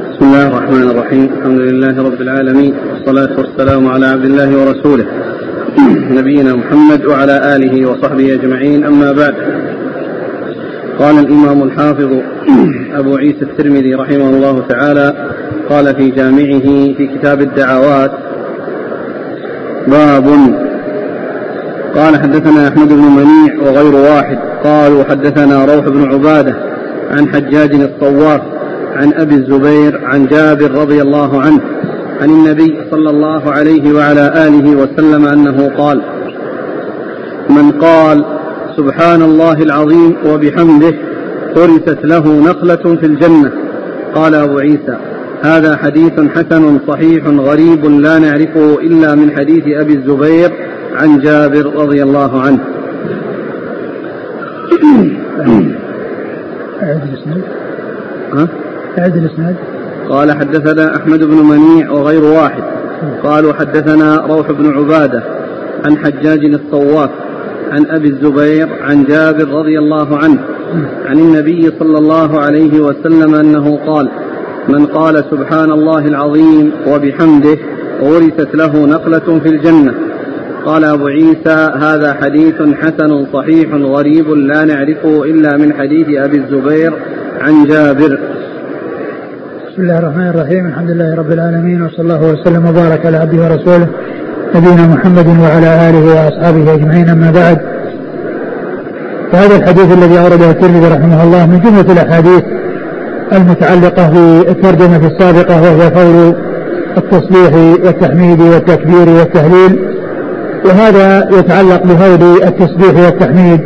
بسم 0.00 0.24
الله 0.24 0.46
الرحمن 0.46 0.90
الرحيم 0.90 1.24
الحمد 1.38 1.60
لله 1.60 2.02
رب 2.02 2.20
العالمين 2.20 2.74
والصلاة 2.90 3.38
والسلام 3.38 3.88
على 3.88 4.06
عبد 4.06 4.24
الله 4.24 4.58
ورسوله 4.58 5.06
نبينا 6.10 6.54
محمد 6.54 7.04
وعلى 7.04 7.56
آله 7.56 7.90
وصحبه 7.90 8.34
أجمعين 8.34 8.84
أما 8.84 9.12
بعد 9.12 9.34
قال 10.98 11.18
الإمام 11.18 11.62
الحافظ 11.62 12.12
أبو 12.94 13.16
عيسى 13.16 13.42
الترمذي 13.42 13.94
رحمه 13.94 14.30
الله 14.30 14.62
تعالى 14.68 15.14
قال 15.68 15.96
في 15.96 16.10
جامعه 16.10 16.94
في 16.96 17.08
كتاب 17.18 17.40
الدعوات 17.40 18.10
باب 19.86 20.26
قال 21.96 22.16
حدثنا 22.22 22.68
أحمد 22.68 22.88
بن 22.88 23.02
منيع 23.02 23.54
وغير 23.62 23.94
واحد 23.94 24.38
قالوا 24.64 25.04
حدثنا 25.04 25.64
روح 25.64 25.88
بن 25.88 26.04
عبادة 26.12 26.54
عن 27.10 27.28
حجاج 27.28 27.74
الطواف 27.74 28.53
عن 28.94 29.12
أبي 29.12 29.34
الزبير 29.34 30.04
عن 30.04 30.26
جابر 30.26 30.70
رضي 30.70 31.02
الله 31.02 31.40
عنه 31.40 31.60
عن 32.20 32.30
النبي 32.30 32.76
صلى 32.90 33.10
الله 33.10 33.50
عليه 33.50 33.94
وعلى 33.94 34.46
آله 34.48 34.76
وسلم 34.76 35.26
أنه 35.26 35.70
قال 35.78 36.02
من 37.50 37.70
قال 37.70 38.24
سبحان 38.76 39.22
الله 39.22 39.62
العظيم 39.62 40.16
وبحمده 40.26 40.94
غرست 41.56 41.98
له 42.04 42.40
نخلة 42.40 42.96
في 42.96 43.06
الجنة 43.06 43.52
قال 44.14 44.34
أبو 44.34 44.58
عيسى 44.58 44.96
هذا 45.42 45.76
حديث 45.76 46.12
حسن 46.12 46.78
صحيح 46.88 47.26
غريب 47.26 47.84
لا 47.86 48.18
نعرفه 48.18 48.80
إلا 48.80 49.14
من 49.14 49.30
حديث 49.36 49.64
أبي 49.66 49.92
الزبير 49.92 50.52
عن 50.94 51.18
جابر 51.18 51.74
رضي 51.76 52.02
الله 52.02 52.40
عنه 52.40 52.60
ها؟ 58.34 58.63
أعد 58.98 59.16
الإسناد؟ 59.16 59.56
قال 60.08 60.32
حدثنا 60.32 60.96
أحمد 60.96 61.24
بن 61.24 61.36
منيع 61.36 61.90
وغير 61.90 62.24
واحد. 62.24 62.62
قالوا 63.24 63.52
حدثنا 63.52 64.16
روح 64.16 64.52
بن 64.52 64.72
عبادة 64.76 65.22
عن 65.84 65.98
حجاج 65.98 66.44
الطواف 66.44 67.10
عن 67.72 67.86
أبي 67.86 68.08
الزبير 68.08 68.68
عن 68.82 69.04
جابر 69.04 69.48
رضي 69.48 69.78
الله 69.78 70.18
عنه 70.18 70.38
عن 71.06 71.18
النبي 71.18 71.70
صلى 71.78 71.98
الله 71.98 72.40
عليه 72.40 72.80
وسلم 72.80 73.34
أنه 73.34 73.78
قال 73.86 74.08
من 74.68 74.86
قال 74.86 75.24
سبحان 75.30 75.72
الله 75.72 75.98
العظيم 75.98 76.72
وبحمده 76.86 77.58
ورثت 78.02 78.54
له 78.54 78.86
نقلة 78.86 79.40
في 79.40 79.48
الجنة 79.48 79.94
قال 80.64 80.84
أبو 80.84 81.06
عيسى 81.06 81.72
هذا 81.76 82.14
حديث 82.14 82.54
حسن 82.54 83.26
صحيح 83.32 83.74
غريب 83.74 84.30
لا 84.30 84.64
نعرفه 84.64 85.24
إلا 85.24 85.56
من 85.56 85.74
حديث 85.74 86.06
أبي 86.08 86.36
الزبير 86.36 86.92
عن 87.40 87.64
جابر 87.64 88.18
بسم 89.74 89.82
الله 89.82 89.98
الرحمن 89.98 90.28
الرحيم. 90.28 90.66
الحمد 90.66 90.90
لله 90.90 91.14
رب 91.14 91.32
العالمين 91.32 91.82
وصلى 91.82 92.00
الله 92.00 92.22
وسلم 92.32 92.66
وبارك 92.66 93.06
على 93.06 93.16
عبده 93.16 93.42
ورسوله 93.42 93.88
نبينا 94.54 94.86
محمد 94.86 95.26
وعلى 95.26 95.90
آله 95.90 96.04
وأصحابه 96.14 96.74
أجمعين. 96.74 97.08
أما 97.08 97.30
بعد 97.30 97.58
فهذا 99.32 99.56
الحديث 99.56 99.92
الذي 99.98 100.18
أورده 100.20 100.50
الترمذي 100.50 100.88
رحمه 100.88 101.22
الله 101.22 101.46
من 101.46 101.60
جملة 101.60 101.92
الأحاديث 101.92 102.42
المتعلقة 103.32 104.10
بالترجمة 104.10 105.06
السابقة 105.06 105.62
وهي 105.62 105.90
قول 105.90 106.34
التصبيح 106.96 107.54
والتحميد 107.84 108.40
والتكبير 108.40 109.08
والتهليل. 109.08 109.72
وهذا 110.64 111.28
يتعلق 111.38 111.82
بفضل 111.82 112.42
التسبيح 112.42 113.04
والتحميد 113.04 113.60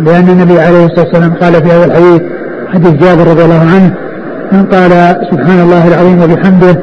لأن 0.00 0.28
النبي 0.28 0.60
عليه 0.60 0.84
الصلاة 0.86 1.06
والسلام 1.06 1.34
قال 1.34 1.54
في 1.54 1.74
أول 1.76 1.84
الحديث 1.84 2.22
حديث 2.72 2.92
جابر 3.02 3.26
رضي 3.30 3.44
الله 3.44 3.60
عنه 3.74 4.05
من 4.56 4.64
قال 4.64 4.90
سبحان 5.30 5.60
الله 5.60 5.88
العظيم 5.88 6.22
وبحمده 6.22 6.76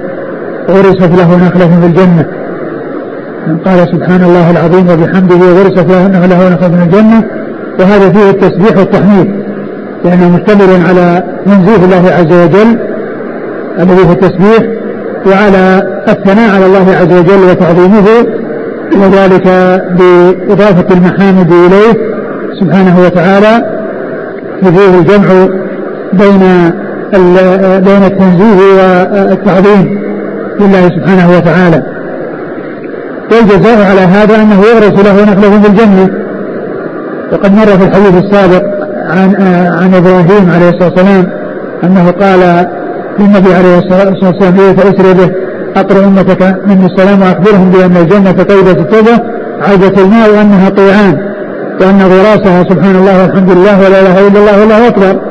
غرست 0.69 1.01
له 1.01 1.35
نخلة 1.35 1.79
في 1.81 1.85
الجنة. 1.85 2.25
من 3.47 3.57
قال 3.57 3.87
سبحان 3.87 4.23
الله 4.23 4.51
العظيم 4.51 4.89
وبحمده 4.89 5.35
غرست 5.35 5.89
له 5.91 6.07
نخلة 6.07 6.57
في 6.57 6.83
الجنة. 6.83 7.23
وهذا 7.79 8.09
فيه 8.09 8.29
التسبيح 8.29 8.77
والتحميد 8.77 9.35
لأنه 10.05 10.29
مشتمل 10.29 10.85
على 10.87 11.23
تنزيه 11.45 11.85
الله 11.85 12.11
عز 12.11 12.33
وجل 12.43 12.79
الذي 13.79 14.07
هو 14.07 14.11
التسبيح 14.11 14.63
وعلى 15.27 15.83
الثناء 16.07 16.55
على 16.55 16.65
الله 16.65 16.95
عز 17.01 17.13
وجل 17.19 17.49
وتعظيمه 17.49 18.07
وذلك 19.01 19.47
بإضافة 19.97 20.95
المحامد 20.95 21.51
إليه 21.51 21.93
سبحانه 22.59 22.99
وتعالى. 23.05 23.65
فيه 24.61 24.99
الجمع 24.99 25.27
بين 26.13 26.71
بين 27.79 28.03
التنزيه 28.03 28.55
والتعظيم 29.29 30.03
لله 30.59 30.89
سبحانه 30.89 31.37
وتعالى. 31.37 31.83
والجزاء 33.31 33.89
على 33.89 34.01
هذا 34.01 34.35
أنه 34.35 34.61
يغرس 34.61 35.05
له 35.05 35.23
نخلة 35.23 35.61
في 35.61 35.67
الجنة. 35.67 36.09
وقد 37.33 37.51
مر 37.55 37.65
في 37.65 37.83
الحديث 37.83 38.23
السابق 38.23 38.63
عن 39.09 39.35
عن 39.81 39.93
إبراهيم 39.93 40.51
عليه 40.55 40.69
الصلاة 40.69 40.89
والسلام 40.89 41.27
أنه 41.83 42.11
قال 42.11 42.67
للنبي 43.19 43.53
عليه 43.53 43.77
الصلاة 43.77 44.13
والسلام 44.23 44.59
إيه 44.59 44.73
فاسري 44.73 45.13
به. 45.13 45.31
أقرأ 45.75 46.05
أمتك 46.05 46.55
مني 46.65 46.85
السلام 46.85 47.21
وأخبرهم 47.21 47.71
بأن 47.71 47.97
الجنة 47.97 48.43
طيبة 48.43 48.71
التوبه 48.71 49.19
عذبه 49.61 50.01
الماء 50.01 50.29
وأنها 50.29 50.69
طيعان 50.69 51.17
وأن 51.81 52.01
غراسها 52.01 52.63
سبحان 52.63 52.95
الله 52.95 53.21
والحمد 53.21 53.51
لله 53.51 53.79
ولا 53.79 53.99
إله 54.01 54.27
إلا 54.27 54.39
الله 54.39 54.59
والله 54.59 54.87
أكبر. 54.87 55.21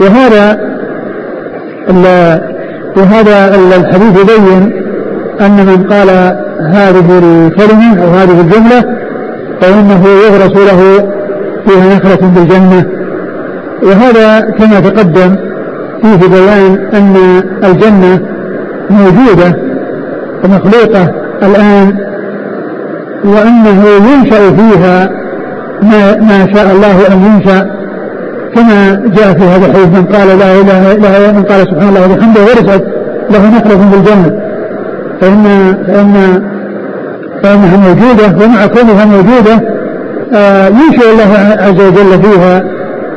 وهذا 0.00 0.69
وهذا 2.96 3.54
الحديث 3.54 4.20
يبين 4.20 4.72
أن 5.40 5.66
من 5.66 5.84
قال 5.90 6.08
هذه 6.60 7.18
الكلمة 7.18 8.02
أو 8.02 8.08
هذه 8.08 8.40
الجملة 8.40 8.84
فإنه 9.60 10.06
يغرس 10.26 10.56
له 10.56 11.08
فيها 11.66 11.96
نخلة 11.96 12.28
بالجنة. 12.34 12.84
وهذا 13.82 14.40
كما 14.40 14.80
تقدم 14.80 15.36
فيه 16.02 16.28
بيان 16.28 16.78
أن 16.94 17.16
الجنة 17.64 18.20
موجودة 18.90 19.56
ومخلوقة 20.44 21.14
الآن 21.42 21.98
وأنه 23.24 23.84
ينشأ 24.12 24.50
فيها 24.50 25.10
ما, 25.82 26.16
ما 26.16 26.54
شاء 26.54 26.72
الله 26.72 27.12
أن 27.12 27.24
ينشأ 27.24 27.79
كما 28.54 29.02
جاء 29.16 29.32
في 29.32 29.44
هذا 29.44 29.66
الحديث 29.66 29.86
من 29.86 30.04
قال 30.04 30.38
لا 30.38 30.60
إله 30.60 30.92
إلا 30.92 31.18
الله 31.18 31.32
من 31.32 31.42
قال 31.42 31.60
سبحان 31.60 31.88
الله 31.88 32.04
وبحمده 32.04 32.40
ورثت 32.40 32.84
له 33.30 33.48
نخلة 33.48 33.90
في 33.90 33.96
الجنة. 33.96 34.40
فإن 35.20 35.74
فإن 35.86 36.42
فإنها 37.42 37.76
موجودة 37.76 38.44
ومع 38.44 38.66
كونها 38.66 39.04
موجودة 39.04 39.60
آه 40.34 40.68
ينشئ 40.68 41.12
الله 41.12 41.32
عز 41.58 41.80
وجل 41.80 42.22
فيها 42.22 42.62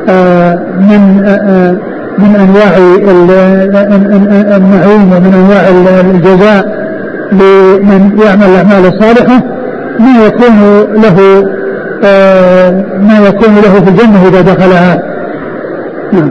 آه 0.08 0.54
من 0.80 1.22
آه 1.26 1.76
من 2.18 2.36
أنواع 2.36 2.76
النعيم 4.56 5.12
ومن 5.12 5.34
أنواع 5.34 5.68
الجزاء 6.00 6.84
لمن 7.32 8.18
يعمل 8.26 8.44
الأعمال 8.44 8.86
الصالحة 8.86 9.42
ما 9.98 10.26
يكون 10.26 10.56
له 11.02 11.16
ما 13.00 13.18
يكون 13.28 13.54
له 13.54 13.80
في 13.84 13.90
الجنة 13.90 14.28
إذا 14.28 14.40
دخلها. 14.40 15.13
نعم 16.14 16.30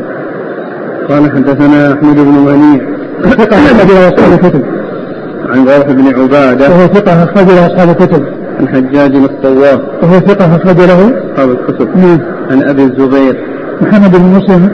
قال 1.10 1.32
حدثنا 1.32 1.94
أحمد 1.94 2.16
بن 2.16 2.36
منيع 2.46 2.82
ثقة 3.24 3.58
أخرج 3.58 3.92
له 3.92 4.08
أصحاب 4.08 4.34
الكتب. 4.34 4.64
عن 5.50 5.66
روح 5.66 5.92
بن 5.92 6.22
عبادة. 6.22 6.70
وهو 6.70 6.88
ثقة 6.88 7.24
أخرج 7.24 7.48
له 7.48 7.68
أصحاب 7.68 7.90
الكتب. 7.90 8.24
عن 8.60 8.68
حجاج 8.68 9.16
الطواف. 9.16 9.80
وهو 10.04 10.20
ثقة 10.20 10.56
أخرج 10.56 10.78
له 10.78 11.14
أصحاب 11.34 11.50
الكتب. 11.52 11.98
نعم. 11.98 12.20
عن 12.52 12.64
أبي 12.64 12.84
الزبير. 12.84 13.36
محمد 13.82 14.12
بن 14.12 14.26
مسلم 14.26 14.70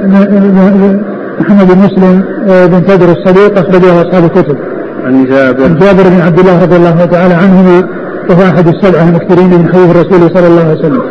محمد 1.40 1.68
بن 1.68 1.78
مسلم 1.78 2.24
بن 2.48 2.86
تدر 2.86 3.12
الصديق 3.12 3.60
أخرج 3.60 3.86
له 3.86 4.02
أصحاب 4.02 4.24
الكتب. 4.24 4.58
عن 5.06 5.26
جابر. 5.26 5.64
عن 5.64 5.78
جابر 5.78 6.04
بن 6.04 6.22
عبد 6.22 6.40
الله 6.40 6.62
رضي 6.62 6.76
الله 6.76 7.06
تعالى 7.06 7.34
عنهما 7.34 7.88
وهو 8.30 8.44
أحد 8.44 8.68
السبعة 8.68 9.04
المكثرين 9.04 9.50
من 9.50 9.70
حديث 9.74 9.90
الرسول 9.92 10.30
صلى 10.30 10.48
الله 10.48 10.62
عليه 10.62 10.80
وسلم. 10.80 11.04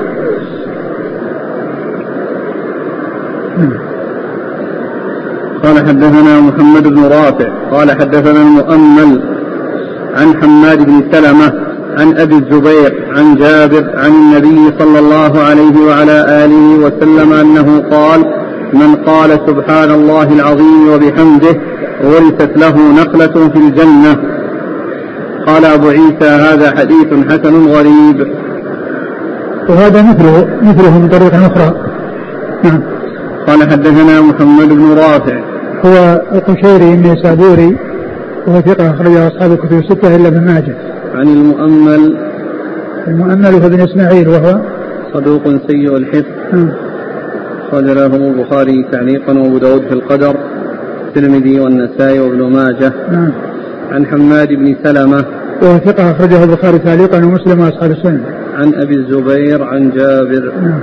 قال 5.68 5.88
حدثنا 5.88 6.40
محمد 6.40 6.88
بن 6.88 7.02
رافع 7.02 7.48
قال 7.72 7.90
حدثنا 7.90 8.42
المؤمل 8.42 9.22
عن 10.16 10.42
حماد 10.42 10.86
بن 10.86 11.02
سلمة 11.12 11.52
عن 11.98 12.16
أبي 12.16 12.34
الزبير 12.34 13.04
عن 13.16 13.34
جابر 13.34 13.90
عن 13.94 14.10
النبي 14.10 14.72
صلى 14.78 14.98
الله 14.98 15.40
عليه 15.40 15.80
وعلى 15.86 16.44
آله 16.44 16.78
وسلم 16.84 17.32
أنه 17.32 17.82
قال 17.90 18.20
من 18.72 18.94
قال 18.94 19.30
سبحان 19.30 19.90
الله 19.90 20.32
العظيم 20.32 20.88
وبحمده 20.92 21.60
ورثت 22.04 22.58
له 22.58 22.76
نقلة 23.00 23.48
في 23.48 23.58
الجنة. 23.58 24.16
قال 25.46 25.64
أبو 25.64 25.88
عيسى 25.88 26.28
هذا 26.28 26.70
حديث 26.78 27.08
حسن 27.28 27.66
غريب. 27.66 28.26
وهذا 29.68 30.02
مثله 30.02 30.48
مثله 30.62 30.98
من 30.98 31.08
طريق 31.08 31.34
أخرى. 31.34 31.74
نعم. 32.64 32.82
قال 33.46 33.70
حدثنا 33.70 34.20
محمد 34.20 34.68
بن 34.68 34.92
رافع 34.92 35.47
هو 35.84 36.22
القشيري 36.32 36.94
النيسابوري 36.94 37.76
وهو 38.46 38.60
ثقة 38.60 38.90
أخرجه 38.90 39.28
أصحاب 39.28 39.52
الكتب 39.52 39.78
الستة 39.78 40.16
إلا 40.16 40.28
ابن 40.28 40.44
ماجه. 40.44 40.74
عن 41.14 41.28
المؤمل 41.28 42.16
المؤمل 43.08 43.46
هو 43.46 43.66
ابن 43.66 43.80
إسماعيل 43.80 44.28
وهو 44.28 44.60
صدوق 45.14 45.42
سيء 45.68 45.96
الحفظ 45.96 46.26
نعم. 46.52 46.70
أخرج 47.68 47.84
له 47.84 48.06
البخاري 48.06 48.88
تعليقا 48.92 49.32
وأبو 49.32 49.58
داود 49.58 49.82
في 49.82 49.92
القدر 49.92 50.36
الترمذي 51.08 51.60
والنسائي 51.60 52.20
وابن 52.20 52.52
ماجه 52.52 52.92
نعم. 53.12 53.32
عن 53.90 54.06
حماد 54.06 54.48
بن 54.48 54.76
سلمة 54.84 55.24
وهو 55.62 55.78
ثقة 55.78 56.10
أخرجه 56.10 56.44
البخاري 56.44 56.78
تعليقا 56.78 57.24
ومسلم 57.24 57.60
وأصحاب 57.60 57.90
السنة. 57.90 58.24
عن 58.54 58.74
أبي 58.74 58.94
الزبير 58.94 59.62
عن 59.64 59.90
جابر 59.90 60.52
نعم. 60.62 60.80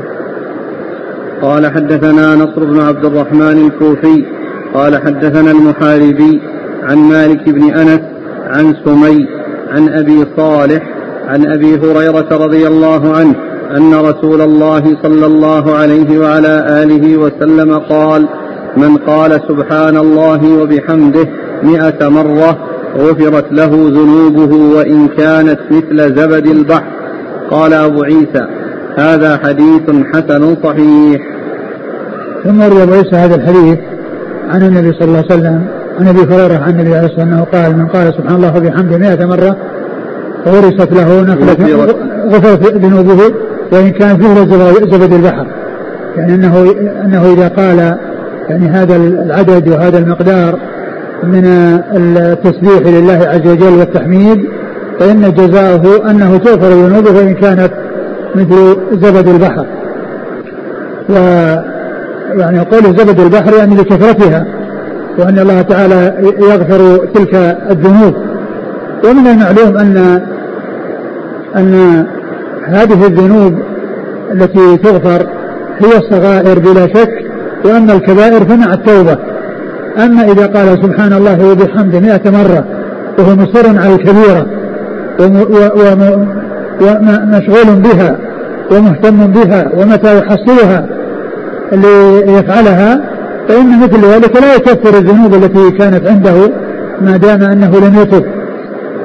قال 1.42 1.66
حدثنا 1.66 2.36
نصر 2.36 2.64
بن 2.64 2.80
عبد 2.80 3.06
الرحمن 3.06 3.66
الكوفي 3.66 4.26
قال 4.76 4.98
حدثنا 4.98 5.52
المحاربي 5.52 6.42
عن 6.84 6.98
مالك 6.98 7.50
بن 7.50 7.74
أنس 7.74 8.02
عن 8.48 8.76
سمي 8.86 9.28
عن 9.70 9.90
أبي 9.90 10.26
صالح 10.38 10.84
عن 11.28 11.46
أبي 11.46 11.76
هريرة 11.76 12.28
رضي 12.32 12.68
الله 12.68 13.16
عنه 13.16 13.36
أن 13.78 13.94
رسول 13.94 14.42
الله 14.42 14.98
صلى 15.04 15.26
الله 15.26 15.76
عليه 15.76 16.20
وعلى 16.20 16.84
آله 16.84 17.18
وسلم 17.18 17.78
قال 17.78 18.28
من 18.78 18.98
قال 18.98 19.42
سبحان 19.48 19.98
الله 19.98 20.62
وبحمده 20.62 21.28
مئة 21.64 22.10
مرة 22.10 22.58
غفرت 22.98 23.46
له 23.52 23.66
ذنوبه 23.66 24.56
وإن 24.78 25.08
كانت 25.08 25.60
مثل 25.72 26.16
زبد 26.16 26.48
البحر. 26.48 26.92
قال 27.52 27.74
أبو 27.74 28.04
عيسى 28.04 28.48
هذا 28.96 29.38
حديث 29.38 29.84
حسن 30.14 30.56
صحيح. 30.64 31.22
ثم 32.44 32.62
عيسى 32.62 33.16
هذا 33.16 33.36
الحديث 33.36 33.95
عن 34.50 34.64
النبي 34.64 34.94
صلى 34.94 35.08
الله 35.08 35.18
عليه 35.18 35.36
وسلم 35.36 35.68
عن 36.00 36.08
أبي 36.08 36.20
هريرة 36.20 36.58
عن 36.58 36.70
النبي 36.70 36.96
عليه 36.96 37.06
الصلاة 37.06 37.20
والسلام 37.20 37.34
انه 37.34 37.44
قال 37.44 37.78
من 37.78 37.88
قال 37.88 38.14
سبحان 38.14 38.36
الله 38.36 38.58
وبحمده 38.58 38.98
100 38.98 39.26
مرة 39.26 39.58
غرست 40.48 40.94
له 40.94 41.22
نخلة 41.22 41.76
غفرت 42.30 42.76
ذنوبه 42.76 43.34
وإن 43.72 43.90
كان 43.90 44.18
فيه 44.18 44.34
زبد 44.98 45.14
البحر 45.14 45.48
يعني 46.18 46.36
أنه 46.36 46.76
أنه 47.06 47.34
إذا 47.34 47.48
قال 47.48 47.98
يعني 48.50 48.68
هذا 48.68 48.96
العدد 48.96 49.68
وهذا 49.68 49.98
المقدار 49.98 50.60
من 51.24 51.46
التسبيح 51.96 52.82
لله 52.86 53.28
عز 53.28 53.48
وجل 53.48 53.80
والتحميد 53.80 54.46
فإن 55.00 55.34
جزاؤه 55.34 56.10
أنه 56.10 56.38
تغفر 56.38 56.70
ذنوبه 56.70 57.12
وإن 57.12 57.34
كانت 57.34 57.72
مثل 58.36 58.78
زبد 58.92 59.28
البحر. 59.28 59.66
و 61.10 61.16
يعني 62.34 62.60
قوله 62.60 62.98
زبد 62.98 63.20
البحر 63.20 63.54
يعني 63.58 63.76
لكثرتها 63.76 64.46
وأن 65.18 65.40
الله 65.40 65.62
تعالى 65.62 66.14
يغفر 66.40 67.06
تلك 67.14 67.36
الذنوب. 67.72 68.16
ومن 69.06 69.28
المعلوم 69.28 69.78
أن 69.78 70.22
أن 71.56 72.06
هذه 72.68 73.08
الذنوب 73.08 73.60
التي 74.32 74.78
تغفر 74.78 75.28
هي 75.80 75.98
الصغائر 75.98 76.60
بلا 76.60 76.88
شك 76.88 77.26
وأما 77.66 77.94
الكبائر 77.94 78.46
فمع 78.46 78.74
التوبة. 78.74 79.18
أما 79.98 80.24
إذا 80.24 80.46
قال 80.46 80.84
سبحان 80.84 81.14
الله 81.14 81.52
وبحمده 81.52 82.00
مئة 82.00 82.30
مرة 82.30 82.66
وهو 83.20 83.36
مصر 83.36 83.80
على 83.80 83.96
الكبيرة 83.96 84.46
ومشغول 86.82 87.76
بها 87.76 88.18
ومهتم 88.72 89.28
بها 89.28 89.70
ومتى 89.78 90.18
يحصلها 90.18 90.86
ليفعلها 91.72 93.02
فإن 93.48 93.80
مثل 93.80 94.06
ذلك 94.06 94.42
لا 94.42 94.56
يكفر 94.56 94.98
الذنوب 94.98 95.34
التي 95.34 95.72
كانت 95.72 96.08
عنده 96.08 96.52
ما 97.02 97.18
دام 97.18 97.44
أنه 97.44 97.80
لم 97.80 98.02
يتب. 98.02 98.26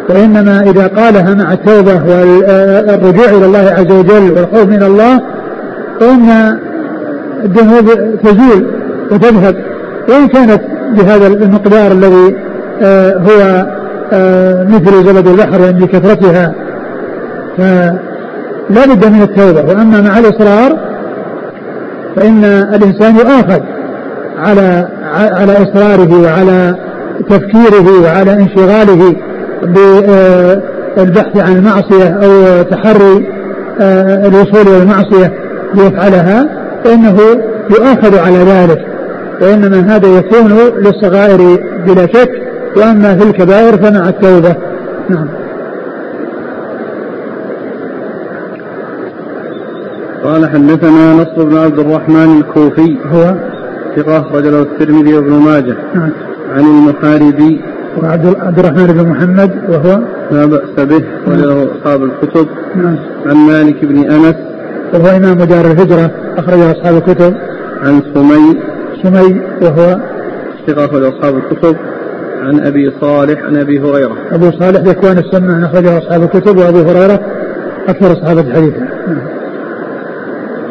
وإنما 0.09 0.61
إذا 0.61 0.87
قالها 0.87 1.35
مع 1.35 1.53
التوبة 1.53 1.95
والرجوع 1.95 3.25
إلى 3.25 3.47
الله 3.47 3.75
عز 3.79 3.93
وجل 3.93 4.31
والخوف 4.31 4.65
من 4.65 4.83
الله 4.83 5.21
فإن 6.01 6.59
الذنوب 7.45 8.19
تزول 8.23 8.67
وتذهب. 9.11 9.57
وإن 10.09 10.29
كانت 10.29 10.61
بهذا 10.97 11.27
المقدار 11.27 11.93
الذي 11.93 12.37
آه، 12.83 13.17
هو 13.17 13.67
آه، 14.13 14.65
مثل 14.65 15.05
زبد 15.05 15.27
البحر 15.27 15.61
يعني 15.61 15.85
بكثرتها 15.85 16.55
فلا 17.59 17.99
بد 18.71 19.07
من 19.07 19.23
التوبة. 19.23 19.65
وأما 19.69 20.01
مع 20.01 20.19
الإصرار 20.19 20.90
فإن 22.17 22.45
الإنسان 22.45 23.17
يؤاخذ 23.17 23.61
على 24.39 24.89
على 25.13 25.53
إصراره 25.53 26.23
وعلى 26.23 26.75
تفكيره 27.29 28.03
وعلى 28.05 28.33
انشغاله 28.33 29.17
بالبحث 30.97 31.37
عن 31.37 31.57
المعصية 31.57 32.09
أو 32.09 32.63
تحري 32.63 33.29
آه، 33.81 34.27
الوصول 34.27 34.61
إلى 34.61 34.83
المعصية 34.83 35.33
ليفعلها 35.75 36.49
فإنه 36.85 37.17
يؤاخذ 37.71 38.19
على 38.19 38.39
ذلك. 38.39 38.79
وإنما 39.43 39.97
هذا 39.97 40.09
يكون 40.19 40.53
للصغائر 40.79 41.59
بلا 41.87 42.07
شك 42.07 42.31
وأما 42.77 43.17
في 43.17 43.23
الكبائر 43.25 43.77
فمع 43.77 44.09
التوبة. 44.09 44.55
نعم. 45.09 45.40
قال 50.25 50.51
حدثنا 50.51 51.15
نصر 51.15 51.45
بن 51.45 51.57
عبد 51.57 51.79
الرحمن 51.79 52.41
الكوفي 52.41 52.97
هو؟ 53.07 53.35
ثقة 53.97 54.19
أخرج 54.19 54.47
له 54.47 54.63
الترمذي 54.63 55.15
وابن 55.15 55.33
ماجه. 55.33 55.77
نعم. 55.95 56.11
عن 56.51 56.61
المحاربي 56.61 57.61
وعبد 58.03 58.59
الرحمن 58.59 58.87
بن 58.87 59.09
محمد 59.09 59.51
وهو؟ 59.69 60.01
لا 60.31 60.47
بأس 60.47 60.87
به. 60.87 61.05
وله 61.27 61.69
أصحاب 61.73 62.05
الكتب. 62.05 62.47
نعم. 62.77 62.97
عن 63.27 63.37
مالك 63.37 63.85
بن 63.85 64.11
أنس. 64.11 64.35
وهو 64.95 65.17
إمام 65.17 65.39
دار 65.39 65.65
الهجرة. 65.65 66.11
أخرج 66.39 66.61
أصحاب 66.61 66.97
الكتب. 66.97 67.35
عن 67.83 68.03
سمي. 68.15 68.61
سمي 69.03 69.41
وهو؟ 69.63 69.99
ثقة 70.67 70.85
أخرج 70.85 71.03
أصحاب 71.03 71.37
الكتب. 71.37 71.77
عن 72.43 72.61
أبي 72.61 72.93
صالح 73.01 73.45
عن 73.45 73.57
أبي 73.57 73.81
هريرة. 73.81 74.17
أبو 74.33 74.51
صالح 74.51 74.81
ذكوان 74.81 75.19
السمان 75.19 75.65
أخرجه 75.65 75.99
أصحاب 75.99 76.23
الكتب. 76.23 76.57
وأبو 76.57 76.79
هريرة 76.79 77.21
أكثر 77.89 78.13
أصحاب 78.13 78.39
الحديث. 78.39 78.75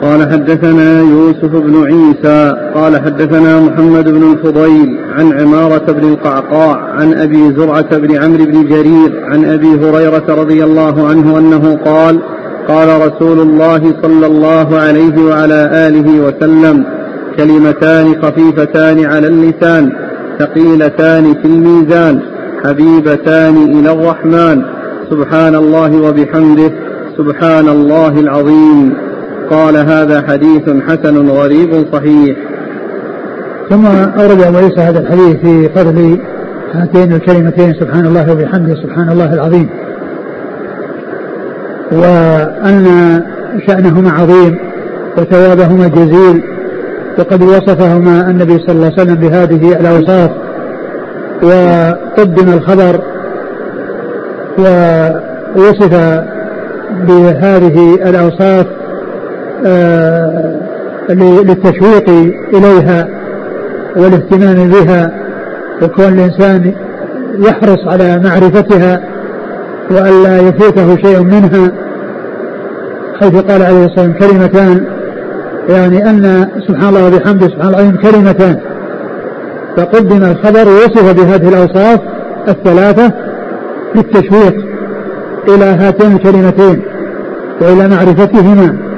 قال 0.01 0.31
حدثنا 0.31 1.01
يوسف 1.01 1.55
بن 1.55 1.83
عيسى 1.83 2.71
قال 2.75 3.01
حدثنا 3.01 3.59
محمد 3.59 4.09
بن 4.09 4.31
الفضيل 4.33 4.99
عن 5.17 5.39
عمارة 5.41 5.91
بن 5.91 6.07
القعقاع 6.09 6.77
عن 6.77 7.13
أبي 7.13 7.53
زرعة 7.57 7.97
بن 7.97 8.15
عمرو 8.15 8.45
بن 8.45 8.65
جرير 8.65 9.23
عن 9.23 9.45
أبي 9.45 9.67
هريرة 9.67 10.23
رضي 10.29 10.63
الله 10.63 11.07
عنه 11.07 11.37
أنه 11.37 11.75
قال 11.85 12.21
قال 12.67 12.87
رسول 13.07 13.39
الله 13.39 13.93
صلى 14.01 14.25
الله 14.25 14.79
عليه 14.79 15.23
وعلى 15.23 15.69
آله 15.87 16.21
وسلم 16.21 16.85
كلمتان 17.37 18.21
خفيفتان 18.21 19.05
على 19.05 19.27
اللسان 19.27 19.91
ثقيلتان 20.39 21.33
في 21.33 21.45
الميزان 21.45 22.19
حبيبتان 22.63 23.55
إلى 23.57 23.91
الرحمن. 23.91 24.61
سبحان 25.11 25.55
الله 25.55 26.01
وبحمده 26.01 26.71
سبحان 27.17 27.69
الله 27.69 28.19
العظيم. 28.19 29.08
قال 29.51 29.77
هذا 29.77 30.21
حديث 30.27 30.69
حسن 30.87 31.29
غريب 31.29 31.85
صحيح. 31.93 32.37
ثم 33.69 33.85
أورد 34.19 34.41
أبو 34.41 34.57
عيسى 34.57 34.81
هذا 34.81 34.99
الحديث 34.99 35.37
في 35.37 35.69
فضل 35.69 36.19
هاتين 36.73 37.13
الكلمتين 37.13 37.73
سبحان 37.73 38.05
الله 38.05 38.31
وبحمده 38.31 38.75
سبحان 38.75 39.09
الله 39.09 39.33
العظيم. 39.33 39.69
وأن 41.91 42.85
شأنهما 43.67 44.11
عظيم 44.11 44.57
وثوابهما 45.17 45.87
جزيل 45.87 46.43
وقد 47.19 47.43
وصفهما 47.43 48.29
النبي 48.29 48.59
صلى 48.59 48.71
الله 48.71 48.85
عليه 48.85 49.01
وسلم 49.01 49.15
بهذه 49.15 49.79
الأوصاف. 49.79 50.31
وقدم 51.43 52.53
الخبر 52.53 53.01
ووصف 54.59 56.23
بهذه 57.07 57.95
الأوصاف 58.09 58.65
للتشويق 61.09 62.09
إليها 62.53 63.07
والاهتمام 63.95 64.69
بها 64.69 65.11
وكون 65.81 66.05
الإنسان 66.05 66.73
يحرص 67.39 67.87
على 67.87 68.19
معرفتها 68.19 69.01
وألا 69.91 70.37
يفوته 70.39 70.97
شيء 70.97 71.19
منها 71.23 71.71
حيث 73.19 73.35
قال 73.35 73.63
عليه 73.63 73.85
الصلاة 73.85 74.07
والسلام 74.07 74.13
كلمتان 74.13 74.85
يعني 75.69 76.09
أن 76.09 76.47
سبحان 76.67 76.89
الله 76.89 77.07
وبحمده 77.07 77.47
سبحان 77.47 77.67
الله 77.67 78.11
كلمتان. 78.11 78.59
فقدم 79.77 80.23
الخبر 80.23 80.67
ووصف 80.69 81.13
بهذه 81.13 81.49
الأوصاف 81.49 81.99
الثلاثة 82.47 83.13
للتشويق 83.95 84.65
إلى 85.47 85.65
هاتين 85.65 86.11
الكلمتين 86.11 86.81
وإلى 87.61 87.87
معرفتهما. 87.87 88.88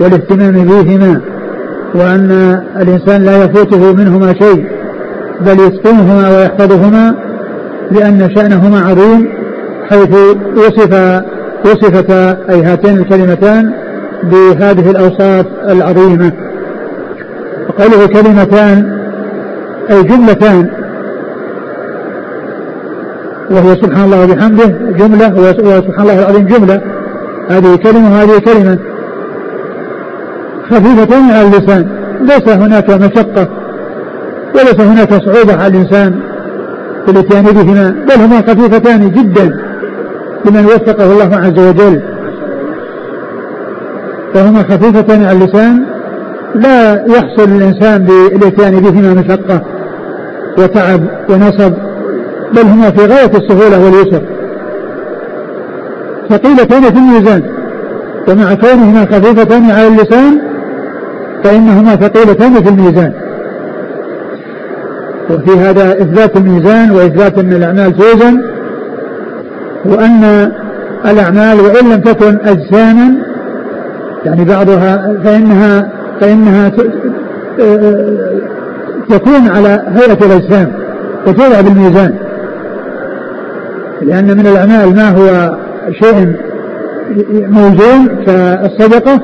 والاهتمام 0.00 0.52
بهما 0.52 1.20
وأن 1.94 2.60
الإنسان 2.80 3.22
لا 3.22 3.44
يفوته 3.44 3.92
منهما 3.92 4.34
شيء 4.34 4.66
بل 5.40 5.60
يتقنهما 5.60 6.36
ويحفظهما 6.36 7.14
لأن 7.90 8.30
شأنهما 8.36 8.80
عظيم 8.80 9.28
حيث 9.90 10.14
وصف 10.56 11.22
وصفتا 11.64 12.38
أي 12.50 12.62
هاتين 12.62 12.98
الكلمتان 12.98 13.72
بهذه 14.22 14.90
الأوصاف 14.90 15.46
العظيمة. 15.68 16.32
وقوله 17.68 18.06
كلمتان 18.06 18.98
أي 19.90 20.02
جملتان 20.02 20.70
وهو 23.50 23.74
سبحان 23.74 24.04
الله 24.04 24.24
وبحمده 24.24 24.66
جملة 24.98 25.34
وسبحان 25.34 26.02
الله 26.02 26.18
العظيم 26.18 26.46
جملة. 26.46 26.80
هذه 27.50 27.76
كلمة 27.76 28.12
وهذه 28.12 28.38
كلمة. 28.38 28.78
خفيفتان 30.70 31.30
على 31.30 31.46
اللسان. 31.46 31.86
ليس 32.20 32.48
هناك 32.48 32.90
مشقة 32.90 33.48
وليس 34.54 34.80
هناك 34.80 35.10
صعوبة 35.10 35.62
على 35.62 35.66
الإنسان 35.66 36.20
في 37.06 37.12
الاتيان 37.12 37.44
بهما 37.44 37.90
بل 37.90 38.22
هما 38.22 38.36
خفيفتان 38.36 39.10
جدا 39.10 39.44
لمن 40.44 40.64
وفقه 40.64 41.12
الله 41.12 41.36
عز 41.36 41.58
وجل. 41.68 42.02
فهما 44.34 44.62
خفيفتان 44.62 45.24
على 45.24 45.38
اللسان 45.38 45.84
لا 46.54 47.04
يحصل 47.06 47.48
الإنسان 47.48 48.04
بالاتيان 48.04 48.80
بهما 48.80 49.14
مشقة 49.14 49.62
وتعب 50.58 51.00
ونصب 51.28 51.72
بل 52.54 52.62
هما 52.62 52.90
في 52.90 53.06
غاية 53.06 53.30
السهولة 53.36 53.84
واليسر. 53.84 54.22
ثقيلتان 56.30 56.82
في 56.82 56.98
الميزان 56.98 57.42
ومع 58.28 58.54
كونهما 58.54 59.06
خفيفتان 59.06 59.70
على 59.70 59.86
اللسان 59.86 60.43
فإنهما 61.44 61.96
ثقيلتان 61.96 62.54
في 62.54 62.68
الميزان. 62.68 63.12
وفي 65.30 65.50
هذا 65.58 65.92
إثبات 65.92 66.36
الميزان 66.36 66.90
وإثبات 66.90 67.38
أن 67.38 67.52
الأعمال 67.52 67.96
توزن 67.96 68.42
وأن 69.84 70.52
الأعمال 71.06 71.60
وإن 71.60 71.92
لم 71.92 72.00
تكن 72.00 72.38
أجساما 72.44 73.14
يعني 74.24 74.44
بعضها 74.44 75.16
فإنها 75.24 75.88
فإنها 76.20 76.68
تكون 79.08 79.48
على 79.48 79.82
هيئة 79.88 80.26
الأجسام 80.26 80.72
وتوضع 81.26 81.60
بالميزان. 81.60 82.14
لأن 84.02 84.36
من 84.36 84.46
الأعمال 84.46 84.96
ما 84.96 85.10
هو 85.10 85.56
شيء 85.92 86.36
موزون 87.50 88.08
كالصدقة 88.26 89.20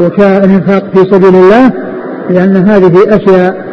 وكالإنفاق 0.00 0.84
في 0.94 1.10
سبيل 1.10 1.34
الله 1.34 1.72
لأن 2.30 2.56
هذه 2.56 3.16
أشياء 3.16 3.68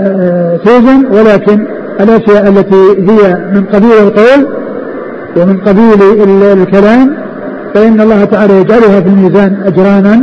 آه، 0.00 0.56
توزن 0.56 1.06
ولكن 1.06 1.66
الأشياء 2.00 2.48
التي 2.48 3.10
هي 3.10 3.38
من 3.52 3.64
قبيل 3.64 3.92
القول 3.92 4.48
ومن 5.36 5.56
قبيل 5.56 6.02
الكلام 6.52 7.16
فإن 7.74 8.00
الله 8.00 8.24
تعالى 8.24 8.60
يجعلها 8.60 9.00
في 9.00 9.08
الميزان 9.08 9.62
أجراما 9.66 10.22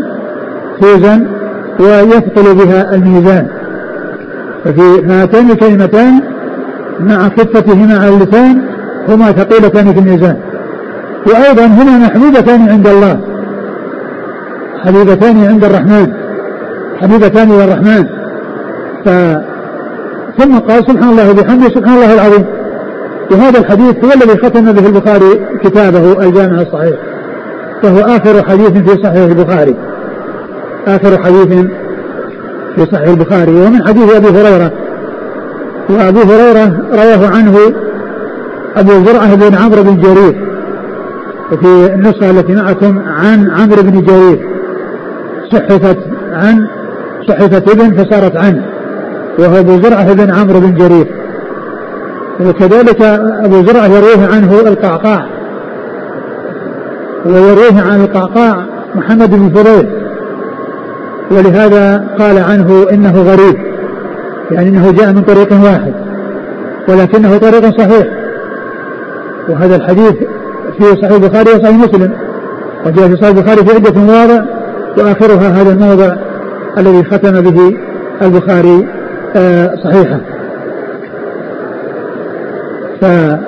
توزن 0.81 1.27
ويثقل 1.79 2.55
بها 2.55 2.95
الميزان. 2.95 3.47
ففي 4.65 5.05
هاتين 5.07 5.51
الكلمتان 5.51 6.21
مع 6.99 7.29
خفتهما 7.29 7.97
على 7.99 8.09
اللسان 8.09 8.61
هما 9.09 9.31
ثقيلتان 9.31 9.93
في 9.93 9.99
الميزان. 9.99 10.37
وأيضا 11.27 11.65
هما 11.65 11.97
محبوبتان 11.97 12.69
عند 12.69 12.87
الله. 12.87 13.30
حبيبتان 14.85 15.45
عند 15.45 15.63
الرحمن. 15.65 16.07
حبيبتان 17.01 17.51
إلى 17.51 17.63
الرحمن. 17.63 18.05
ف 19.05 19.09
ثم 20.37 20.57
قال 20.59 20.83
سبحان 20.87 21.09
الله 21.09 21.29
وبحمده 21.31 21.69
سبحان 21.69 21.95
الله 21.95 22.13
العظيم. 22.13 22.45
وهذا 23.31 23.59
الحديث 23.59 24.05
هو 24.05 24.11
الذي 24.11 24.37
ختم 24.37 24.71
به 24.71 24.87
البخاري 24.87 25.41
كتابه 25.63 26.23
الجامع 26.23 26.61
الصحيح. 26.61 26.95
فهو 27.83 27.99
آخر 27.99 28.43
حديث 28.49 28.71
في 28.71 29.03
صحيح 29.03 29.23
البخاري. 29.23 29.75
آخر 30.87 31.23
حديث 31.23 31.47
في 32.75 32.85
صحيح 32.91 33.07
البخاري. 33.07 33.51
ومن 33.51 33.87
حديث 33.87 34.15
أبي 34.15 34.27
هريرة. 34.27 34.71
وأبو 35.89 36.19
هريرة 36.19 36.81
رواه 36.91 37.27
عنه 37.37 37.57
أبو 38.75 38.91
زرعة 38.91 39.35
بن 39.35 39.55
عمرو 39.55 39.83
بن 39.83 39.97
جرير. 39.97 40.51
وفي 41.51 41.93
النسخة 41.93 42.29
التي 42.29 42.55
معكم 42.55 42.99
عن 42.99 43.49
عمرو 43.49 43.81
بن 43.81 44.01
جرير. 44.01 44.51
صحفت 45.51 45.97
عن 46.33 46.67
صحفت 47.27 47.69
ابن 47.69 48.03
فصارت 48.03 48.37
عن 48.37 48.61
وهو 49.39 49.59
أبو 49.59 49.81
زرعة 49.81 50.13
بن 50.13 50.31
عمرو 50.31 50.59
بن 50.59 50.73
جرير. 50.73 51.07
وكذلك 52.39 53.01
أبو 53.43 53.63
زرعة 53.63 53.85
يرويه 53.85 54.27
عنه 54.33 54.59
القعقاع. 54.67 55.25
ويرويه 57.25 57.81
عن 57.81 58.01
القعقاع 58.01 58.65
محمد 58.95 59.29
بن 59.29 59.49
فضيل. 59.49 59.89
ولهذا 61.31 62.07
قال 62.19 62.37
عنه 62.37 62.87
إنه 62.91 63.21
غريب 63.21 63.57
يعني 64.51 64.69
أنه 64.69 64.91
جاء 64.91 65.13
من 65.13 65.21
طريق 65.21 65.53
واحد 65.53 65.93
ولكنه 66.89 67.37
طريق 67.37 67.77
صحيح. 67.77 68.07
وهذا 69.49 69.75
الحديث 69.75 70.15
في 70.77 70.95
صحيح 71.01 71.11
البخاري 71.11 71.51
وصحيح 71.51 71.75
مسلم. 71.75 72.11
وجاء 72.85 73.07
في 73.07 73.15
صحيح 73.15 73.27
البخاري 73.27 73.65
في 73.65 73.75
عدة 73.75 73.99
مواضع. 73.99 74.60
وآخرها 74.97 75.61
هذا 75.61 75.71
الموضع 75.71 76.15
الذي 76.77 77.03
ختم 77.03 77.41
به 77.41 77.77
البخاري 78.21 78.87
آه، 79.35 79.75
صحيحا. 79.83 80.19
فهذا 83.01 83.39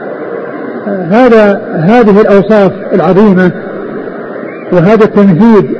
هذه 1.75 2.21
الأوصاف 2.21 2.71
العظيمة 2.93 3.51
وهذا 4.71 5.03
التمهيد 5.03 5.77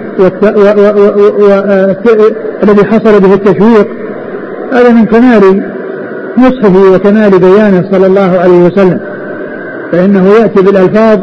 الذي 2.64 2.86
حصل 2.86 3.20
به 3.20 3.34
التشويق 3.34 3.88
هذا 4.74 4.92
من 4.92 5.06
كمال 5.06 5.64
نصحه 6.38 6.96
وكمال 6.96 7.40
بيانه 7.40 7.90
صلى 7.92 8.06
الله 8.06 8.40
عليه 8.40 8.66
وسلم. 8.66 9.00
فإنه 9.92 10.30
يأتي 10.30 10.62
بالألفاظ 10.62 11.20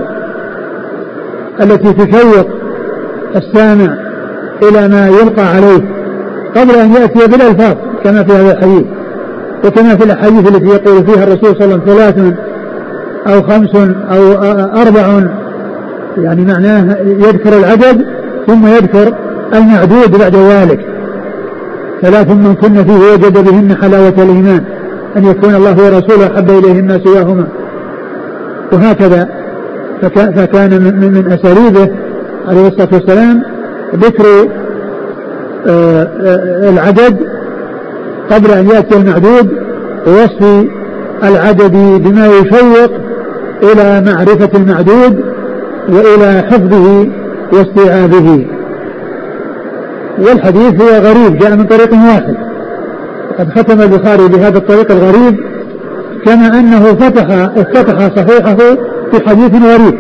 التي 1.61 1.93
تشوق 1.93 2.49
السامع 3.37 4.10
إلى 4.63 4.89
ما 4.89 5.09
يلقى 5.09 5.47
عليه 5.47 5.83
قبل 6.57 6.75
أن 6.75 6.93
يأتي 6.93 7.27
بالألفاظ 7.27 7.77
كما 8.05 8.23
في 8.25 8.33
هذا 8.33 8.53
الحديث. 8.53 8.85
وكما 9.65 9.97
في 9.97 10.05
الأحاديث 10.05 10.49
التي 10.49 10.67
يقول 10.67 11.05
فيها 11.07 11.25
الرسول 11.25 11.57
صلى 11.57 11.65
الله 11.65 11.81
عليه 11.83 11.93
وسلم 11.93 11.95
ثلاث 11.95 12.35
أو 13.27 13.43
خمس 13.43 13.75
أو 14.11 14.33
أربع 14.83 15.29
يعني 16.19 16.45
معناه 16.45 16.97
يذكر 17.05 17.59
العدد 17.59 18.07
ثم 18.47 18.67
يذكر 18.67 19.15
المعدود 19.55 20.19
بعد 20.19 20.37
ذلك. 20.37 20.81
ثلاث 22.03 22.31
من 22.31 22.55
كن 22.55 22.85
فيه 22.85 23.13
وجد 23.13 23.45
بهن 23.45 23.77
حلاوة 23.83 24.15
الإيمان 24.19 24.65
أن 25.17 25.25
يكون 25.25 25.55
الله 25.55 25.77
ورسوله 25.85 26.27
أحب 26.27 26.51
إليه 26.51 26.83
ما 26.83 27.01
سواهما 27.05 27.47
وهكذا 28.73 29.29
فكان 30.37 30.83
من 30.83 31.33
أساليبه 31.33 31.91
عليه 32.49 32.69
الصلاة 32.69 32.89
والسلام 32.93 33.43
ذكر 33.95 34.25
آه، 35.67 36.03
آه، 36.03 36.71
العدد 36.71 37.17
قبل 38.31 38.51
أن 38.51 38.69
يأتي 38.69 38.97
المعدود 38.97 39.51
ووصف 40.07 40.65
العدد 41.25 41.73
بما 42.03 42.27
يشوق 42.27 42.91
إلى 43.63 44.13
معرفة 44.13 44.51
المعدود 44.55 45.25
وإلى 45.89 46.43
حفظه 46.43 47.07
واستيعابه. 47.53 48.47
والحديث 50.19 50.83
هو 50.83 50.89
غريب 50.89 51.39
جاء 51.39 51.57
من 51.57 51.65
طريق 51.65 51.93
واحد. 51.93 52.35
قد 53.39 53.51
ختم 53.51 53.81
البخاري 53.81 54.29
بهذا 54.29 54.59
الطريق 54.59 54.93
الغريب 54.93 55.37
كما 56.25 56.47
أنه 56.47 56.95
فتح 56.95 57.27
افتتح 57.57 58.17
صحيحه 58.17 58.57
بحديث 59.13 59.63
غريب 59.65 59.99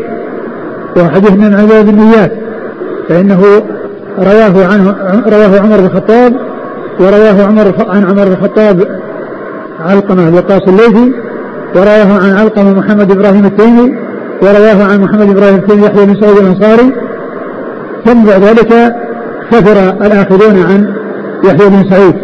وهو 0.96 1.08
حديث 1.08 1.32
من 1.32 1.54
عباد 1.54 1.88
النيات. 1.88 2.32
فإنه 3.10 3.42
رواه 4.18 4.66
عنه 4.66 4.94
رواه 5.26 5.60
عمر 5.60 5.76
بن 5.76 5.86
الخطاب 5.86 6.32
ورواه 7.00 7.46
عمر 7.46 7.74
عن 7.88 8.04
عمر 8.04 8.24
بن 8.24 8.32
الخطاب 8.32 9.00
علقمة 9.80 10.28
الوقاص 10.28 10.62
الليثي 10.68 11.12
ورواه 11.74 12.20
عن 12.22 12.36
علقمة 12.36 12.74
محمد 12.74 13.10
إبراهيم 13.10 13.46
التيمي 13.46 13.94
ورواه 14.42 14.84
عن 14.92 15.00
محمد 15.00 15.30
إبراهيم 15.30 15.54
التيمي 15.54 15.86
يحيى 15.86 16.06
بن 16.06 16.20
سعيد 16.20 16.36
الأنصاري. 16.36 16.92
ثم 18.04 18.24
بعد 18.24 18.42
ذلك 18.42 18.94
كثر 19.50 19.90
الآخذون 20.06 20.62
عن 20.62 20.94
يحيى 21.44 21.68
بن 21.68 21.90
سعيد. 21.90 22.14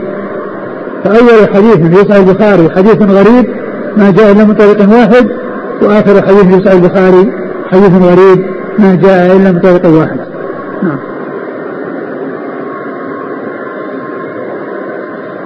فأول 1.05 1.55
حديث 1.55 1.77
في 1.77 2.09
صحيح 2.09 2.17
البخاري 2.17 2.71
حديث 2.71 3.03
غريب 3.03 3.47
ما 3.97 4.11
جاء 4.11 4.33
إلا 4.33 4.45
من 4.45 4.55
طريق 4.55 4.91
واحد 4.91 5.27
وآخر 5.83 6.27
حديث 6.27 6.45
في 6.45 6.65
صحيح 6.65 6.73
البخاري 6.73 7.33
حديث 7.73 7.91
غريب 8.03 8.47
ما 8.79 8.95
جاء 8.95 9.37
إلا 9.37 9.53
من 9.53 9.61
طريق 9.61 9.87
واحد. 9.87 10.26
نعم 10.87 10.99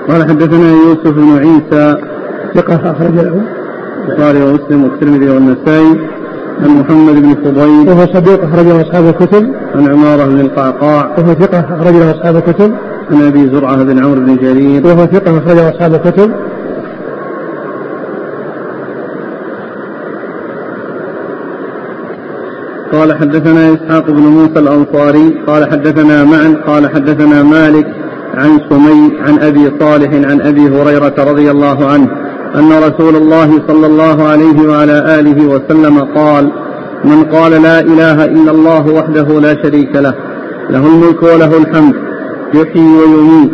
قال 0.09 0.29
حدثنا 0.29 0.71
يوسف 0.71 1.11
بن 1.11 1.39
عيسى 1.39 1.97
ثقة 2.55 2.91
أخرج 2.91 3.15
له. 3.15 3.43
البخاري 4.09 4.43
ومسلم 4.43 4.85
والترمذي 4.85 5.31
والنسائي 5.31 6.09
عن 6.63 6.69
محمد 6.69 7.15
بن 7.23 7.35
فضيل. 7.35 7.89
وهو 7.89 8.07
صديق 8.07 8.45
أخرج 8.45 8.67
له 8.67 8.81
أصحاب 8.83 9.07
الكتب. 9.07 9.53
عن 9.75 9.89
عمارة 9.89 10.27
بن 10.27 10.41
القعقاع. 10.41 11.17
وهو 11.19 11.35
ثقة 11.35 11.61
أخرج 11.61 11.95
له 11.95 12.11
أصحاب 12.11 12.37
الكتب. 12.37 12.73
عن 13.11 13.23
أبي 13.23 13.49
زرعة 13.49 13.83
بن 13.83 14.05
عمرو 14.05 14.21
بن 14.21 14.37
جرير. 14.37 14.87
وهو 14.87 15.07
ثقة 15.07 15.39
أخرج 15.39 15.57
له 15.57 15.71
أصحاب 15.71 15.95
الكتب. 15.95 16.31
قال 23.01 23.19
حدثنا 23.19 23.75
إسحاق 23.75 24.11
بن 24.11 24.23
موسى 24.23 24.59
الأنصاري 24.59 25.41
قال 25.47 25.71
حدثنا 25.71 26.25
معا 26.25 26.63
قال 26.67 26.91
حدثنا 26.91 27.43
مالك 27.43 27.87
عن 28.35 28.61
سمي 28.71 29.19
عن 29.21 29.39
أبي 29.39 29.73
صالح 29.81 30.31
عن 30.31 30.41
أبي 30.41 30.69
هريرة 30.69 31.15
رضي 31.19 31.51
الله 31.51 31.87
عنه 31.87 32.09
أن 32.55 32.73
رسول 32.73 33.17
الله 33.17 33.63
صلى 33.69 33.87
الله 33.87 34.29
عليه 34.29 34.69
وعلى 34.69 35.21
آله 35.21 35.47
وسلم 35.47 35.99
قال 36.01 36.53
من 37.05 37.25
قال 37.25 37.63
لا 37.63 37.81
إله 37.81 38.25
إلا 38.25 38.51
الله 38.51 38.87
وحده 38.87 39.41
لا 39.41 39.63
شريك 39.63 39.97
له 39.97 40.15
له 40.71 40.87
الملك 40.87 41.23
وله 41.23 41.59
الحمد 41.59 41.95
يحيي 42.55 42.99
ويميت 42.99 43.51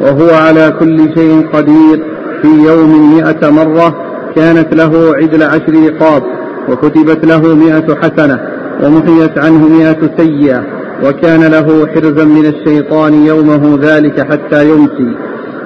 وهو 0.00 0.34
على 0.34 0.72
كل 0.80 1.14
شيء 1.14 1.48
قدير 1.52 2.04
في 2.42 2.48
يوم 2.48 3.14
مئة 3.16 3.50
مرة 3.50 3.94
كانت 4.36 4.74
له 4.74 5.14
عدل 5.16 5.42
عشر 5.42 5.72
رقاب 5.88 6.22
وكتبت 6.68 7.24
له 7.24 7.54
مئة 7.54 7.94
حسنة 7.94 8.59
ومحيت 8.82 9.38
عنه 9.38 9.68
مئة 9.68 10.10
سيئة 10.16 10.62
وكان 11.04 11.40
له 11.40 11.86
حرزا 11.86 12.24
من 12.24 12.46
الشيطان 12.46 13.26
يومه 13.26 13.78
ذلك 13.82 14.20
حتى 14.20 14.68
يمسي. 14.68 15.16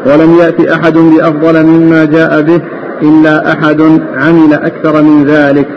ولم 0.07 0.37
يأت 0.41 0.61
أحد 0.61 0.99
بأفضل 0.99 1.67
مما 1.67 2.05
جاء 2.05 2.43
به 2.43 2.61
إلا 3.03 3.53
أحد 3.53 3.81
عمل 4.17 4.53
أكثر 4.53 5.03
من 5.03 5.25
ذلك. 5.25 5.69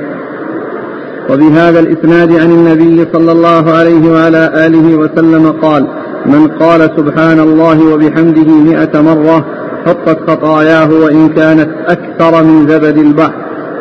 وبهذا 1.29 1.79
الإسناد 1.79 2.31
عن 2.31 2.51
النبي 2.51 3.07
صلى 3.13 3.31
الله 3.31 3.71
عليه 3.71 4.11
وعلى 4.11 4.51
آله 4.65 4.95
وسلم 4.95 5.51
قال 5.61 5.87
من 6.25 6.47
قال 6.47 6.81
سبحان 6.97 7.39
الله 7.39 7.93
وبحمده 7.93 8.51
مئة 8.51 9.01
مرة 9.01 9.45
حطت 9.85 10.29
خطاياه 10.29 10.89
وإن 10.91 11.29
كانت 11.29 11.69
أكثر 11.87 12.43
من 12.43 12.67
زبد 12.67 12.97
البحر. 12.97 13.33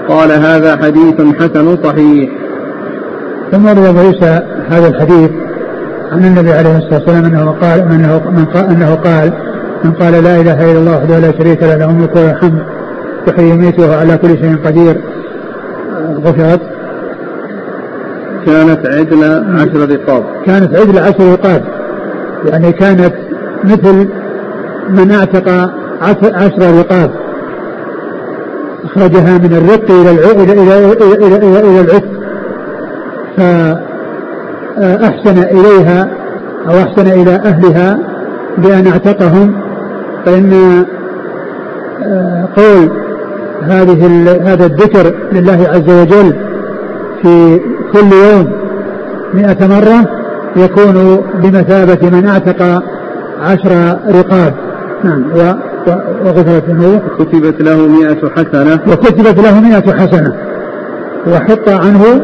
قال 0.08 0.32
هذا 0.32 0.76
حديث 0.76 1.14
حسن 1.40 1.76
صحيح. 1.84 2.30
ثم 3.52 3.68
روى 3.68 3.88
عيسى 3.88 4.42
هذا 4.70 4.88
الحديث 4.88 5.30
عن 6.12 6.24
النبي 6.24 6.52
عليه 6.52 6.76
الصلاة 6.76 6.94
والسلام 6.94 7.24
أنه 7.24 7.50
قال 7.50 7.80
انه 7.80 8.30
من 8.30 8.44
قال 8.44 8.64
أنه 8.64 8.94
قال 8.94 9.32
من 9.84 9.92
قال 9.92 10.12
لا 10.12 10.40
إله 10.40 10.70
إلا 10.72 10.78
الله 10.78 10.96
وحده 10.96 11.18
لا 11.18 11.32
شريك 11.38 11.62
له 11.62 11.76
له 11.76 11.90
الملك 11.90 12.16
والحمد 12.16 12.62
يحيي 13.28 13.50
ويميت 13.50 13.80
وهو 13.80 13.92
على 13.92 14.16
كل 14.16 14.28
شيء 14.28 14.56
قدير. 14.64 15.00
غفرت 16.24 16.60
كانت 18.46 18.86
عدل 18.86 19.24
عشر 19.60 19.90
رقاب. 19.90 20.24
كانت 20.46 20.76
عدل 20.76 20.98
عشر 20.98 21.32
رقاب. 21.32 21.62
يعني 22.44 22.72
كانت 22.72 23.14
مثل 23.64 24.08
من 24.90 25.10
اعتق 25.10 25.48
عشر 26.34 26.78
رقاب. 26.78 27.10
أخرجها 28.84 29.38
من 29.38 29.52
الرق 29.52 29.90
إلى 29.90 30.10
إلى 30.10 30.42
إلى 30.42 30.92
إلى, 30.92 31.36
إلى, 31.36 31.60
إلى 31.60 31.80
العتق. 31.80 32.15
فأحسن 33.36 35.38
إليها 35.38 36.08
أو 36.68 36.74
أحسن 36.74 37.06
إلى 37.06 37.30
أهلها 37.30 37.98
بأن 38.58 38.86
اعتقهم 38.86 39.54
فإن 40.26 40.84
آه، 42.02 42.48
قول 42.56 42.90
هذه 43.62 44.06
هذا 44.52 44.66
الذكر 44.66 45.14
لله 45.32 45.68
عز 45.68 45.90
وجل 45.90 46.34
في 47.22 47.60
كل 47.92 48.12
يوم 48.12 48.52
مئة 49.34 49.66
مرة 49.66 50.08
يكون 50.56 51.20
بمثابة 51.34 52.10
من 52.10 52.26
اعتق 52.26 52.82
عشر 53.42 53.98
رقاب. 54.08 54.54
نعم 55.04 55.24
وغفرت 56.24 56.68
له. 56.68 57.02
كتبت 57.18 57.62
له 57.62 57.88
مئة 57.88 58.28
حسنة. 58.36 58.80
وكتبت 58.92 59.40
له 59.40 59.60
مئة 59.60 59.92
حسنة. 59.92 60.32
وحط 61.26 61.68
عنه 61.68 62.22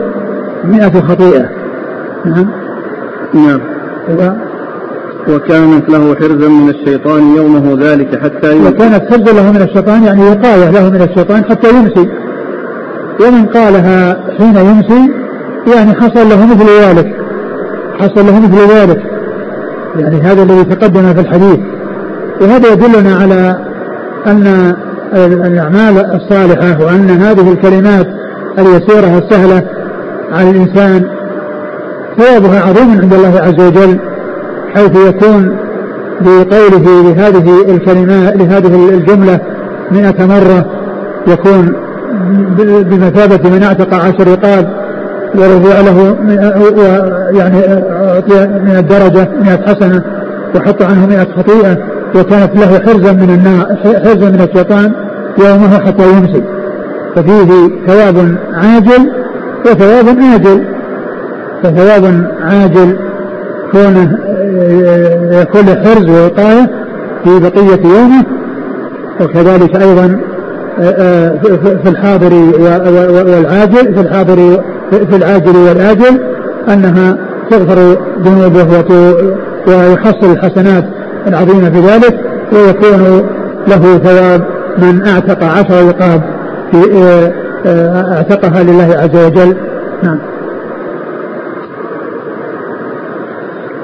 مئة 0.64 1.00
خطيئة. 1.00 1.48
نعم. 2.24 2.48
نعم. 3.34 3.60
وكانت 5.28 5.90
له 5.90 6.14
حرزا 6.14 6.48
من 6.48 6.68
الشيطان 6.68 7.36
يومه 7.36 7.78
ذلك 7.80 8.22
حتى 8.22 8.56
يمسي. 8.56 8.68
وكانت 8.68 9.02
حرزا 9.10 9.32
له 9.32 9.52
من 9.52 9.62
الشيطان 9.62 10.04
يعني 10.04 10.22
وقاية 10.22 10.70
له 10.70 10.90
من 10.90 11.02
الشيطان 11.02 11.44
حتى 11.44 11.68
يمسي. 11.68 12.08
ومن 13.20 13.46
قالها 13.46 14.20
حين 14.38 14.56
يمسي 14.56 15.12
يعني 15.74 15.94
حصل 15.94 16.28
له 16.28 16.46
مثل 16.46 16.66
ذلك. 16.82 17.16
حصل 18.00 18.26
له 18.26 18.40
مثل 18.40 18.72
ذلك. 18.72 19.02
يعني 19.96 20.20
هذا 20.20 20.42
الذي 20.42 20.64
تقدم 20.64 21.14
في 21.14 21.20
الحديث. 21.20 21.58
وهذا 22.40 22.72
يدلنا 22.72 23.16
على 23.16 23.56
أن 24.26 24.74
الأعمال 25.46 26.14
الصالحة 26.14 26.84
وأن 26.84 27.10
هذه 27.10 27.52
الكلمات 27.52 28.06
اليسيرة 28.58 29.18
السهلة 29.18 29.62
على 30.32 30.50
الإنسان 30.50 31.04
ثوابها 32.18 32.60
عظيم 32.60 33.00
عند 33.00 33.14
الله 33.14 33.40
عز 33.40 33.66
وجل 33.66 33.98
حيث 34.74 34.96
يكون 35.08 35.56
بقوله 36.20 37.02
لهذه 37.02 37.74
الكلمات 37.74 38.36
لهذه 38.36 38.88
الجملة 38.88 39.40
مئة 39.90 40.26
مرة 40.26 40.66
يكون 41.26 41.72
بمثابة 42.82 43.50
من 43.50 43.62
أعتق 43.62 43.94
عشر 43.94 44.28
رقاب 44.28 44.68
ورفع 45.34 45.80
له 45.80 46.16
يعني 47.38 47.56
من 48.64 48.76
الدرجة 48.78 49.28
مئة 49.42 49.66
حسنة 49.66 50.02
وحط 50.54 50.82
عنه 50.82 51.06
مئة 51.06 51.26
خطيئة 51.36 51.78
وكانت 52.14 52.56
له 52.56 52.80
حرزا 52.86 53.12
من 53.12 53.30
النار 53.30 53.66
حرزا 54.04 54.30
من 54.30 54.48
الشيطان 54.50 54.92
يومه 55.38 55.78
حتى 55.78 56.02
يمسي. 56.12 56.42
ففيه 57.16 57.70
ثواب 57.86 58.36
عاجل 58.54 59.21
وثواب 59.66 60.08
آجل 60.34 60.64
فثواب 61.62 62.30
عاجل 62.40 62.96
كونه 63.72 64.18
يكون 65.32 65.66
حرز 65.66 66.08
ووقاية 66.08 66.70
في 67.24 67.40
بقية 67.40 67.80
يومه. 67.84 68.24
وكذلك 69.20 69.76
أيضا 69.82 70.20
في 71.82 71.88
الحاضر 71.88 72.34
والعاجل 73.28 73.94
في 73.94 74.00
الحاضر 74.00 74.62
في 74.90 75.16
العاجل 75.16 75.56
والآجل 75.56 76.20
أنها 76.68 77.16
تغفر 77.50 77.96
ذنوبه 78.24 78.84
ويحصل 79.66 80.32
الحسنات 80.32 80.84
العظيمة 81.26 81.70
في 81.70 81.80
ذلك 81.80 82.20
ويكون 82.52 83.22
له 83.68 83.98
ثواب 83.98 84.44
من 84.78 85.06
أعتق 85.06 85.44
عشر 85.44 85.88
رقاب 85.88 86.22
في 86.72 86.76
اعتقها 87.66 88.62
لله 88.62 88.96
عز 88.98 89.26
وجل. 89.26 89.56
نعم. 90.02 90.18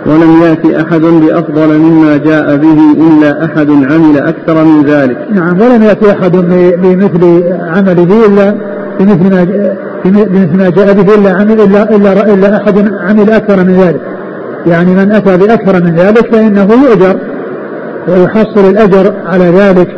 ولم 0.06 0.42
يأت 0.42 0.66
أحد 0.66 1.00
بأفضل 1.00 1.78
مما 1.78 2.16
جاء 2.16 2.56
به 2.56 2.78
إلا 3.08 3.44
أحد 3.44 3.70
عمل 3.70 4.18
أكثر 4.18 4.64
من 4.64 4.82
ذلك. 4.82 5.18
نعم 5.30 5.60
ولم 5.60 5.82
يأتي 5.82 6.12
أحد 6.12 6.32
بمثل 6.82 7.42
عمله 7.60 8.26
إلا 8.26 8.54
بمثل 9.00 9.34
ما 9.34 9.44
بمثل 10.04 10.56
ما 10.56 10.70
جاء 10.70 10.92
به 10.92 11.14
إلا 11.14 11.30
عمل 11.30 11.60
إلا 11.60 11.96
إلا 11.96 12.34
إلا 12.34 12.56
أحد 12.56 12.92
عمل 13.08 13.30
أكثر 13.30 13.56
من 13.56 13.80
ذلك. 13.80 14.00
يعني 14.66 14.94
من 14.94 15.12
أتى 15.12 15.36
بأكثر 15.36 15.84
من 15.84 15.94
ذلك 15.94 16.34
فإنه 16.34 16.68
يؤجر 16.84 17.16
ويحصل 18.08 18.70
الأجر 18.70 19.12
على 19.26 19.44
ذلك 19.44 19.88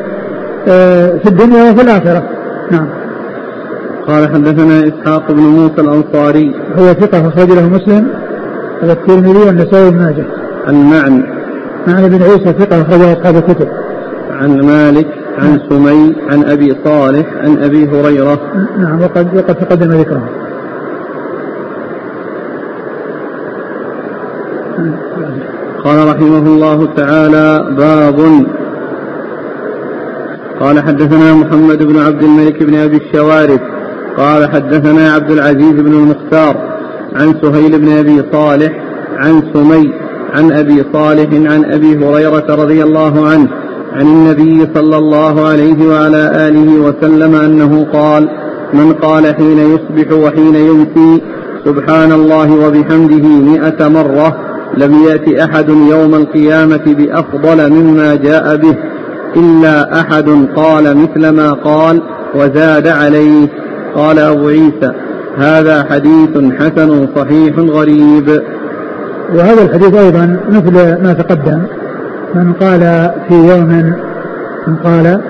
آه، 0.69 1.19
في 1.23 1.29
الدنيا 1.29 1.71
وفي 1.71 1.83
الآخرة. 1.83 2.23
نعم. 2.71 3.00
قال 4.11 4.29
حدثنا 4.35 4.89
إسحاق 4.89 5.33
بن 5.33 5.43
موسى 5.43 5.81
الأنصاري. 5.81 6.55
هو 6.79 6.93
ثقة 6.93 7.29
أخرج 7.29 7.51
له 7.51 7.69
مسلم. 7.69 8.09
والترمذي 8.83 9.39
والنسائي 9.47 9.91
بن 9.91 9.97
ماجه 9.97 10.25
المعنى 10.69 11.25
معنى 11.87 12.09
بن 12.09 12.23
عيسى 12.23 12.53
ثقة 12.53 12.83
أخرجه 12.83 13.13
أصحاب 13.13 13.37
الكتب. 13.37 13.69
عن 14.31 14.61
مالك 14.61 15.07
عن 15.39 15.61
سمي 15.71 16.17
عن 16.31 16.45
أبي 16.45 16.77
صالح 16.85 17.27
عن 17.43 17.59
أبي 17.63 17.89
هريرة. 17.89 18.41
نعم 18.79 19.03
وقد 19.03 19.37
وقد 19.37 19.55
تقدم 19.55 19.91
ذكره 19.91 20.29
قال 25.85 26.09
رحمه 26.09 26.47
الله 26.47 26.89
تعالى 26.97 27.77
باب. 27.79 28.47
قال 30.61 30.81
حدثنا 30.81 31.35
محمد 31.35 31.83
بن 31.83 31.99
عبد 31.99 32.23
الملك 32.23 32.63
بن 32.63 32.75
أبي 32.75 32.97
الشوارب. 32.97 33.61
قال 34.17 34.51
حدثنا 34.51 35.13
عبد 35.13 35.31
العزيز 35.31 35.73
بن 35.73 35.93
المختار 35.93 36.57
عن 37.15 37.35
سهيل 37.43 37.79
بن 37.79 37.93
أبي 37.99 38.23
صالح 38.33 38.73
عن 39.17 39.43
سمي 39.55 39.93
عن 40.35 40.53
أبي 40.53 40.85
صالح 40.93 41.53
عن 41.53 41.65
أبي 41.65 41.97
هريرة 41.97 42.47
رضي 42.49 42.83
الله 42.83 43.29
عنه 43.29 43.49
عن 43.93 44.07
النبي 44.07 44.69
صلى 44.75 44.97
الله 44.97 45.47
عليه 45.49 45.89
وعلى 45.89 46.49
آله 46.49 46.81
وسلم 46.81 47.35
أنه 47.35 47.87
قال 47.93 48.29
من 48.75 48.93
قال 48.93 49.35
حين 49.35 49.59
يصبح 49.59 50.13
وحين 50.13 50.55
يمسي 50.55 51.23
سبحان 51.65 52.13
الله 52.13 52.67
وبحمده 52.67 53.29
مئة 53.29 53.89
مرة 53.89 54.37
لم 54.77 55.03
يأت 55.05 55.29
أحد 55.29 55.69
يوم 55.69 56.15
القيامة 56.15 56.83
بأفضل 56.87 57.73
مما 57.73 58.15
جاء 58.15 58.57
به 58.57 58.77
إلا 59.37 60.01
أحد 60.01 60.47
قال 60.57 60.97
مثل 60.97 61.29
ما 61.29 61.53
قال 61.53 62.03
وزاد 62.35 62.87
عليه 62.89 63.49
قال 63.95 64.19
أبو 64.19 64.49
عيسى 64.49 64.93
هذا 65.39 65.85
حديث 65.91 66.39
حسن 66.59 67.07
صحيح 67.17 67.59
غريب. 67.59 68.43
وهذا 69.35 69.63
الحديث 69.63 69.95
أيضا 69.95 70.41
مثل 70.51 71.03
ما 71.03 71.13
تقدم. 71.13 71.63
من 72.35 72.53
قال 72.53 73.11
في 73.29 73.35
يوم 73.35 73.95
من 74.67 74.77
قال 74.77 75.21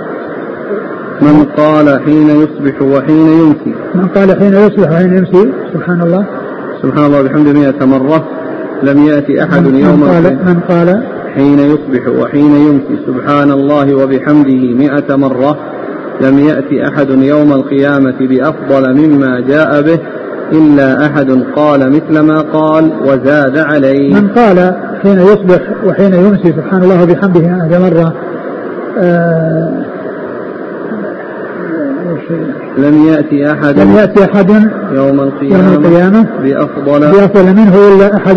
من 1.23 1.45
قال 1.57 2.01
حين 2.05 2.29
يصبح 2.31 2.83
وحين 2.83 3.29
يمسي. 3.29 3.75
من 3.95 4.07
قال 4.07 4.39
حين 4.39 4.55
يصبح 4.55 4.91
وحين 4.93 5.17
يمسي 5.17 5.53
سبحان 5.75 6.01
الله. 6.03 6.25
سبحان 6.83 7.05
الله 7.05 7.23
بحمده 7.23 7.53
مئة 7.53 7.85
مرة. 7.85 8.29
لم 8.83 9.07
يأتي 9.07 9.43
أحد 9.43 9.67
من 9.67 9.77
يوم 9.77 10.05
قال 10.05 10.25
من 10.25 10.61
قال 10.69 11.03
حين 11.35 11.59
يصبح 11.59 12.09
وحين 12.21 12.55
يمسي. 12.55 13.07
سبحان 13.07 13.51
الله 13.51 13.95
وبحمده 13.95 14.75
مئة 14.75 15.17
مرة. 15.17 15.59
لم 16.21 16.39
يأتي 16.39 16.89
أحد 16.89 17.11
يوم 17.11 17.53
القيامة 17.53 18.15
بأفضل 18.21 18.95
مما 18.95 19.41
جاء 19.41 19.83
به 19.83 19.99
إلا 20.53 21.07
أحد 21.07 21.31
قال 21.57 21.91
مثل 21.93 22.21
ما 22.21 22.41
قال 22.41 22.93
وزاد 23.05 23.59
عليه. 23.59 24.15
من 24.15 24.29
قال 24.29 24.75
حين 25.03 25.19
يصبح 25.19 25.61
وحين 25.87 26.15
يمسي 26.15 26.53
سبحان 26.57 26.83
الله 26.83 27.03
وبحمده 27.03 27.41
مئة 27.41 27.79
مرة 27.79 28.15
آه 28.99 29.91
لم 32.79 33.07
يأتي 33.07 33.53
أحد 33.53 33.79
لم 33.79 33.95
يأتي 33.97 34.25
أحد 34.25 34.51
يوم 34.93 35.21
القيامة, 35.21 35.73
يوم 35.73 35.85
القيامة 35.85 36.27
بأفضل 36.43 37.01
بأفضل 37.01 37.45
منه 37.45 37.75
إلا 37.89 38.17
أحد. 38.17 38.37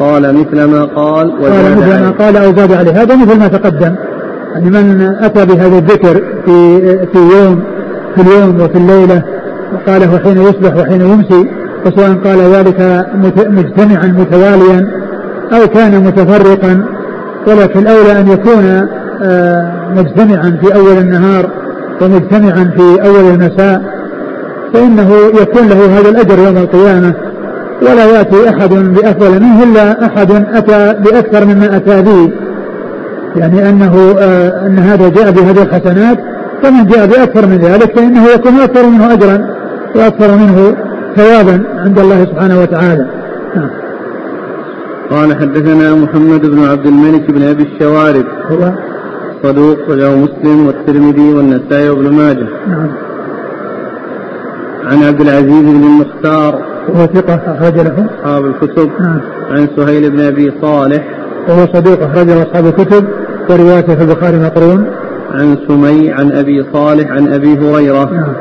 قال 0.00 0.34
مثل 0.34 0.64
ما 0.64 0.84
قال 0.84 1.30
قال 1.30 1.40
وزاد 1.40 1.78
مثل 1.78 1.88
ما 1.88 1.94
عليه. 1.94 2.10
قال 2.18 2.36
أو 2.36 2.56
زاد 2.56 2.72
عليه. 2.72 3.02
هذا 3.02 3.16
مثل 3.16 3.38
ما 3.38 3.48
تقدم. 3.48 3.94
يعني 4.56 4.70
من 4.70 5.16
أتى 5.20 5.46
بهذا 5.46 5.78
الذكر 5.78 6.22
في 6.46 6.80
في 7.06 7.18
يوم 7.18 7.62
في 8.14 8.22
اليوم 8.22 8.60
وفي 8.60 8.78
الليلة 8.78 9.22
وقاله 9.74 10.18
حين 10.18 10.42
يصبح 10.42 10.76
وحين 10.76 11.00
يمسي 11.00 11.50
وسواء 11.86 12.14
قال 12.24 12.38
ذلك 12.38 13.06
مجتمعا 13.48 14.06
متواليا 14.06 14.88
أو 15.52 15.66
كان 15.68 16.04
متفرقا 16.04 16.84
ولكن 17.46 17.78
الأولى 17.78 18.20
أن 18.20 18.28
يكون 18.28 18.88
آه، 19.22 19.92
مجتمعا 19.96 20.58
في 20.62 20.74
أول 20.74 20.98
النهار 20.98 21.50
ومجتمعا 22.00 22.70
في 22.76 23.02
أول 23.04 23.30
المساء 23.34 23.82
فإنه 24.72 25.10
يكون 25.40 25.68
له 25.68 25.98
هذا 25.98 26.08
الأجر 26.08 26.38
يوم 26.38 26.56
القيامة. 26.56 27.14
ولا 27.82 28.04
يأتي 28.04 28.48
أحد 28.48 28.68
بأفضل 28.70 29.40
منه 29.40 29.62
إلا 29.62 30.06
أحد 30.06 30.30
أتى 30.30 30.94
بأكثر 31.00 31.44
مما 31.44 31.76
أتى 31.76 32.02
به. 32.02 32.30
يعني 33.36 33.68
أنه 33.68 34.14
آه 34.18 34.66
أن 34.66 34.78
هذا 34.78 35.08
جاء 35.08 35.30
بهذه 35.30 35.62
الحسنات 35.62 36.18
فمن 36.62 36.86
جاء 36.86 37.06
بأكثر 37.06 37.46
من 37.46 37.58
ذلك 37.58 37.96
فإنه 37.96 38.24
يكون 38.34 38.54
أكثر 38.54 38.86
منه 38.86 39.12
أجرا 39.12 39.46
وأكثر 39.94 40.36
منه 40.36 40.76
ثوابا 41.16 41.62
عند 41.78 41.98
الله 41.98 42.24
سبحانه 42.24 42.60
وتعالى. 42.62 43.06
نعم. 43.56 43.70
قال 45.10 45.36
حدثنا 45.36 45.94
محمد 45.94 46.46
بن 46.46 46.64
عبد 46.64 46.86
الملك 46.86 47.30
بن 47.30 47.42
أبي 47.42 47.62
الشوارب 47.62 48.24
هو؟ 48.50 48.72
صدوق 49.42 49.78
رواه 49.88 50.16
مسلم 50.16 50.66
والترمذي 50.66 51.34
والنسائي 51.34 51.88
وابن 51.88 52.12
ماجه. 52.12 52.46
نعم. 52.68 52.88
عن 54.84 55.02
عبد 55.02 55.20
العزيز 55.20 55.62
بن 55.62 55.82
المختار 55.84 56.62
وهو 56.88 57.06
ثقة 57.06 57.34
أخرج 57.34 57.74
له. 57.74 58.06
أصحاب 58.20 58.46
الكتب. 58.46 58.90
نعم. 59.00 59.20
عن 59.50 59.68
سهيل 59.76 60.10
بن 60.10 60.20
أبي 60.20 60.52
صالح 60.62 61.25
وهو 61.48 61.66
صديق 61.74 62.02
أخرج 62.02 62.26
له 62.26 62.42
أصحاب 62.42 62.66
الكتب 62.66 63.04
وروايته 63.50 63.94
في 63.94 64.02
البخاري 64.02 64.38
مقرون 64.38 64.86
عن 65.30 65.56
سمي 65.68 66.10
عن 66.10 66.32
أبي 66.32 66.64
صالح 66.72 67.10
عن 67.10 67.32
أبي 67.32 67.58
هريرة. 67.58 68.04
نعم. 68.04 68.34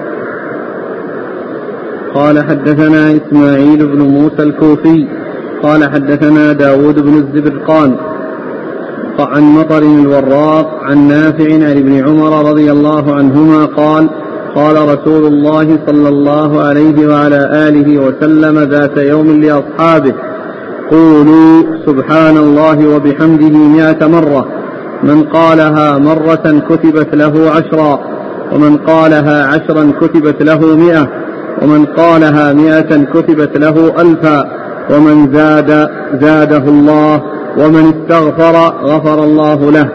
قال 2.16 2.46
حدثنا 2.46 3.18
إسماعيل 3.18 3.88
بن 3.88 4.02
موسى 4.02 4.44
الكوفي. 4.44 5.08
قال 5.64 5.92
حدثنا 5.92 6.54
داود 6.54 7.00
بن 7.00 7.14
الزبرقان. 7.14 7.96
عن 9.20 9.44
مطر 9.44 9.78
الوراق 9.78 10.80
عن 10.84 11.08
نافع 11.08 11.54
عن 11.54 11.64
ابن 11.64 12.08
عمر 12.08 12.50
رضي 12.50 12.72
الله 12.72 13.16
عنهما 13.16 13.66
قال 13.66 14.10
قال 14.56 14.76
رسول 14.76 15.26
الله 15.26 15.80
صلى 15.88 16.10
الله 16.10 16.62
عليه 16.62 17.08
وعلى 17.08 17.68
آله 17.68 17.98
وسلم 17.98 18.60
ذات 18.60 18.98
يوم 18.98 19.42
لأصحابه. 19.42 20.14
قولوا 20.92 21.64
سبحان 21.86 22.38
الله 22.38 22.96
وبحمده 22.96 23.58
مائة 23.58 24.08
مرة. 24.08 24.48
من 25.04 25.24
قالها 25.24 25.98
مرة 25.98 26.62
كتبت 26.70 27.16
له 27.16 27.52
عشرا 27.52 28.00
ومن 28.54 28.78
قالها 28.78 29.48
عشرا 29.48 29.92
كتبت 30.02 30.44
له 30.44 30.76
مئة 30.76 31.08
ومن 31.62 31.86
قالها 31.86 32.54
مئة 32.54 33.04
كتبت 33.14 33.58
له 33.58 34.02
ألفا 34.02 34.52
ومن 34.92 35.34
زاد 35.34 35.90
زاده 36.22 36.64
الله 36.68 37.22
ومن 37.58 37.94
استغفر 37.94 38.56
غفر 38.84 39.24
الله 39.24 39.72
له. 39.72 39.90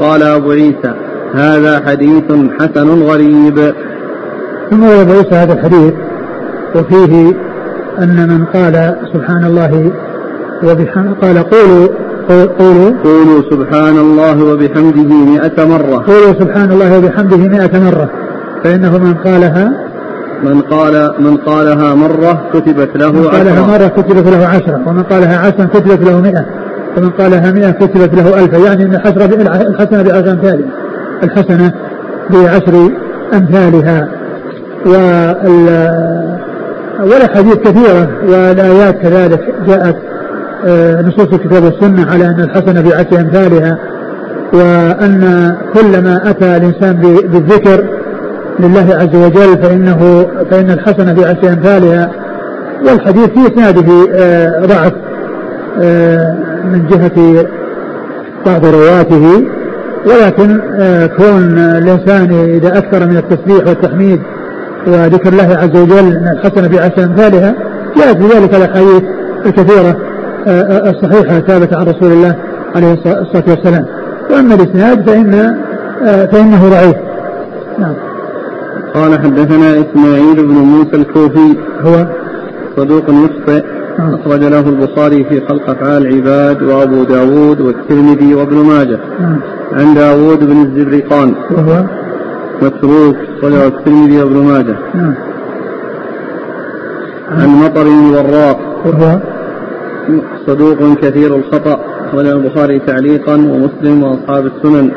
قال 0.00 0.22
أبو 0.22 0.50
عيسى 0.50 0.94
هذا 1.34 1.82
حديث 1.86 2.32
حسن 2.60 3.02
غريب. 3.02 3.74
ثم 4.70 4.82
ورد 4.84 5.10
عيسى 5.10 5.34
هذا 5.34 5.52
الحديث 5.52 5.94
وفيه 6.76 7.34
أن 7.98 8.28
من 8.28 8.44
قال 8.44 8.96
سبحان 9.12 9.44
الله 9.44 9.92
وبحمد 10.64 11.14
قال 11.22 11.38
قولوا 11.38 11.88
قولوا 12.28 12.92
قولوا. 13.04 13.42
سبحان 13.50 13.98
الله 13.98 14.44
وبحمده 14.44 15.14
مئة 15.32 15.64
مرة. 15.64 16.04
قولوا 16.06 16.32
سبحان 16.40 16.72
الله 16.72 16.98
وبحمده 16.98 17.36
مئة 17.36 17.80
مرة. 17.80 18.10
فإنه 18.64 18.98
من 18.98 19.14
قالها؟ 19.14 19.72
من 20.42 20.60
قال 20.60 21.10
من 21.18 21.36
قالها 21.36 21.94
مرة 21.94 22.50
كتبت 22.54 22.96
له 22.96 23.12
من 23.12 23.24
قالها 23.24 23.52
عشرة. 23.52 23.66
مرة 23.66 23.86
كتبت 23.86 24.26
له 24.26 24.46
عشرة. 24.46 24.80
ومن 24.86 25.02
قالها 25.02 25.38
عشرا 25.38 25.64
كتبت 25.64 26.00
له 26.08 26.20
مئة. 26.20 26.44
ومن 26.96 27.10
قالها 27.10 27.50
مئة 27.52 27.70
كتبت 27.70 28.14
له 28.14 28.44
ألفا 28.44 28.56
يعني 28.56 28.84
أن 28.84 28.94
الحسنة 28.94 30.02
بعشر 30.02 30.32
أمثالها 30.32 30.68
الحسنة 31.22 31.72
بعشر 32.30 32.90
أمثالها. 33.34 34.08
وال 34.86 35.66
والأحاديث 37.00 37.56
كثيرة. 37.56 38.08
والآيات 38.28 39.02
كذلك. 39.02 39.54
جاءت 39.66 39.96
نصوص 41.06 41.28
الكتاب 41.32 41.64
والسنة 41.64 42.10
على 42.10 42.26
أن 42.26 42.40
الحسنة 42.40 42.80
بعشر 42.80 43.20
أمثالها 43.20 43.78
وأن 44.52 45.54
كلما 45.74 46.30
أتى 46.30 46.56
الإنسان 46.56 46.96
بالذكر 47.32 47.84
لله 48.60 48.94
عز 48.94 49.16
وجل 49.16 49.62
فإنه 49.62 50.26
فإن 50.50 50.70
الحسنة 50.70 51.12
بعشر 51.12 51.52
أمثالها 51.52 52.10
والحديث 52.88 53.26
في 53.26 53.52
إسناده 53.52 54.08
آه، 54.14 54.66
ضعف 54.66 54.92
آه، 55.80 56.36
من 56.64 56.86
جهة 56.86 57.46
بعض 58.46 58.66
رواته 58.66 59.44
ولكن 60.06 60.60
آه، 60.80 61.06
كون 61.06 61.58
الإنسان 61.58 62.32
إذا 62.32 62.78
أكثر 62.78 63.06
من 63.06 63.16
التسبيح 63.16 63.66
والتحميد 63.66 64.20
وذكر 64.86 65.28
الله 65.28 65.56
عز 65.58 65.80
وجل 65.80 66.16
أن 66.16 66.28
الحسنة 66.36 66.68
بعشر 66.68 67.04
أمثالها 67.04 67.54
جاءت 67.96 68.16
بذلك 68.16 68.54
الأحاديث 68.54 69.02
الكثيرة. 69.46 69.88
آه، 69.88 69.90
آه، 69.90 70.11
الصحيحة 70.46 71.36
الثابتة 71.36 71.78
عن 71.78 71.86
رسول 71.86 72.12
الله 72.12 72.36
عليه 72.76 72.92
الصلاة 72.92 73.44
والسلام. 73.48 73.86
وأما 74.30 74.54
الإسناد 74.54 75.10
فإن 75.10 75.34
آه، 76.02 76.26
فإنه 76.26 76.68
ضعيف. 76.68 76.96
نعم. 77.78 77.94
قال 78.94 79.18
حدثنا 79.18 79.72
إسماعيل 79.72 80.46
بن 80.46 80.54
موسى 80.54 80.96
الكوفي. 80.96 81.56
هو؟ 81.80 82.06
صدوق 82.76 83.04
يخطئ 83.08 83.64
نعم. 83.98 84.14
أخرج 84.14 84.44
له 84.44 84.68
البخاري 84.68 85.24
في 85.24 85.40
خلق 85.48 85.70
أفعال 85.70 86.06
العباد 86.06 86.62
وأبو 86.62 87.04
داود 87.04 87.60
والترمذي 87.60 88.34
وابن 88.34 88.56
ماجه. 88.56 88.98
نعم. 89.20 89.40
عن 89.72 89.94
داود 89.94 90.44
بن 90.44 90.62
الزبرقان. 90.62 91.34
وهو؟ 91.50 91.84
متروك 92.62 93.16
أخرجه 93.38 93.66
الترمذي 93.66 94.22
وابن 94.22 94.36
ماجه. 94.36 94.76
نعم. 94.94 95.14
عن 97.30 97.48
مطر 97.48 97.82
الوراق. 97.82 98.58
وهو؟ 98.86 99.18
صدوق 100.46 100.98
كثير 100.98 101.36
الخطأ 101.36 101.80
أخرجه 102.08 102.32
البخاري 102.32 102.78
تعليقا 102.78 103.34
ومسلم 103.34 104.02
وأصحاب 104.02 104.46
السنن. 104.46 104.90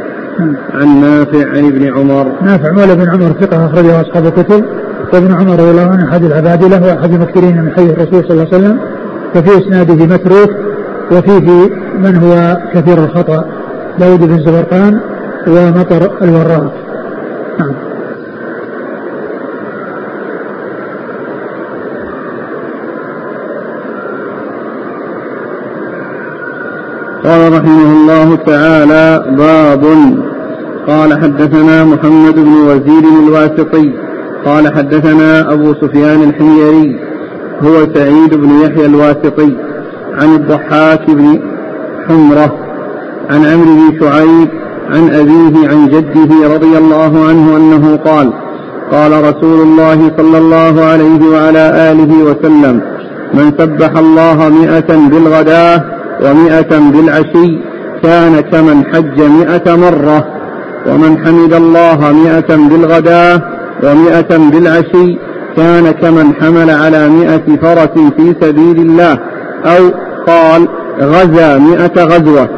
عن 0.73 1.01
نافع 1.01 1.49
عن 1.49 1.65
ابن 1.65 1.93
عمر. 1.93 2.31
نافع 2.41 2.71
مولى 2.71 2.95
بن 2.95 3.09
عمر 3.09 3.31
ثقة 3.41 3.65
أخرجه 3.65 4.01
أصحاب 4.01 4.25
الكتب. 4.25 4.65
وابن 5.13 5.33
عمر 5.33 5.53
رضي 5.53 5.71
الله 5.71 5.89
عنه 5.89 6.09
أحد 6.09 6.23
العبادلة 6.23 6.87
وأحد 6.87 7.13
المكثرين 7.13 7.61
من 7.61 7.71
حديث 7.71 7.91
الرسول 7.91 8.23
صلى 8.23 8.31
الله 8.31 8.47
عليه 8.53 8.57
وسلم. 8.57 8.79
وفي 9.35 9.57
إسناده 9.57 10.05
متروك 10.05 10.49
وفيه 11.11 11.69
من 11.97 12.15
هو 12.15 12.57
كثير 12.73 12.97
الخطأ. 12.97 13.45
داود 13.99 14.19
بن 14.19 14.39
زبرقان 14.39 14.99
ومطر 15.47 16.11
الوراق. 16.21 16.73
نعم. 17.59 17.94
قال 27.25 27.53
رحمه 27.53 27.91
الله 27.91 28.35
تعالى 28.35 29.35
باب. 29.37 29.83
قال 30.87 31.21
حدثنا 31.21 31.83
محمد 31.83 32.35
بن 32.35 32.53
وزير 32.67 33.03
الواسطي. 33.23 33.93
قال 34.45 34.75
حدثنا 34.75 35.53
أبو 35.53 35.73
سفيان 35.73 36.23
الحميري. 36.23 36.99
هو 37.63 37.75
سعيد 37.95 38.33
بن 38.33 38.49
يحيى 38.49 38.85
الواسطي. 38.85 39.57
عن 40.13 40.35
الضحاك 40.35 41.11
بن 41.11 41.39
حمرة. 42.07 42.57
عن 43.29 43.45
عمرو 43.45 43.75
بن 43.75 43.99
شعيب. 43.99 44.49
عن 44.89 45.09
أبيه 45.09 45.69
عن 45.69 45.87
جده 45.87 46.55
رضي 46.55 46.77
الله 46.77 47.25
عنه 47.27 47.57
أنه 47.57 47.95
قال 47.95 48.33
قال 48.91 49.11
رسول 49.11 49.61
الله 49.61 50.11
صلى 50.17 50.37
الله 50.37 50.85
عليه 50.85 51.29
وعلى 51.33 51.91
آله 51.91 52.23
وسلم 52.23 52.81
من 53.33 53.51
سبح 53.59 53.97
الله 53.97 54.49
مئة 54.49 55.09
بالغداة 55.09 55.83
ومئة 56.23 56.77
بالعشي 56.93 57.59
كان 58.03 58.39
كمن 58.39 58.85
حج 58.93 59.21
مئة 59.21 59.75
مرة 59.75 60.27
ومن 60.87 61.25
حمد 61.25 61.53
الله 61.53 62.13
مئة 62.13 62.55
بالغداة 62.55 63.41
ومئة 63.83 64.37
بالعشي 64.37 65.17
كان 65.57 65.91
كمن 65.91 66.33
حمل 66.41 66.69
على 66.69 67.09
مئة 67.09 67.57
فرس 67.61 67.89
في 68.17 68.35
سبيل 68.41 68.77
الله 68.79 69.19
أو 69.65 69.91
قال 70.27 70.67
غزا 71.01 71.57
مئة 71.57 72.03
غزوة 72.03 72.49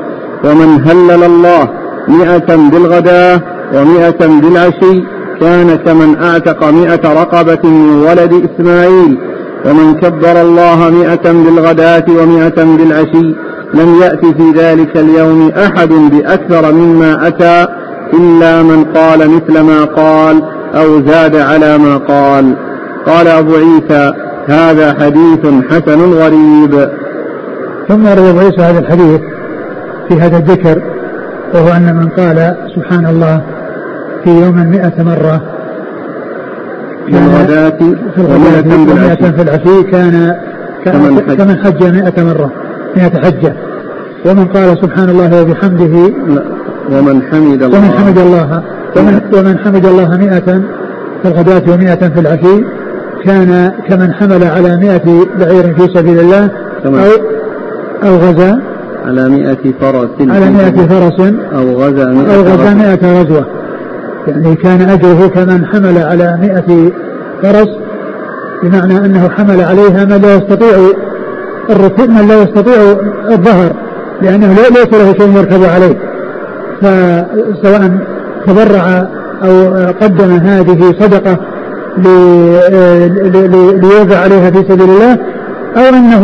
ومن 0.43 0.81
هلل 0.87 1.23
الله 1.23 1.69
مئة 2.07 2.55
بالغداة 2.55 3.41
ومئة 3.73 4.27
بالعشي 4.41 5.03
كان 5.41 5.75
كمن 5.75 6.23
أعتق 6.23 6.69
مئة 6.69 7.21
رقبة 7.21 7.69
من 7.69 8.03
ولد 8.09 8.49
إسماعيل 8.49 9.17
ومن 9.65 9.93
كبر 9.93 10.41
الله 10.41 10.89
مئة 10.89 11.31
بالغداة 11.31 12.03
ومئة 12.09 12.63
بالعشي 12.77 13.35
لم 13.73 14.01
يأت 14.01 14.25
في 14.25 14.51
ذلك 14.55 14.97
اليوم 14.97 15.49
أحد 15.49 15.89
بأكثر 15.89 16.71
مما 16.73 17.27
أتى 17.27 17.67
إلا 18.13 18.63
من 18.63 18.83
قال 18.83 19.29
مثل 19.29 19.59
ما 19.59 19.85
قال 19.85 20.43
أو 20.75 21.01
زاد 21.07 21.35
على 21.35 21.77
ما 21.77 21.97
قال. 21.97 22.55
قال 23.05 23.27
أبو 23.27 23.55
عيسى 23.55 24.13
هذا 24.47 24.93
حديث 24.99 25.45
حسن 25.69 26.13
غريب. 26.13 26.89
ثم 27.87 28.07
روى 28.07 28.29
أبو 28.29 28.39
عيسى 28.39 28.61
هذا 28.61 28.79
الحديث 28.79 29.21
في 30.07 30.13
هذا 30.13 30.37
الذكر 30.37 30.81
وهو 31.53 31.67
أن 31.67 31.95
من 31.95 32.09
قال 32.09 32.55
سبحان 32.75 33.05
الله 33.05 33.41
في 34.23 34.29
يوم 34.29 34.55
مئة 34.55 35.03
مرة 35.03 35.56
في 37.07 37.17
الغداة 37.17 37.79
في 38.15 38.21
الغداة 38.21 39.31
في 39.31 39.41
العشي 39.41 39.83
كان 39.91 40.35
كمن 41.37 41.57
حج 41.57 41.83
مئة 41.83 42.23
مرة 42.23 42.51
مئة 42.97 43.21
حجة. 43.25 43.53
ومن 44.25 44.45
قال 44.45 44.77
سبحان 44.81 45.09
الله 45.09 45.41
وبحمده 45.41 46.13
ومن 46.91 47.21
حمد 47.31 47.61
الله. 47.63 47.77
ومن 47.77 47.91
حمد 47.91 48.17
الله 48.17 48.61
ومن, 48.97 49.21
ومن 49.33 49.57
حمد 49.57 49.85
الله 49.85 50.17
مئة 50.17 50.61
في 51.21 51.25
الغداة 51.25 51.73
ومئة 51.73 52.09
في 52.09 52.19
العشي 52.19 52.63
كان 53.25 53.71
كمن 53.89 54.13
حمل 54.13 54.43
على 54.43 54.77
مئة 54.77 55.25
بعير 55.39 55.73
في 55.73 55.87
سبيل 55.95 56.19
الله 56.19 56.49
أو 56.85 56.93
أو 58.03 58.15
غزا. 58.15 58.61
على 59.05 59.29
مئة 59.29 59.73
فرس. 59.81 60.09
على 60.19 60.49
مئة 60.49 60.87
فرس. 60.87 61.33
أو 61.53 61.81
غزا 61.81 62.05
مئة 62.05 62.35
أو 62.35 62.41
غزا 62.41 62.73
مئة 62.73 63.21
غزوة 63.21 63.56
يعني 64.27 64.55
كان 64.55 64.89
أجره 64.89 65.27
كمن 65.27 65.65
حمل 65.65 65.97
على 65.97 66.37
مئة 66.41 66.91
فرس 67.41 67.69
بمعنى 68.63 68.97
أنه 69.05 69.29
حمل 69.29 69.61
عليها 69.61 70.05
من 70.05 70.21
لا 70.21 70.35
يستطيع 70.35 70.77
الركوب 71.69 72.09
من 72.09 72.27
لا 72.27 72.41
يستطيع 72.43 72.75
الظهر 73.31 73.71
لأنه 74.21 74.53
ليس 74.53 74.93
له 74.93 75.13
شيء 75.13 75.37
يركب 75.37 75.63
عليه. 75.63 75.97
فسواء 76.81 77.91
تبرع 78.47 79.07
أو 79.43 79.85
قدم 80.01 80.31
هذه 80.31 80.95
صدقة 80.99 81.37
ليوزع 83.81 84.19
عليها 84.19 84.51
في 84.51 84.57
سبيل 84.69 84.89
الله 84.89 85.17
أو 85.77 85.95
أنه 85.95 86.23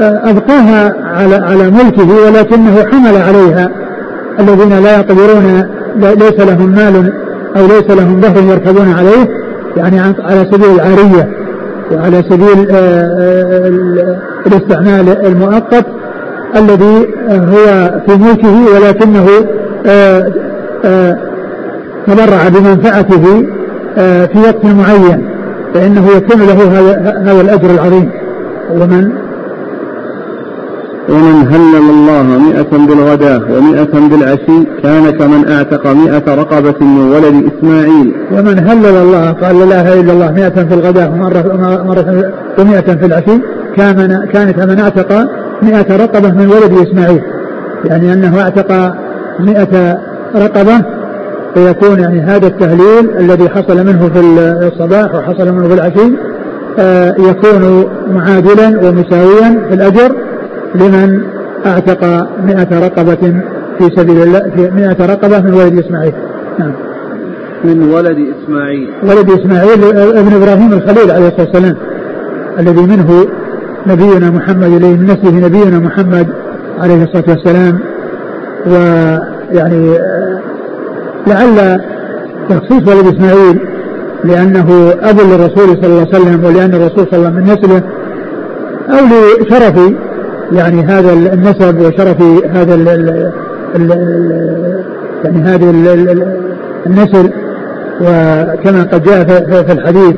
أبقاها 0.00 0.94
على 1.14 1.34
على 1.34 1.70
ملكه 1.70 2.08
ولكنه 2.26 2.84
حمل 2.92 3.16
عليها 3.22 3.70
الذين 4.40 4.82
لا 4.82 4.98
يقدرون 4.98 5.64
ليس 5.96 6.40
لهم 6.40 6.70
مال 6.70 7.23
أو 7.56 7.66
ليس 7.66 7.90
لهم 7.90 8.20
ظهر 8.20 8.42
يركبون 8.42 8.88
عليه 8.92 9.28
يعني 9.76 10.00
على 10.00 10.46
سبيل 10.52 10.70
العارية 10.74 11.28
وعلى 11.92 12.22
سبيل 12.30 12.66
الاستعمال 14.46 15.26
المؤقت 15.26 15.86
الذي 16.56 17.06
هو 17.30 17.90
في 18.06 18.16
ملكه 18.16 18.74
ولكنه 18.74 19.26
تبرع 22.06 22.48
بمنفعته 22.48 23.46
في 24.26 24.38
وقت 24.38 24.64
معين 24.64 25.28
فإنه 25.74 26.08
يكون 26.16 26.40
له 26.40 26.78
هذا 27.22 27.40
الأجر 27.40 27.70
العظيم. 27.70 28.10
ومن 28.74 29.12
ومن 31.08 31.48
هلل 31.52 31.90
الله 31.90 32.22
مئة 32.22 32.86
بالغداة 32.86 33.42
ومئة 33.50 34.08
بالعشي 34.08 34.64
كان 34.82 35.10
كمن 35.10 35.48
أعتق 35.48 35.86
مئة 35.86 36.34
رقبة 36.34 36.86
من 36.86 37.12
ولد 37.12 37.50
إسماعيل. 37.52 38.14
ومن 38.32 38.58
هلل 38.58 38.96
الله 38.96 39.30
قال 39.30 39.58
لا 39.58 39.64
إله 39.64 40.00
إلا 40.00 40.12
الله 40.12 40.32
مئة 40.32 40.64
في 40.64 40.74
الغداة 40.74 41.10
ومرة, 41.10 41.82
مرة 41.86 42.32
ومئة 42.58 42.94
في 42.94 43.06
العشي 43.06 43.38
كان 43.76 44.26
كان 44.32 44.50
كمن 44.50 44.80
أعتق 44.80 45.12
مئة 45.62 45.96
رقبة 45.96 46.32
من 46.32 46.46
ولد 46.46 46.88
إسماعيل. 46.88 47.22
يعني 47.84 48.12
أنه 48.12 48.40
أعتق 48.40 48.94
مئة 49.40 49.98
رقبة 50.36 50.84
فيكون 51.54 52.00
يعني 52.00 52.20
هذا 52.20 52.46
التهليل 52.46 53.10
الذي 53.18 53.48
حصل 53.48 53.86
منه 53.86 54.10
في 54.14 54.20
الصباح 54.66 55.14
وحصل 55.14 55.52
منه 55.52 55.68
في 55.68 55.74
العشي 55.74 56.12
آه، 56.78 57.14
يكون 57.18 57.86
معادلا 58.10 58.68
ومساويا 58.68 59.66
في 59.68 59.74
الأجر 59.74 60.16
لمن 60.74 61.22
أعتق 61.66 62.04
مئة 62.44 62.78
رقبة 62.86 63.42
في 63.78 63.84
سبيل 63.96 64.22
الله 64.22 64.40
في 64.56 64.70
مئة 64.70 65.06
رقبة 65.06 65.40
من 65.40 65.54
ولد 65.54 65.78
إسماعيل. 65.78 66.12
نعم. 66.58 66.72
من 67.64 67.82
ولد 67.82 68.16
إسماعيل. 68.18 68.90
ولد 69.02 69.30
إسماعيل 69.30 69.84
ابن 70.18 70.34
إبراهيم 70.34 70.72
الخليل 70.72 71.10
عليه 71.10 71.28
الصلاة 71.28 71.46
والسلام 71.46 71.76
الذي 72.58 72.82
منه 72.82 73.26
نبينا 73.86 74.30
محمد 74.30 74.72
إليه 74.72 74.96
من 74.96 75.04
نسله 75.04 75.46
نبينا 75.46 75.78
محمد 75.78 76.26
عليه 76.80 77.04
الصلاة 77.04 77.24
والسلام. 77.28 77.78
ويعني 78.66 79.98
لعل 81.26 81.80
تخصيص 82.48 82.88
ولد 82.88 83.14
إسماعيل 83.14 83.60
لأنه 84.24 84.94
أب 85.02 85.20
للرسول 85.20 85.68
صلى 85.68 85.86
الله 85.86 86.06
عليه 86.12 86.20
وسلم 86.20 86.44
ولأن 86.44 86.74
الرسول 86.74 87.06
صلى 87.10 87.16
الله 87.16 87.28
عليه 87.28 87.28
وسلم 87.28 87.34
من 87.34 87.52
نسله 87.52 87.82
أو 88.90 89.04
لشرف 89.40 89.94
يعني 90.52 90.82
هذا 90.82 91.12
النسب 91.12 91.80
وشرف 91.80 92.22
هذا 92.50 92.74
ال 92.74 92.88
ال 92.88 93.32
ال 93.76 94.84
يعني 95.24 95.42
هذه 95.42 95.70
النسل. 96.86 97.30
وكما 98.00 98.82
قد 98.82 99.02
جاء 99.02 99.24
في 99.62 99.72
الحديث 99.72 100.14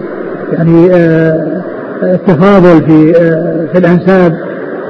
يعني 0.52 0.94
آه، 0.94 1.62
التفاضل 2.02 2.84
في 2.86 3.16
آه، 3.16 3.66
في 3.72 3.78
الأنساب 3.78 4.36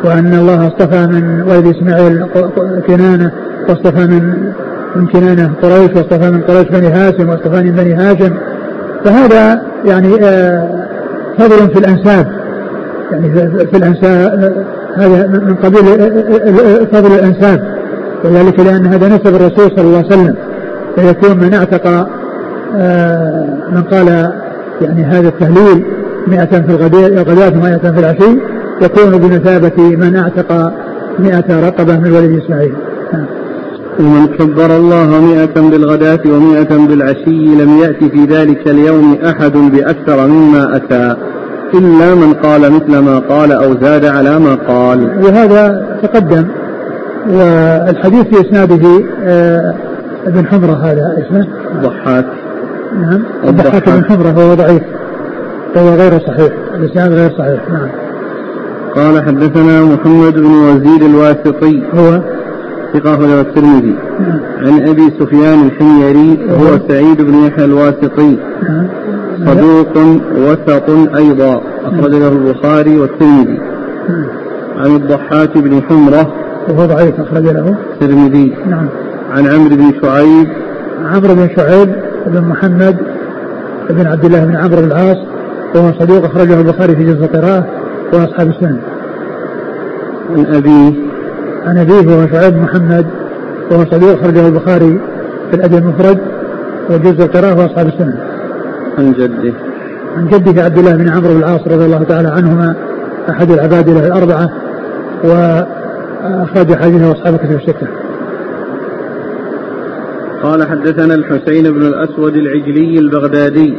وأن 0.05 0.35
الله 0.35 0.66
اصطفى 0.66 1.07
من 1.07 1.42
ولد 1.42 1.66
إسماعيل 1.77 2.27
كنانة 2.87 3.31
واصطفى 3.68 4.07
من 4.07 4.53
من 4.96 5.07
كنانة 5.07 5.51
قريش 5.62 5.90
واصطفى 5.96 6.31
من 6.31 6.40
قريش 6.40 6.68
بني 6.68 6.88
هاشم 6.88 7.29
واصطفى 7.29 7.62
من 7.62 7.72
بني 7.72 7.94
هاشم. 7.94 8.35
فهذا 9.05 9.62
يعني 9.85 10.25
آه، 10.25 10.87
فضل 11.38 11.70
في 11.70 11.79
الأنساب. 11.79 12.27
يعني 13.12 13.31
في 13.66 13.77
الأنساب 13.77 14.66
هذا 14.97 15.27
من 15.27 15.55
قبيل 15.55 15.85
فضل 16.93 17.15
الانساب 17.15 17.77
وذلك 18.25 18.61
لأن 18.61 18.87
هذا 18.87 19.09
نسب 19.09 19.35
الرسول 19.35 19.71
صلى 19.77 19.81
الله 19.81 19.97
عليه 19.99 20.07
وسلم 20.07 20.37
فيكون 20.97 21.39
من 21.39 21.55
اعتق 21.55 21.87
آه، 22.77 23.59
من 23.73 23.83
قال 23.83 24.33
يعني 24.81 25.05
هذا 25.05 25.29
التهليل 25.29 25.85
مئة 26.27 26.47
في 26.47 26.71
الغداة 26.71 27.53
ومئة 27.59 27.93
في 27.93 28.01
العشي 28.01 28.39
يكون 28.83 29.19
بمثابة 29.19 29.97
من 29.97 30.17
اعتق 30.17 30.73
مئة 31.19 31.67
رقبة 31.67 31.99
من 31.99 32.13
ولد 32.13 32.43
إسماعيل 32.45 32.73
نعم. 33.13 33.27
ومن 34.01 34.27
كبر 34.27 34.77
الله 34.77 35.21
مئة 35.21 35.71
بالغداة 35.71 36.21
ومئة 36.27 36.87
بالعشي 36.87 37.55
لم 37.63 37.79
يأت 37.79 38.05
في 38.05 38.25
ذلك 38.25 38.69
اليوم 38.69 39.19
أحد 39.25 39.53
بأكثر 39.53 40.27
مما 40.27 40.77
أتى 40.77 41.17
إلا 41.74 42.14
من 42.14 42.35
قال 42.35 42.72
مثل 42.72 42.98
ما 42.98 43.18
قال 43.18 43.52
أو 43.52 43.74
زاد 43.81 44.05
على 44.05 44.38
ما 44.38 44.55
قال. 44.55 45.24
وهذا 45.24 45.87
تقدم 46.02 46.46
والحديث 47.31 48.22
في 48.22 48.40
إسناده 48.40 49.05
آه، 49.24 49.74
ابن 50.26 50.46
حمرة 50.46 50.72
هذا 50.72 51.16
اسمه. 51.18 51.46
ضحاك 51.83 52.26
نعم 53.00 53.22
الضحاك 53.44 53.88
بن 53.88 54.05
حمرة 54.05 54.29
هو 54.29 54.55
ضعيف 54.55 54.83
وهو 55.76 55.88
غير 55.88 56.18
صحيح 56.18 56.52
الإسناد 56.74 57.12
غير 57.12 57.31
صحيح. 57.38 57.61
نعم. 57.70 57.88
قال 58.96 59.24
حدثنا 59.24 59.85
محمد 59.85 60.35
بن 60.35 60.46
وزير 60.46 61.07
الواسطي. 61.07 61.83
هو؟ 61.94 62.20
ثقة 62.94 63.14
أخرجه 63.14 63.40
الترمذي. 63.40 63.96
نعم. 64.20 64.40
عن 64.59 64.88
أبي 64.88 65.12
سفيان 65.20 65.66
الحميري 65.66 66.38
هو 66.50 66.88
سعيد 66.88 67.22
بن 67.22 67.35
يحيى 67.35 67.64
الواسطي. 67.64 68.38
نعم. 68.62 68.88
صدوق 69.44 69.99
وسط 70.37 70.90
أيضا 71.16 71.61
أخرج 71.85 72.14
له 72.14 72.29
البخاري 72.29 72.99
والترمذي. 72.99 73.61
عن 74.77 74.96
الضحاك 74.96 75.59
بن 75.59 75.83
حمرة. 75.83 76.33
وهو 76.68 76.87
ضعيف 76.87 77.20
أخرج 77.20 77.42
له. 77.42 77.77
الترمذي 77.92 78.55
نعم. 78.70 78.88
عن 79.31 79.46
عمرو 79.46 79.77
بن 79.77 79.92
شعيب. 80.03 80.49
عمرو 81.05 81.35
بن 81.35 81.49
شعيب 81.57 81.94
بن 82.27 82.40
محمد 82.40 82.96
بن 83.90 84.07
عبد 84.07 84.25
الله 84.25 84.44
بن 84.44 84.57
عمرو 84.57 84.77
بن 84.77 84.85
العاص 84.85 85.16
وهو 85.75 85.92
صدوق 86.01 86.25
أخرجه 86.25 86.61
البخاري 86.61 86.96
في 86.96 87.05
جزء 87.05 87.25
القراءة 87.25 87.66
وأصحاب 88.12 88.49
السنن. 88.49 88.79
عن 90.37 90.46
أبيه. 90.55 90.92
عن 91.66 91.79
أبيه 91.79 92.16
وهو 92.16 92.27
شعيب 92.27 92.57
محمد 92.57 93.07
وهو 93.70 93.85
صدوق 93.85 94.20
أخرجه 94.20 94.46
البخاري 94.46 95.01
في 95.51 95.57
الأدب 95.57 95.75
المفرد 95.75 96.18
وجزء 96.90 97.25
القراءة 97.25 97.62
وأصحاب 97.62 97.87
السنن. 97.87 98.36
عن 98.99 99.13
جده. 99.13 99.55
عن 100.17 100.29
جده 100.29 100.65
عبد 100.65 100.79
الله 100.79 100.97
بن 100.97 101.09
عمرو 101.09 101.35
بن 101.35 101.39
العاص 101.39 101.61
رضي 101.67 101.85
الله 101.85 102.03
تعالى 102.03 102.29
عنهما 102.29 102.75
أحد 103.31 103.51
العباد 103.51 103.91
له 103.91 104.07
الأربعة 104.07 104.51
وأخرج 105.25 106.75
حديثه 106.75 107.13
أصحاب 107.13 107.37
كتب 107.37 107.53
الستة. 107.53 107.87
قال 110.43 110.69
حدثنا 110.69 111.15
الحسين 111.15 111.73
بن 111.73 111.83
الأسود 111.83 112.37
العجلي 112.37 112.99
البغدادي. 112.99 113.79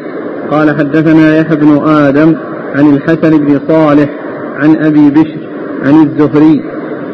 قال 0.51 0.77
حدثنا 0.77 1.37
يحيى 1.37 1.57
بن 1.57 1.87
آدم 1.87 2.35
عن 2.75 2.93
الحسن 2.93 3.37
بن 3.37 3.59
صالح 3.67 4.09
عن 4.55 4.85
أبي 4.85 5.09
بشر 5.09 5.39
عن 5.85 5.93
الزهري. 6.07 6.63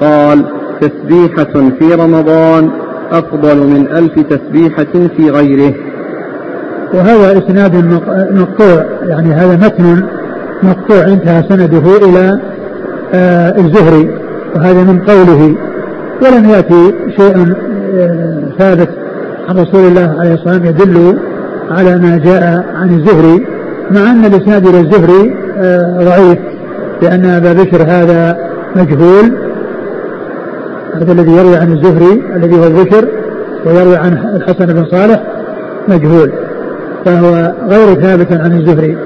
قال 0.01 0.45
تسبيحة 0.81 1.69
في 1.79 1.93
رمضان 1.93 2.69
أفضل 3.11 3.57
من 3.57 3.87
ألف 3.87 4.19
تسبيحة 4.19 5.07
في 5.17 5.29
غيره. 5.29 5.73
وهذا 6.93 7.37
إسناد 7.37 7.75
مقطوع 8.31 8.85
يعني 9.07 9.33
هذا 9.33 9.55
متن 9.55 10.03
مقطوع 10.63 11.03
انتهى 11.03 11.43
سنده 11.49 11.97
إلى 11.97 12.39
آه 13.13 13.59
الزهري 13.59 14.09
وهذا 14.55 14.83
من 14.83 14.99
قوله. 14.99 15.55
ولم 16.21 16.49
يأتي 16.49 16.93
شيء 17.17 17.55
آه 17.95 18.43
ثابت 18.59 18.89
عن 19.49 19.57
رسول 19.57 19.87
الله 19.87 20.15
عليه 20.19 20.33
الصلاة 20.33 20.53
والسلام 20.53 20.65
يدل 20.65 21.19
على 21.71 21.97
ما 21.97 22.17
جاء 22.17 22.65
عن 22.75 22.99
الزهري 22.99 23.45
مع 23.91 24.11
أن 24.11 24.25
الإسناد 24.25 24.67
إلى 24.67 24.79
الزهري 24.79 25.35
آه 25.57 26.03
ضعيف 26.03 26.39
لأن 27.01 27.25
أبا 27.25 27.53
بشر 27.53 27.81
هذا 27.81 28.37
مجهول. 28.75 29.33
هذا 30.95 31.11
الذي 31.11 31.31
يروي 31.31 31.57
عن 31.57 31.71
الزهري 31.71 32.23
الذي 32.35 32.59
هو 32.59 32.67
البشر 32.67 33.07
ويروي 33.65 33.97
عن 33.97 34.13
الحسن 34.13 34.65
بن 34.65 34.85
صالح 34.85 35.23
مجهول. 35.87 36.31
فهو 37.05 37.53
غير 37.69 38.01
ثابت 38.01 38.31
عن 38.31 38.59
الزهري 38.59 38.97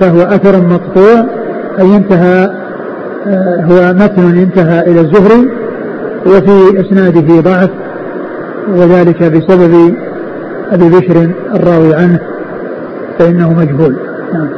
فهو 0.00 0.20
أثر 0.20 0.66
مقطوع 0.66 1.24
أي 1.78 1.96
انتهى 1.96 2.50
آه، 3.26 3.64
هو 3.64 3.94
متن 3.94 4.38
انتهى 4.38 4.80
إلى 4.80 5.00
الزهري 5.00 5.50
وفي 6.26 6.80
إسناده 6.80 7.40
ضعف 7.40 7.70
وذلك 8.68 9.22
بسبب 9.22 9.94
أبي 10.72 10.88
بشر 10.88 11.30
الراوي 11.54 11.94
عنه 11.94 12.20
فإنه 13.18 13.52
مجهول. 13.52 13.96
نعم. 14.32 14.48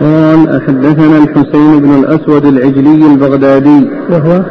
قال 0.00 0.62
حدثنا 0.66 1.18
الحسين 1.18 1.80
بن 1.80 1.94
الأسود 1.94 2.44
العجلي 2.44 3.06
البغدادي. 3.06 3.90
وهو؟ 4.10 4.42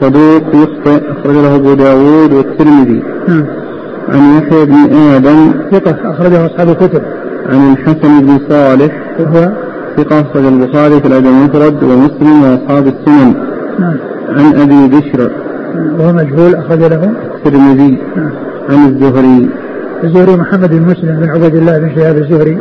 صدوق 0.00 0.42
يخطئ 0.54 1.02
أخرج 1.10 1.34
له 1.34 1.54
أبو 1.54 1.74
داود 1.74 2.32
والترمذي. 2.32 3.02
نعم. 3.28 3.61
عن 4.08 4.38
يحيى 4.38 4.64
بن 4.64 4.96
آدم 4.96 5.52
ثقة 5.72 6.10
أخرجه 6.10 6.46
أصحاب 6.46 6.68
الكتب. 6.68 7.02
عن 7.48 7.72
الحسن 7.72 8.20
بن 8.20 8.38
صالح 8.48 8.92
وهو 9.18 9.52
ثقة 9.96 10.20
أخرج 10.20 10.44
البخاري 10.44 11.00
في 11.00 11.06
الأدب 11.06 11.26
المفرد 11.26 11.82
ومسلم 11.82 12.42
وأصحاب 12.42 12.86
السنن. 12.86 13.34
نعم. 13.78 13.96
عن 14.28 14.60
أبي 14.60 14.96
بشر 14.96 15.30
وهو 15.98 16.12
مجهول 16.12 16.54
أخرج 16.54 16.78
له. 16.78 17.12
الترمذي. 17.34 17.98
نعم. 18.16 18.30
عن 18.68 18.86
الزهري. 18.88 19.48
الزهري 20.04 20.36
محمد 20.36 20.70
بن 20.70 20.82
مسلم 20.82 21.20
بن 21.20 21.30
عبد 21.30 21.54
الله 21.54 21.78
بن 21.78 21.90
شهاب 21.94 22.16
الزهري 22.16 22.58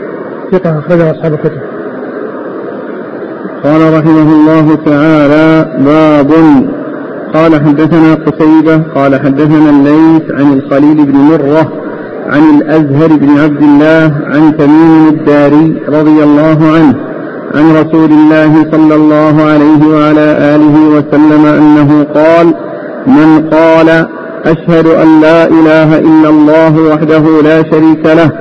ثقة 0.51 0.79
أخرجه 0.79 1.11
أصحاب 1.11 1.33
الكتب. 1.33 1.61
قال 3.63 3.93
رحمه 3.93 4.33
الله 4.33 4.75
تعالى 4.85 5.77
باب 5.85 6.31
قال 7.33 7.55
حدثنا 7.55 8.13
قتيبة 8.13 8.77
قال 8.95 9.19
حدثنا 9.19 9.69
الليث 9.69 10.31
عن 10.31 10.53
الخليل 10.53 11.05
بن 11.05 11.15
مرة 11.15 11.71
عن 12.27 12.43
الأزهر 12.49 13.07
بن 13.07 13.39
عبد 13.39 13.63
الله 13.63 14.13
عن 14.25 14.57
تميم 14.57 15.07
الداري 15.07 15.81
رضي 15.87 16.23
الله 16.23 16.57
عنه 16.75 16.95
عن 17.55 17.71
رسول 17.71 18.11
الله 18.11 18.65
صلى 18.71 18.95
الله 18.95 19.43
عليه 19.43 19.87
وعلى 19.87 20.55
آله 20.55 20.79
وسلم 20.89 21.45
أنه 21.45 22.03
قال 22.15 22.53
من 23.07 23.49
قال 23.49 24.07
أشهد 24.45 24.87
أن 24.87 25.21
لا 25.21 25.47
إله 25.47 25.99
إلا 25.99 26.29
الله 26.29 26.81
وحده 26.81 27.41
لا 27.43 27.63
شريك 27.71 28.05
له 28.05 28.31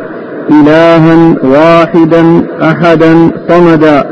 إلها 0.50 1.34
واحدا 1.44 2.42
أحدا 2.62 3.30
صمدا 3.48 4.04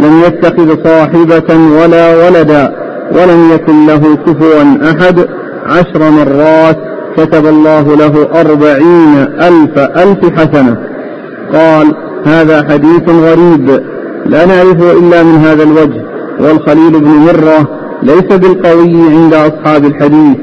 لم 0.00 0.22
يتخذ 0.26 0.84
صاحبة 0.84 1.56
ولا 1.82 2.26
ولدا 2.26 2.72
ولم 3.12 3.50
يكن 3.54 3.86
له 3.86 4.16
كفوا 4.16 4.62
أحد. 4.90 5.26
عشر 5.66 6.10
مرات 6.10 6.76
كتب 7.16 7.46
الله 7.46 7.96
له 7.96 8.40
أربعين 8.40 9.14
ألف 9.18 9.78
ألف 9.78 10.38
حسنة. 10.38 10.76
قال 11.52 11.94
هذا 12.26 12.62
حديث 12.68 13.08
غريب. 13.08 13.80
لا 14.26 14.46
نعرفه 14.46 14.92
إلا 14.92 15.22
من 15.22 15.36
هذا 15.36 15.62
الوجه. 15.62 16.02
والخليل 16.40 17.00
بن 17.00 17.08
مرة 17.08 17.68
ليس 18.02 18.38
بالقوي 18.38 19.10
عند 19.10 19.34
أصحاب 19.34 19.84
الحديث. 19.84 20.36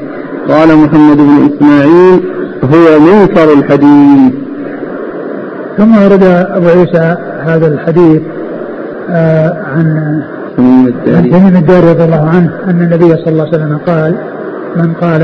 قال 0.48 0.76
محمد 0.76 1.16
بن 1.16 1.50
إسماعيل 1.52 2.20
هو 2.64 3.00
منكر 3.00 3.52
الحديث. 3.52 4.32
ثم 5.78 6.02
ورد 6.04 6.22
أبو 6.22 6.68
عيسى 6.68 7.16
هذا 7.44 7.66
الحديث 7.66 8.22
آه 9.10 9.64
عن 9.74 10.20
تميم 10.58 10.86
الداري 10.86 11.30
تميم 11.30 11.56
الداري 11.56 11.90
رضي 11.90 12.04
الله 12.04 12.28
عنه 12.28 12.50
أن 12.64 12.82
النبي 12.82 13.08
صلى 13.08 13.28
الله 13.28 13.46
عليه 13.46 13.56
وسلم 13.56 13.78
قال 13.86 14.14
من 14.76 14.92
قال 14.92 15.22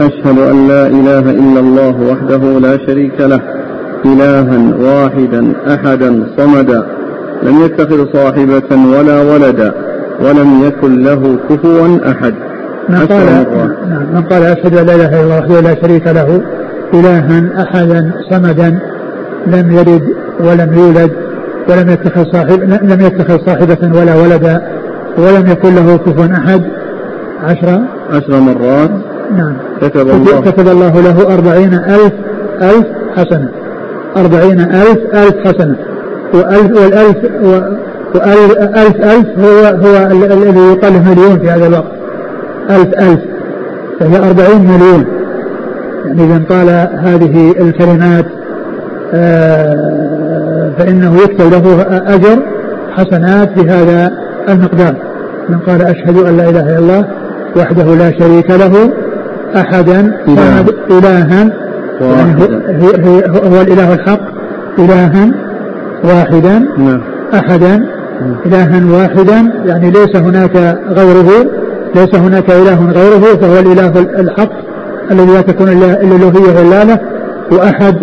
أشهد 0.00 0.38
أن 0.38 0.68
لا 0.68 0.86
إله 0.86 1.30
إلا 1.30 1.60
الله 1.60 1.96
وحده 2.10 2.58
لا 2.58 2.86
شريك 2.86 3.20
له 3.20 3.40
إلها 4.04 4.58
واحدا 4.80 5.52
أحدا 5.74 6.26
صمدا 6.36 6.86
لم 7.42 7.64
يتخذ 7.64 8.12
صاحبة 8.12 8.98
ولا 8.98 9.22
ولدا 9.22 9.72
ولم 10.20 10.64
يكن 10.66 11.02
له 11.02 11.38
كفوا 11.50 12.10
أحد. 12.10 12.34
من 12.88 12.96
قال 13.06 13.26
نعم 13.88 14.14
من 14.14 14.22
قال 14.22 14.42
أشهد 14.42 14.76
أن 14.76 14.86
لا 14.86 14.94
إله 14.94 15.08
إلا 15.08 15.20
الله 15.20 15.38
وحده 15.38 15.60
لا 15.60 15.74
شريك 15.82 16.06
له 16.06 16.42
إلها 16.94 17.62
أحدا 17.62 18.12
صمدا 18.30 18.78
لم 19.46 19.72
يلد 19.72 20.02
ولم 20.40 20.74
يولد 20.74 21.27
ولم 21.68 21.90
يتخذ 21.90 22.24
صاحب 22.32 22.62
لم 22.82 23.00
يتخذ 23.00 23.38
صاحبة 23.46 24.00
ولا 24.00 24.14
ولدا 24.14 24.62
ولم 25.18 25.46
يكن 25.50 25.74
له 25.74 25.96
كفوا 25.96 26.26
أحد. 26.26 26.62
عشر 27.44 27.80
عشر 28.10 28.40
مرات. 28.40 28.90
نعم. 29.36 29.52
كتب 29.82 30.08
الله. 30.08 30.40
كتب 30.40 30.68
الله 30.68 31.00
له 31.00 31.34
أربعين 31.34 31.74
ألف 31.74 32.12
ألف 32.62 32.86
حسنة. 33.16 33.48
أربعين 34.16 34.60
ألف 34.60 34.98
ألف 35.14 35.34
حسنة. 35.46 35.76
وألف 36.34 36.82
والألف 36.82 37.16
وألف 38.14 38.96
ألف 38.96 39.26
هو 39.38 39.64
هو 39.64 40.06
الذي 40.32 40.60
يقال 40.60 40.92
مليون 40.92 41.38
في 41.38 41.50
هذا 41.50 41.66
الوقت. 41.66 41.92
ألف 42.70 42.94
ألف. 42.94 43.20
فهي 44.00 44.18
أربعين 44.28 44.66
مليون. 44.66 45.04
يعني 46.06 46.24
إذا 46.24 46.42
قال 46.50 46.68
هذه 46.98 47.54
الكلمات 47.60 48.26
آه، 49.14 50.37
فإنه 50.78 51.16
يكتب 51.16 51.52
له 51.52 51.86
أجر 52.06 52.42
حسنات 52.96 53.58
بهذا 53.58 54.12
المقدار. 54.48 54.94
من 55.48 55.58
قال 55.58 55.82
أشهد 55.82 56.18
أن 56.18 56.36
لا 56.36 56.48
إله 56.48 56.60
إلا 56.60 56.78
الله 56.78 57.04
وحده 57.56 57.94
لا 57.94 58.18
شريك 58.18 58.50
له 58.50 58.92
أحدا 59.56 60.12
صمد 60.26 60.74
إلها 60.90 61.50
يعني 62.00 62.42
هو, 63.06 63.18
هو 63.48 63.60
الإله 63.60 63.94
الحق 63.94 64.20
إلها 64.78 65.30
واحدا 66.04 66.58
نعم. 66.78 67.00
أحدا 67.34 67.84
إلها 68.46 68.98
واحدا 68.98 69.52
يعني 69.64 69.90
ليس 69.90 70.16
هناك 70.16 70.78
غيره 70.88 71.30
ليس 71.94 72.14
هناك 72.14 72.50
إله 72.50 72.90
غيره 72.90 73.36
فهو 73.40 73.58
الإله 73.58 73.92
الحق 74.20 74.52
الذي 75.10 75.32
لا 75.32 75.40
تكون 75.40 75.68
إلا 75.68 76.02
الألوهية 76.02 76.60
إلا 76.62 76.84
له 76.84 76.98
وأحد 77.52 77.96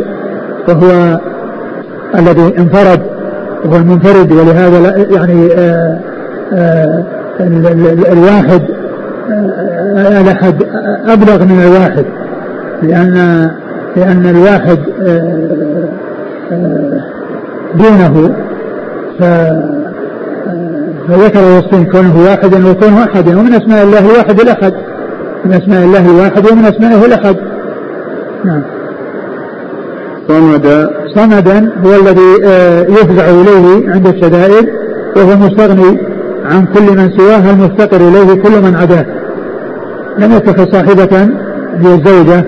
وهو 0.68 1.20
الذي 2.20 2.58
انفرد 2.58 3.02
وهو 3.66 3.76
المنفرد 3.76 4.32
ولهذا 4.32 5.06
يعني 5.16 5.54
آآ 5.54 6.00
آآ 6.54 7.04
الواحد 8.12 8.62
الأحد 9.98 10.64
أبلغ 11.08 11.44
من 11.44 11.62
الواحد 11.62 12.06
لأن 12.84 13.50
لأن 13.96 14.26
الواحد 14.26 14.80
دونه. 17.76 18.36
ف 19.20 19.24
فذكر 21.08 21.58
وصفين 21.58 21.86
كونه 21.86 22.24
واحدا 22.24 22.70
وكونه 22.70 23.04
أحدا 23.04 23.40
ومن 23.40 23.54
أسماء 23.54 23.84
الله 23.84 24.00
الواحد 24.00 24.40
الأحد 24.40 24.74
من 25.46 25.54
أسماء 25.54 25.84
الله 25.84 26.12
الواحد 26.12 26.52
ومن 26.52 26.66
أسمائه 26.66 27.06
الأحد. 27.06 27.36
نعم. 28.46 28.62
صمد 30.28 30.90
صمدا 31.16 31.72
هو 31.86 31.96
الذي 31.96 32.46
آه، 32.46 32.82
يفزع 32.82 33.30
إليه 33.30 33.90
عند 33.90 34.08
الشدائد 34.08 34.70
وهو 35.16 35.38
مستغني 35.38 36.00
عن 36.46 36.66
كل 36.66 36.98
من 36.98 37.12
سواه 37.18 37.52
المفتقر 37.52 38.02
إليه 38.02 38.42
كل 38.42 38.62
من 38.62 38.76
عداه. 38.76 39.06
لم 40.20 40.32
يتخذ 40.32 40.72
صاحبة 40.72 41.30
هي 41.76 41.94
الزوجة 41.96 42.46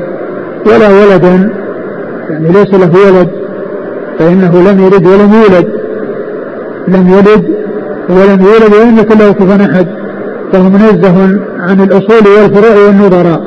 ولا 0.66 0.88
ولدا 0.90 1.52
يعني 2.30 2.48
ليس 2.48 2.74
له 2.74 2.92
ولد 3.08 3.30
فإنه 4.20 4.72
لم 4.72 4.80
يلد 4.80 5.08
ولم 5.08 5.34
يولد. 5.34 5.68
لم 6.88 7.08
يلد 7.08 7.46
ولم 8.10 8.46
يولد 8.46 8.74
ولم 8.74 8.98
يكن 8.98 9.20
له 9.20 9.32
كفوا 9.32 9.56
أحد. 9.56 9.88
فهو 10.54 10.70
منزه 10.70 11.40
عن 11.60 11.82
الأصول 11.82 12.28
والفروع 12.28 12.86
والنظراء. 12.88 13.42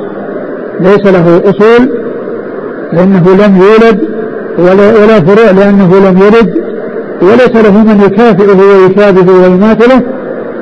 ليس 0.79 1.05
له 1.05 1.41
أصول 1.49 1.89
فإنه 2.91 3.23
لم 3.45 3.61
يولد 3.61 4.10
ولا, 4.57 5.03
ولا 5.03 5.19
فروع 5.19 5.51
لأنه 5.51 5.99
لم 6.09 6.17
يلد 6.17 6.53
وليس 7.21 7.55
له 7.65 7.83
من 7.83 8.01
يكافئه 8.05 8.57
ويشابه 8.57 9.33
ويماثله 9.33 10.01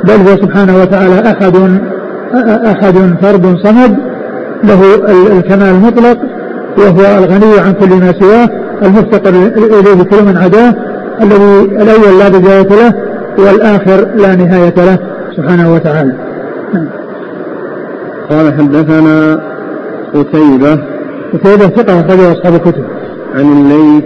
بل 0.03 0.13
هو 0.13 0.37
سبحانه 0.37 0.81
وتعالى 0.81 1.19
أحد 1.31 1.55
أحد 2.65 2.95
فرد 3.21 3.57
صمد 3.63 3.97
له 4.63 4.95
الكمال 5.37 5.67
المطلق 5.67 6.17
وهو 6.77 7.17
الغني 7.17 7.59
عن 7.59 7.73
كل 7.73 7.89
ما 7.89 8.13
سواه 8.19 8.49
المفتقر 8.83 9.29
إليه 9.29 10.03
كل 10.03 10.23
من 10.23 10.37
عداه 10.37 10.75
الذي 11.21 11.61
الأول 11.61 12.19
لا 12.19 12.29
بداية 12.29 12.67
له 12.67 12.93
والآخر 13.37 14.07
لا 14.15 14.35
نهاية 14.35 14.73
له 14.77 14.97
سبحانه 15.37 15.73
وتعالى. 15.73 16.13
قال 18.29 18.53
حدثنا 18.53 19.39
قتيبة. 20.13 20.79
قتيبة 21.33 21.67
ثقة 21.67 21.99
أخرج 21.99 22.19
أصحاب 22.19 22.55
الكتب. 22.55 22.83
عن 23.35 23.51
الليث. 23.51 24.03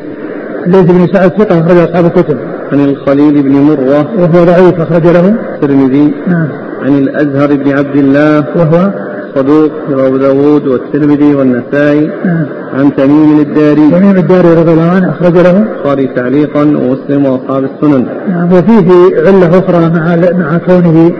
الليث 0.65 0.91
بن 0.91 1.07
سعد 1.13 1.29
ثقة 1.29 1.59
أخرج 1.61 1.77
أصحاب 1.77 2.05
الكتب. 2.05 2.37
عن 2.71 2.79
الخليل 2.79 3.41
بن 3.41 3.51
مرة. 3.51 4.07
وهو 4.17 4.43
ضعيف 4.45 4.81
أخرج 4.81 5.07
له. 5.07 5.35
الترمذي. 5.55 6.13
نعم. 6.27 6.47
عن 6.81 6.97
الأزهر 6.97 7.55
بن 7.55 7.71
عبد 7.71 7.95
الله. 7.95 8.45
وهو 8.55 8.91
صدوق 9.35 9.71
أبو 9.89 10.17
داود 10.17 10.67
والترمذي 10.67 11.35
والنسائي. 11.35 12.09
نعم. 12.25 12.45
عن 12.73 12.95
تميم 12.95 13.39
الداري. 13.39 13.91
تميم 13.91 14.17
الداري 14.17 14.53
رضي 14.53 14.71
الله 14.71 14.89
عنه 14.89 15.09
أخرج 15.09 15.37
له. 15.37 15.57
البخاري 15.57 16.07
تعليقا 16.07 16.61
ومسلم 16.61 17.25
وأصحاب 17.25 17.63
السنن. 17.63 18.05
نعم. 18.29 18.53
وفيه 18.53 18.89
علة 19.27 19.59
أخرى 19.59 19.89
مع 19.89 20.15
مع 20.15 20.57
كونه 20.57 21.11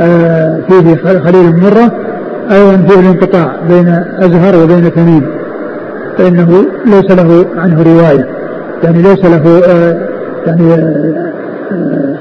آه 0.00 0.60
فيه 0.68 0.94
خليل 0.96 1.56
مرة. 1.56 1.92
أيضا 2.50 2.76
فيه 2.76 3.00
الانقطاع 3.00 3.56
بين 3.68 3.88
أزهر 4.18 4.64
وبين 4.64 4.94
تميم. 4.94 5.37
فإنه 6.18 6.64
ليس 6.86 7.10
له 7.10 7.46
عنه 7.56 7.82
رواية. 7.82 8.28
يعني 8.84 9.02
ليس 9.02 9.24
له 9.24 9.62
آه 9.66 10.08
يعني 10.46 10.74
آه 10.74 11.32
آه 11.72 12.16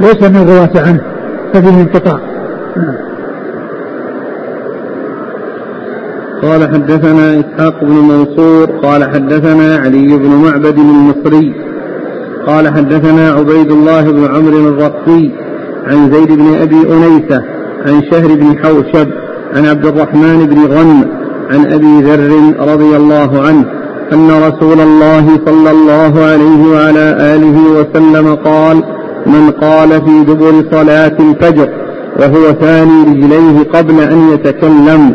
ليس 0.00 0.22
من 0.22 0.36
الرواة 0.36 0.86
عنه. 0.86 1.00
ففيه 1.52 1.80
انقطاع. 1.80 2.20
قال 6.42 6.68
حدثنا 6.68 7.40
إسحاق 7.40 7.84
بن 7.84 7.94
منصور 7.94 8.66
قال 8.82 9.04
حدثنا 9.04 9.76
علي 9.76 10.16
بن 10.18 10.28
معبد 10.28 10.78
المصري 10.78 11.54
قال 12.46 12.68
حدثنا 12.68 13.30
عبيد 13.30 13.70
الله 13.70 14.02
بن 14.02 14.24
عمرو 14.34 14.68
الرقي 14.68 15.30
عن 15.86 16.12
زيد 16.12 16.32
بن 16.32 16.54
أبي 16.54 16.76
أنيسة 16.92 17.42
عن 17.86 18.02
شهر 18.10 18.34
بن 18.34 18.58
حوشب 18.58 19.08
عن 19.56 19.66
عبد 19.66 19.86
الرحمن 19.86 20.46
بن 20.46 20.66
غنم 20.66 21.19
عن 21.50 21.72
أبي 21.72 22.02
ذر 22.02 22.54
رضي 22.72 22.96
الله 22.96 23.42
عنه 23.42 23.64
أن 24.12 24.30
رسول 24.30 24.80
الله 24.80 25.26
صلى 25.46 25.70
الله 25.70 26.24
عليه 26.24 26.72
وعلى 26.74 27.16
آله 27.34 27.56
وسلم 27.70 28.34
قال 28.34 28.82
من 29.26 29.50
قال 29.50 29.88
في 29.88 30.24
دبر 30.26 30.64
صلاة 30.72 31.16
الفجر 31.20 31.68
وهو 32.20 32.52
ثاني 32.60 33.02
رجليه 33.02 33.62
قبل 33.74 34.00
أن 34.00 34.30
يتكلم 34.32 35.14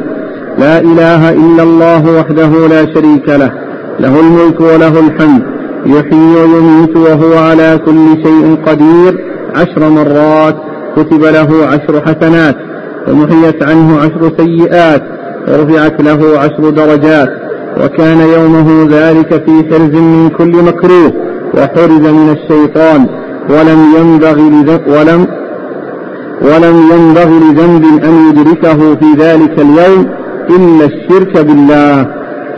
لا 0.59 0.79
إله 0.79 1.29
إلا 1.29 1.63
الله 1.63 2.19
وحده 2.19 2.67
لا 2.67 2.93
شريك 2.93 3.29
له 3.29 3.51
له 3.99 4.19
الملك 4.19 4.61
وله 4.61 4.99
الحمد 4.99 5.43
يحيي 5.86 6.36
ويميت 6.36 6.97
وهو 6.97 7.38
على 7.38 7.79
كل 7.86 8.23
شيء 8.23 8.57
قدير 8.65 9.25
عشر 9.55 9.89
مرات 9.89 10.55
كتب 10.97 11.23
له 11.23 11.65
عشر 11.65 12.01
حسنات 12.05 12.55
ومحيت 13.07 13.63
عنه 13.63 13.97
عشر 13.99 14.31
سيئات 14.38 15.01
ورفعت 15.47 16.01
له 16.01 16.39
عشر 16.39 16.69
درجات 16.69 17.29
وكان 17.83 18.19
يومه 18.19 18.87
ذلك 18.91 19.29
في 19.45 19.63
حرز 19.71 19.95
من 19.95 20.29
كل 20.29 20.63
مكروه 20.63 21.13
وحرز 21.53 22.07
من 22.17 22.29
الشيطان 22.29 23.07
ولم 23.49 23.79
ينبغي 23.97 24.81
ولم 24.87 25.27
ولم 26.41 26.75
ينبغي 26.91 27.39
لذنب 27.39 28.03
أن 28.03 28.29
يدركه 28.29 28.95
في 28.95 29.05
ذلك 29.19 29.59
اليوم 29.59 30.05
إلا 30.49 30.85
الشرك 30.85 31.37
بالله. 31.45 32.07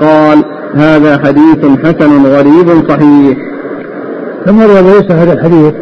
قال 0.02 0.44
هذا 0.76 1.18
حديث 1.18 1.66
حسن 1.84 2.26
غريب 2.26 2.90
صحيح. 2.90 3.38
ثم 4.46 4.62
ليس 4.62 5.12
هذا 5.12 5.34
الحديث 5.34 5.74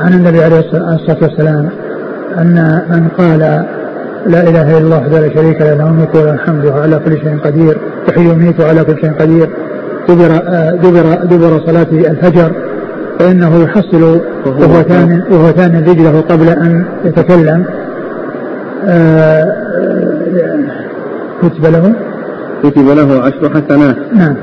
عن 0.00 0.12
النبي 0.12 0.42
عليه 0.44 0.58
الصلاة 0.58 1.16
والسلام 1.22 1.68
أن 2.38 2.82
من 2.90 3.08
قال 3.08 3.64
لا 4.26 4.42
إله 4.48 4.78
إلا 4.78 4.78
الله 4.78 4.98
وحده 4.98 5.20
لا 5.20 5.34
شريك 5.34 5.60
له 5.60 5.74
له 5.74 5.88
الملك 5.88 6.14
وله 6.14 6.34
الحمد 6.34 6.64
وهو 6.64 6.80
على 6.80 7.00
كل 7.04 7.12
شيء 7.12 7.38
قدير 7.44 7.78
يحيي 8.08 8.28
ويميت 8.28 8.60
وعلى 8.60 8.84
كل 8.84 9.00
شيء 9.00 9.12
قدير. 9.12 9.48
دبر 10.08 10.30
دبر 10.82 11.14
دبر 11.24 11.60
صلاة 11.66 11.86
الفجر 11.92 12.52
فإنه 13.18 13.62
يحصل 13.62 14.20
وهو 14.46 14.82
ثاني 14.82 15.22
وهو 15.30 15.50
ثاني 15.50 15.90
رجله 15.90 16.20
قبل 16.20 16.48
أن 16.48 16.84
يتكلم. 17.04 17.64
آه، 18.84 19.44
كتب 21.42 21.66
له؟ 21.66 21.92
كتب 22.62 22.88
له 22.88 23.22
عشر 23.22 23.50
حسنات. 23.50 23.96
نعم. 24.14 24.36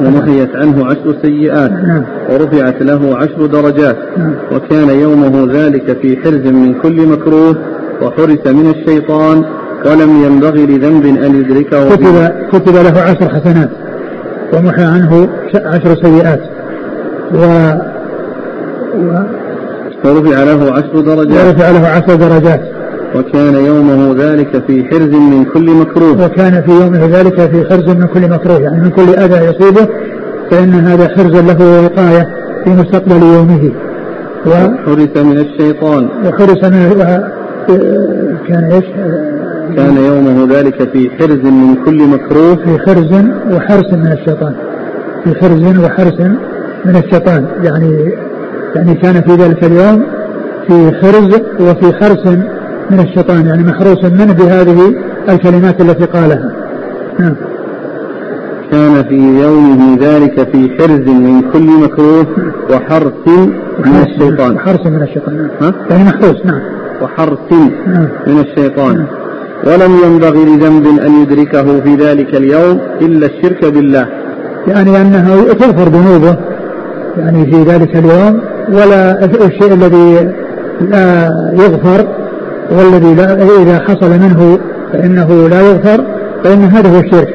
ومحيت 0.00 0.56
عنه 0.56 0.86
عشر 0.86 1.16
سيئات. 1.22 1.70
نعم. 1.70 2.02
ورفعت 2.30 2.82
له 2.82 3.16
عشر 3.16 3.46
درجات. 3.46 3.96
نعم. 4.16 4.34
وكان 4.52 4.88
يومه 5.00 5.48
ذلك 5.52 5.98
في 6.02 6.16
حرز 6.16 6.46
من 6.46 6.74
كل 6.74 7.06
مكروه. 7.06 7.56
وحرس 8.02 8.46
من 8.46 8.70
الشيطان 8.70 9.44
ولم 9.86 10.24
ينبغي 10.24 10.66
لذنب 10.66 11.06
أن 11.06 11.40
يدركه 11.40 11.96
كتب, 11.96 12.32
كتب 12.52 12.74
له 12.74 13.00
عشر 13.00 13.28
حسنات 13.28 13.70
ومحى 14.52 14.82
عنه 14.82 15.28
عشر 15.54 15.96
سيئات. 16.02 16.40
و, 17.34 17.38
و 18.96 19.22
ورفع 20.04 20.42
له 20.42 20.72
عشر 20.72 21.00
درجات. 21.00 21.46
ورفع 21.46 21.70
له 21.70 21.86
عشر 21.88 22.14
درجات. 22.14 22.60
وكان 23.14 23.54
يومه 23.54 24.14
ذلك 24.18 24.64
في 24.66 24.84
حرز 24.84 25.14
من 25.14 25.44
كل 25.44 25.70
مكروه. 25.70 26.24
وكان 26.24 26.62
في 26.62 26.70
يومه 26.70 27.06
ذلك 27.06 27.40
في 27.40 27.64
حرز 27.70 27.88
من 27.88 28.06
كل 28.06 28.30
مكروه. 28.30 28.58
يعني 28.58 28.80
من 28.80 28.90
كل 28.90 29.14
أذى 29.14 29.44
يصيبه 29.44 29.88
فإن 30.50 30.72
هذا 30.72 31.08
حرز 31.08 31.36
له 31.36 31.84
وقاية 31.84 32.28
في 32.64 32.70
مستقبل 32.70 33.22
يومه. 33.22 33.72
وحرس 34.46 35.16
من 35.16 35.38
الشيطان. 35.38 36.08
وحرس 36.24 36.64
من 36.64 36.86
كان 38.48 38.64
إيش؟ 38.72 38.84
كان 39.76 39.96
يومه 39.96 40.58
ذلك 40.58 40.88
في 40.92 41.10
حرز 41.10 41.44
من 41.44 41.74
كل 41.84 42.08
مكروه. 42.08 42.54
في 42.56 42.78
حرز 42.86 43.12
وحرس 43.52 43.92
من 43.92 44.12
الشيطان. 44.12 44.54
في 45.24 45.34
حرز 45.34 45.84
وحرس 45.84 46.20
من 46.84 46.96
الشيطان. 46.96 47.46
يعني 47.62 48.12
يعني 48.74 48.94
كان 48.94 49.22
في 49.22 49.32
ذلك 49.34 49.64
اليوم 49.64 50.04
في 50.66 50.92
حرز 51.02 51.40
وفي 51.60 51.92
حرس 51.94 52.26
من 52.90 53.00
الشيطان. 53.00 53.46
يعني 53.46 53.62
محروس 53.62 54.04
منه 54.04 54.32
بهذه 54.32 54.94
الكلمات 55.28 55.80
التي 55.80 56.04
قالها. 56.04 56.52
نعم. 57.18 57.34
كان 58.70 59.04
في 59.04 59.40
يومه 59.42 59.98
ذلك 60.00 60.48
في 60.52 60.70
حرز 60.78 61.08
من 61.08 61.42
كل 61.52 61.82
مكروه 61.82 62.26
وحرس 62.70 63.28
من 63.78 64.06
الشيطان. 64.06 64.54
وحرس 64.54 64.86
من 64.86 65.02
الشيطان. 65.02 65.36
نعم. 65.36 65.48
ها؟ 65.60 65.74
يعني 65.90 66.04
محروس 66.04 66.46
نعم. 66.46 66.75
وحرس 67.02 67.52
نعم. 67.86 68.08
من 68.26 68.40
الشيطان. 68.40 69.06
ولم 69.64 69.96
ينبغي 70.04 70.44
لذنب 70.44 70.86
أن 70.86 71.22
يدركه 71.22 71.80
في 71.80 71.94
ذلك 71.94 72.34
اليوم 72.34 72.80
إلا 73.00 73.26
الشرك 73.26 73.64
بالله. 73.64 74.06
يعني 74.68 75.00
أنه 75.00 75.44
تغفر 75.52 75.88
ذنوبه 75.88 76.36
يعني 77.18 77.46
في 77.46 77.62
ذلك 77.62 77.96
اليوم 77.96 78.40
ولا 78.68 79.24
الشيء 79.24 79.72
الذي 79.72 80.32
لا 80.80 81.30
يغفر 81.52 82.06
والذي 82.70 83.14
لا 83.14 83.32
إذا 83.62 83.78
حصل 83.78 84.10
منه 84.10 84.58
فإنه 84.92 85.48
لا 85.48 85.60
يغفر 85.60 86.04
فإن 86.44 86.64
هذا 86.64 86.88
هو 86.96 87.00
الشرك. 87.00 87.34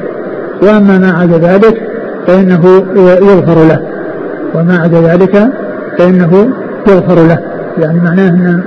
وأما 0.62 0.98
ما 0.98 1.12
عدا 1.12 1.38
ذلك 1.38 1.82
فإنه 2.26 2.84
يغفر 2.96 3.64
له. 3.68 3.80
وما 4.54 4.78
عدا 4.78 5.00
ذلك 5.00 5.48
فإنه 5.98 6.48
يغفر 6.88 7.26
له. 7.26 7.38
يعني 7.78 8.00
معناه 8.00 8.28
أن 8.28 8.62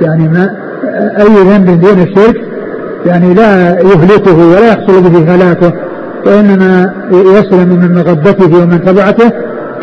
يعني 0.00 0.28
ما 0.28 0.50
أي 1.18 1.24
ذنب 1.24 1.80
دون 1.80 2.02
الشرك 2.02 2.36
يعني 3.06 3.34
لا 3.34 3.80
يهلكه 3.80 4.36
ولا 4.36 4.68
يحصل 4.68 5.02
به 5.02 5.34
هلاكه 5.34 5.72
وإنما 6.26 6.92
يسلم 7.10 7.68
من 7.68 7.94
مغبته 7.94 8.62
ومن 8.62 8.84
تبعته 8.84 9.32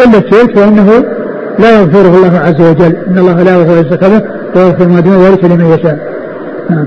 إلا 0.05 0.17
الشرك 0.17 0.55
فإنه 0.55 1.03
لا 1.59 1.79
يغفره 1.79 2.17
الله 2.17 2.39
عز 2.39 2.61
وجل. 2.61 2.95
إن 3.07 3.17
الله 3.17 3.43
لا 3.43 3.51
يغفر 3.55 3.79
الشرك 3.79 4.03
به 4.03 4.21
ويغفر 4.55 4.87
ما 4.87 4.99
دون 4.99 5.13
ذلك 5.13 5.43
لمن 5.45 5.65
يشاء. 5.65 5.97
نعم. 6.69 6.85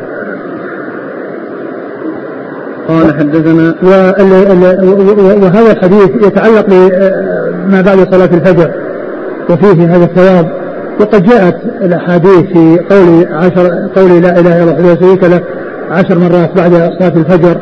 قال 2.89 3.19
حدثنا 3.19 3.75
وهذا 5.43 5.73
الحديث 5.73 6.11
يتعلق 6.27 6.67
بما 7.67 7.81
بعد 7.81 8.15
صلاة 8.15 8.31
الفجر 8.33 8.71
وفيه 9.51 9.97
هذا 9.97 10.05
الثواب. 10.05 10.66
وقد 11.01 11.23
جاءت 11.23 11.57
الأحاديث 11.83 12.43
في 12.43 12.79
قول 12.91 13.27
عشر 13.33 13.89
قول 13.97 14.23
لا 14.23 14.41
إله 14.41 14.63
إلا 14.63 14.79
الله 14.79 14.95
شريك 15.01 15.25
له 15.25 15.41
عشر 15.91 16.19
مرات 16.19 16.57
بعد 16.57 16.73
صلاة 16.73 17.13
الفجر 17.17 17.57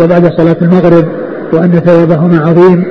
وبعد 0.00 0.32
صلاة 0.36 0.56
المغرب 0.62 1.04
وأن 1.52 1.70
ثوابهما 1.70 2.40
عظيم. 2.40 2.84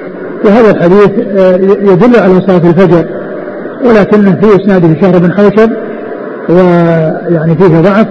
وهذا 0.45 0.71
الحديث 0.71 1.09
آه، 1.37 1.55
يدل 1.91 2.19
على 2.19 2.41
صلاة 2.41 2.69
الفجر. 2.69 3.05
ولكن 3.85 4.35
في 4.35 4.55
إسناده 4.55 5.01
شهر 5.01 5.17
بن 5.19 5.31
حوشب 5.33 5.71
ويعني 6.49 7.55
فيه 7.55 7.81
ضعف. 7.81 8.07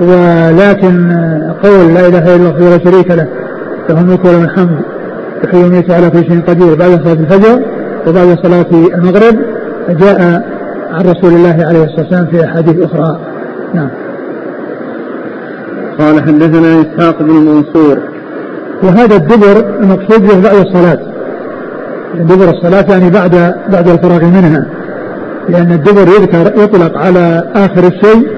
ولكن 0.00 1.10
آه، 1.10 1.54
قول 1.62 1.94
لا 1.94 2.06
إله 2.06 2.36
إلا 2.36 2.36
الله 2.36 2.66
ولا 2.66 2.78
شريك 2.84 3.10
له 3.10 3.26
له 3.90 4.00
الملك 4.00 4.24
وله 4.24 4.44
الحمد 4.44 4.78
يحيي 5.44 5.94
على 5.94 6.10
كل 6.10 6.18
شيء 6.18 6.40
قدير. 6.48 6.74
بعد 6.74 7.00
صلاة 7.04 7.12
الفجر 7.12 7.62
وبعد 8.06 8.38
صلاة 8.42 8.66
المغرب 8.94 9.36
جاء 9.88 10.44
عن 10.90 11.04
رسول 11.04 11.32
الله 11.34 11.66
عليه 11.68 11.84
الصلاة 11.84 12.00
والسلام 12.00 12.26
في 12.26 12.44
أحاديث 12.44 12.84
أخرى. 12.84 13.18
نعم. 13.74 13.88
قال 15.98 16.22
حدثنا 16.22 16.80
إسحاق 16.80 17.22
بن 17.22 17.32
منصور. 17.32 17.98
وهذا 18.82 19.16
الدبر 19.16 19.78
المقصود 19.80 20.22
به 20.22 20.40
بعد 20.40 20.66
الصلاة. 20.66 20.98
دبر 22.14 22.50
الصلاة 22.50 22.84
يعني 22.90 23.10
بعد 23.10 23.54
بعد 23.72 23.88
الفراغ 23.88 24.24
منها. 24.24 24.66
لأن 25.48 25.72
الدبر 25.72 26.00
يذكر 26.00 26.62
يطلق 26.62 26.98
على 26.98 27.44
آخر 27.54 27.86
الشيء 27.86 28.28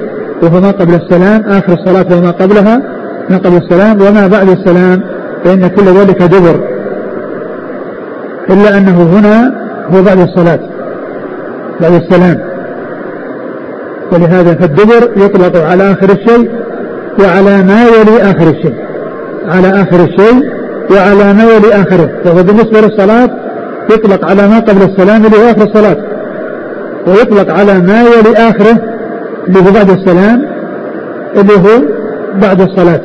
وهو 0.43 0.61
ما 0.61 0.71
قبل 0.71 0.95
السلام 0.95 1.43
آخر 1.43 1.73
الصلاة 1.73 2.19
وما 2.19 2.31
قبلها 2.31 2.83
ما 3.31 3.37
قبل 3.37 3.57
السلام 3.57 4.01
وما 4.03 4.27
بعد 4.27 4.49
السلام 4.49 5.03
فإن 5.45 5.67
كل 5.67 5.85
ذلك 5.85 6.23
دبر. 6.23 6.61
إلا 8.51 8.79
أنه 8.79 9.03
هنا 9.03 9.53
هو 9.95 10.03
بعد 10.03 10.19
الصلاة. 10.19 10.76
بعد 11.81 11.93
السلام. 11.93 12.41
ولهذا 14.13 14.55
فالدبر 14.55 15.11
يطلق 15.17 15.65
على 15.65 15.93
آخر 15.93 16.11
الشيء 16.11 16.51
وعلى 17.21 17.63
ما 17.63 17.85
يلي 17.85 18.23
آخر 18.23 18.51
الشيء. 18.51 18.75
على 19.49 19.69
آخر 19.69 20.05
الشيء 20.05 20.51
وعلى 20.91 21.33
ما 21.33 21.45
يلي 21.45 21.75
آخره. 21.75 22.11
وهو 22.25 22.43
بالنسبة 22.43 22.81
للصلاة 22.81 23.31
يطلق 23.91 24.25
على 24.25 24.49
ما 24.49 24.59
قبل 24.59 24.83
السلام 24.83 25.25
اللي 25.27 25.37
هو 25.37 25.51
آخر 25.51 25.63
الصلاة. 25.63 25.97
ويطلق 27.07 27.55
على 27.55 27.79
ما 27.79 28.03
يلي 28.03 28.37
آخره 28.37 28.79
اللي 29.49 29.59
هو 29.59 29.73
بعد 29.75 29.91
السلام 29.91 30.43
اللي 31.37 31.55
هو 31.55 31.83
بعد 32.43 32.61
الصلاة. 32.61 33.01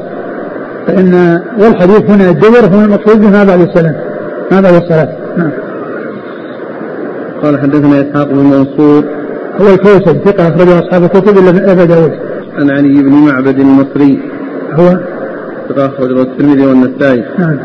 فإن 0.87 1.41
والحديث 1.59 2.09
هنا 2.09 2.29
الدبر 2.29 2.65
هو 2.75 2.81
المقصود 2.81 3.21
بما 3.21 3.43
بعد 3.43 3.61
السلام. 3.61 3.95
ما 4.51 4.61
بعد 4.61 4.73
الصلاة. 4.73 5.09
نعم. 5.37 5.51
قال 7.43 7.59
حدثنا 7.59 8.01
إسحاق 8.01 8.27
بن 8.27 8.37
منصور. 8.37 9.03
هو 9.61 9.67
الكوسج 9.73 10.17
ثقة 10.17 10.47
أخرجه 10.47 10.79
أصحاب 10.79 11.03
الكتب 11.03 11.37
إلا 11.37 11.71
أبا 11.71 11.85
داود. 11.85 12.11
عن 12.57 12.69
علي 12.69 13.03
بن 13.03 13.11
معبد 13.11 13.59
المصري. 13.59 14.19
هو؟ 14.71 14.99
ثقة 15.69 15.85
أخرجه 15.85 16.21
الترمذي 16.21 16.65
والنسائي. 16.65 17.23
نعم. 17.39 17.57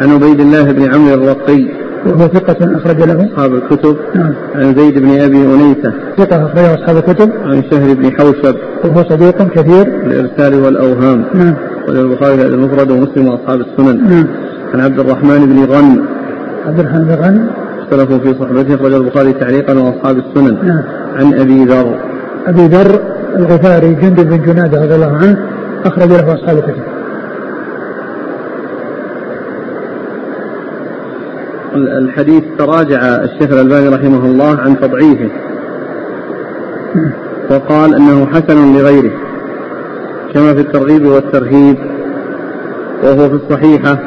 عن 0.00 0.10
عبيد 0.10 0.40
الله 0.40 0.72
بن 0.72 0.94
عمرو 0.94 1.14
الرقي. 1.14 1.68
وهو 2.06 2.28
ثقة 2.28 2.76
أخرج 2.76 3.02
له. 3.02 3.28
أصحاب 3.32 3.54
الكتب. 3.54 3.96
نعم. 4.14 4.34
عن 4.54 4.74
زيد 4.74 4.98
بن 4.98 5.20
أبي 5.20 5.36
أنيسة. 5.36 5.92
ثقة 6.18 6.46
أخرجه 6.46 6.74
أصحاب 6.74 6.96
الكتب. 6.96 7.30
عن 7.44 7.62
شهر 7.70 7.94
بن 7.94 8.12
حوشب. 8.12 8.54
وهو 8.84 9.04
صديق 9.08 9.48
كثير 9.48 9.86
الإرسال 10.06 10.54
والأوهام. 10.64 11.24
نعم. 11.34 11.54
البخاري 11.88 12.36
في 12.36 12.46
المفرد 12.46 12.90
ومسلم 12.90 13.26
وأصحاب 13.26 13.60
السنن. 13.60 14.10
نعم. 14.10 14.26
عن 14.74 14.80
عبد 14.80 14.98
الرحمن 14.98 15.46
بن 15.46 15.74
غن. 15.74 16.04
عبد 16.66 16.78
الرحمن 16.78 17.04
بن 17.04 17.14
غنم 17.14 17.48
اختلفوا 17.92 18.18
في 18.18 18.34
صحبته 18.38 18.74
أخرجه 18.74 18.96
البخاري 18.96 19.32
تعليقا 19.32 19.78
وأصحاب 19.78 20.18
السنن. 20.18 20.66
نعم. 20.66 20.82
عن 21.16 21.34
أبي 21.34 21.64
ذر. 21.64 21.98
أبي 22.46 22.66
ذر 22.66 23.00
الغفاري 23.36 23.94
جندب 23.94 24.28
بن 24.28 24.42
جنادة 24.42 24.84
رضي 24.84 24.94
الله 24.94 25.16
عنه 25.16 25.48
أخرج 25.84 26.08
له 26.08 26.34
أصحاب 26.34 26.58
الكتب. 26.58 26.82
الحديث 31.74 32.44
تراجع 32.58 32.98
الشيخ 32.98 33.52
الألباني 33.52 33.88
رحمه 33.88 34.26
الله 34.26 34.60
عن 34.60 34.80
تضعيفه. 34.80 35.28
وقال 37.50 37.94
أنه 37.94 38.26
حسن 38.26 38.76
لغيره 38.76 39.10
كما 40.34 40.54
في 40.54 40.60
الترغيب 40.60 41.06
والترهيب 41.06 41.76
وهو 43.02 43.28
في 43.28 43.34
الصحيحة 43.34 43.98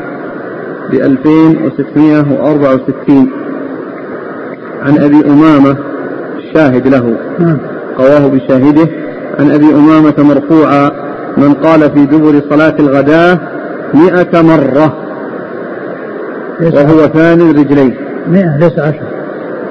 ب 0.91 0.93
2664 0.93 3.44
عن 4.85 4.97
أبي 4.97 5.25
أمامة 5.25 5.75
الشاهد 6.37 6.87
له. 6.87 7.17
نعم. 7.39 7.57
قواه 7.97 8.27
بشاهده. 8.27 8.87
عن 9.39 9.51
أبي 9.51 9.65
أمامة 9.65 10.13
مرفوعا 10.17 10.91
من 11.37 11.53
قال 11.53 11.91
في 11.91 12.05
دبر 12.05 12.41
صلاة 12.49 12.75
الغداة 12.79 13.39
مئة 13.93 14.41
مرة. 14.41 14.97
وهو 16.61 17.07
ثاني 17.07 17.51
الرجلين. 17.51 17.95
مئة 18.27 18.57
ليس 18.57 18.79
عشر. 18.79 19.03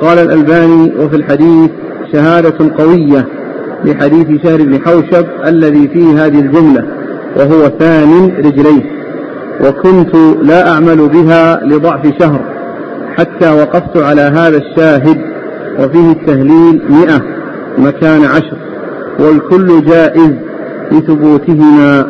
قال 0.00 0.18
الألباني 0.18 0.92
وفي 0.98 1.16
الحديث 1.16 1.70
شهادة 2.12 2.70
قوية 2.78 3.26
لحديث 3.84 4.42
شهر 4.42 4.62
بن 4.62 4.80
حوشب 4.84 5.26
الذي 5.46 5.88
فيه 5.88 6.26
هذه 6.26 6.40
الجملة. 6.40 6.84
وهو 7.36 7.70
ثاني 7.78 8.32
رجليه 8.38 8.82
وكنت 9.60 10.14
لا 10.42 10.70
أعمل 10.70 11.08
بها 11.08 11.60
لضعف 11.64 12.18
شهر. 12.18 12.53
حتى 13.16 13.50
وقفت 13.50 13.96
على 13.96 14.20
هذا 14.20 14.56
الشاهد 14.56 15.18
وفيه 15.78 16.10
التهليل 16.12 16.82
مئة 16.88 17.22
مكان 17.78 18.24
عشر 18.24 18.56
والكل 19.18 19.84
جائز 19.84 20.32
لثبوتهما 20.92 22.06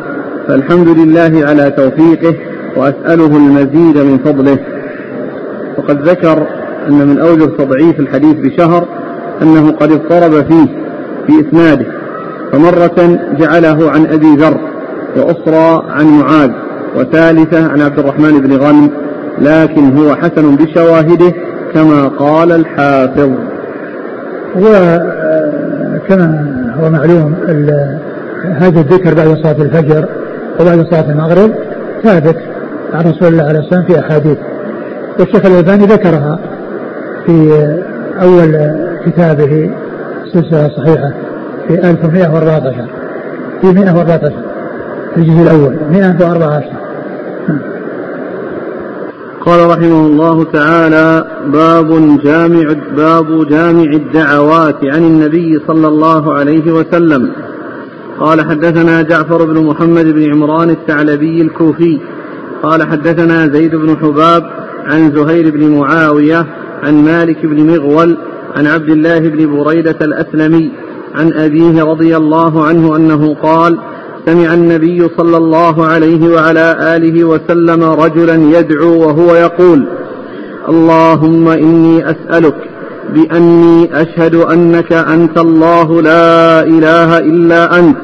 فالحمد 0.47 0.87
لله 0.87 1.45
على 1.47 1.71
توفيقه 1.71 2.35
وأسأله 2.75 3.37
المزيد 3.37 3.97
من 3.97 4.17
فضله. 4.25 4.57
وقد 5.77 6.09
ذكر 6.09 6.47
أن 6.87 7.07
من 7.07 7.19
أوجه 7.19 7.45
تضعيف 7.45 7.99
الحديث 7.99 8.35
بشهر 8.35 8.87
أنه 9.41 9.71
قد 9.71 9.91
اضطرب 9.91 10.45
فيه 10.45 10.67
في 11.27 11.47
إسناده 11.47 11.85
فمرة 12.51 13.19
جعله 13.39 13.91
عن 13.91 14.05
أبي 14.05 14.35
ذر 14.35 14.57
وأخرى 15.17 15.83
عن 15.89 16.19
معاذ 16.19 16.51
وثالثة 16.95 17.71
عن 17.71 17.81
عبد 17.81 17.99
الرحمن 17.99 18.39
بن 18.39 18.57
غنم 18.57 18.89
لكن 19.41 19.97
هو 19.97 20.15
حسن 20.15 20.55
بشواهده 20.55 21.33
كما 21.73 22.07
قال 22.07 22.51
الحافظ. 22.51 23.29
وكما 24.55 26.45
هو 26.79 26.89
معلوم 26.89 27.35
هذا 28.57 28.79
الذكر 28.79 29.13
بعد 29.13 29.27
صلاة 29.43 29.61
الفجر 29.61 30.05
وبعد 30.59 30.85
صلاة 30.91 31.11
المغرب 31.11 31.51
ثابت 32.03 32.35
عن 32.93 33.11
رسول 33.11 33.27
الله 33.27 33.43
عليه 33.43 33.59
الصلاة 33.59 33.83
في 33.87 33.99
أحاديث. 33.99 34.37
والشيخ 35.19 35.45
الألباني 35.45 35.85
ذكرها 35.85 36.39
في 37.25 37.51
أول 38.21 38.71
كتابه 39.05 39.71
سلسلة 40.33 40.69
صحيحة 40.77 41.11
في 41.67 41.73
1114 41.89 42.85
في 43.61 43.67
114 43.67 44.31
في 45.15 45.21
الجزء 45.21 45.41
الأول 45.41 45.77
114 45.91 46.63
قال 49.45 49.69
رحمه 49.69 50.07
الله 50.07 50.43
تعالى 50.43 51.25
باب 51.47 52.19
جامع 52.23 52.73
باب 52.97 53.47
جامع 53.47 53.83
الدعوات 53.83 54.77
عن 54.83 55.03
النبي 55.03 55.59
صلى 55.67 55.87
الله 55.87 56.33
عليه 56.33 56.71
وسلم. 56.71 57.31
قال 58.19 58.41
حدثنا 58.41 59.01
جعفر 59.01 59.45
بن 59.45 59.65
محمد 59.65 60.05
بن 60.05 60.33
عمران 60.33 60.69
الثعلبي 60.69 61.41
الكوفي. 61.41 61.99
قال 62.63 62.87
حدثنا 62.87 63.47
زيد 63.47 63.75
بن 63.75 63.97
حباب 63.97 64.43
عن 64.85 65.11
زهير 65.15 65.51
بن 65.51 65.77
معاوية 65.79 66.45
عن 66.83 67.03
مالك 67.05 67.45
بن 67.45 67.63
مغول 67.63 68.17
عن 68.55 68.67
عبد 68.67 68.89
الله 68.89 69.19
بن 69.19 69.57
بريدة 69.57 69.97
الأسلمي 70.01 70.71
عن 71.15 71.33
أبيه 71.33 71.83
رضي 71.83 72.17
الله 72.17 72.65
عنه 72.65 72.95
أنه 72.95 73.35
قال 73.43 73.77
سمع 74.25 74.53
النبي 74.53 75.09
صلى 75.17 75.37
الله 75.37 75.85
عليه 75.85 76.33
وعلى 76.33 76.77
آله 76.95 77.23
وسلم 77.23 77.83
رجلا 77.83 78.59
يدعو 78.59 79.07
وهو 79.07 79.35
يقول 79.35 79.87
اللهم 80.69 81.47
إني 81.47 82.11
أسألك 82.11 82.55
بأني 83.13 84.01
أشهد 84.01 84.35
أنك 84.35 84.93
أنت 84.93 85.37
الله 85.37 86.01
لا 86.01 86.63
إله 86.63 87.17
إلا 87.17 87.79
أنت 87.79 87.97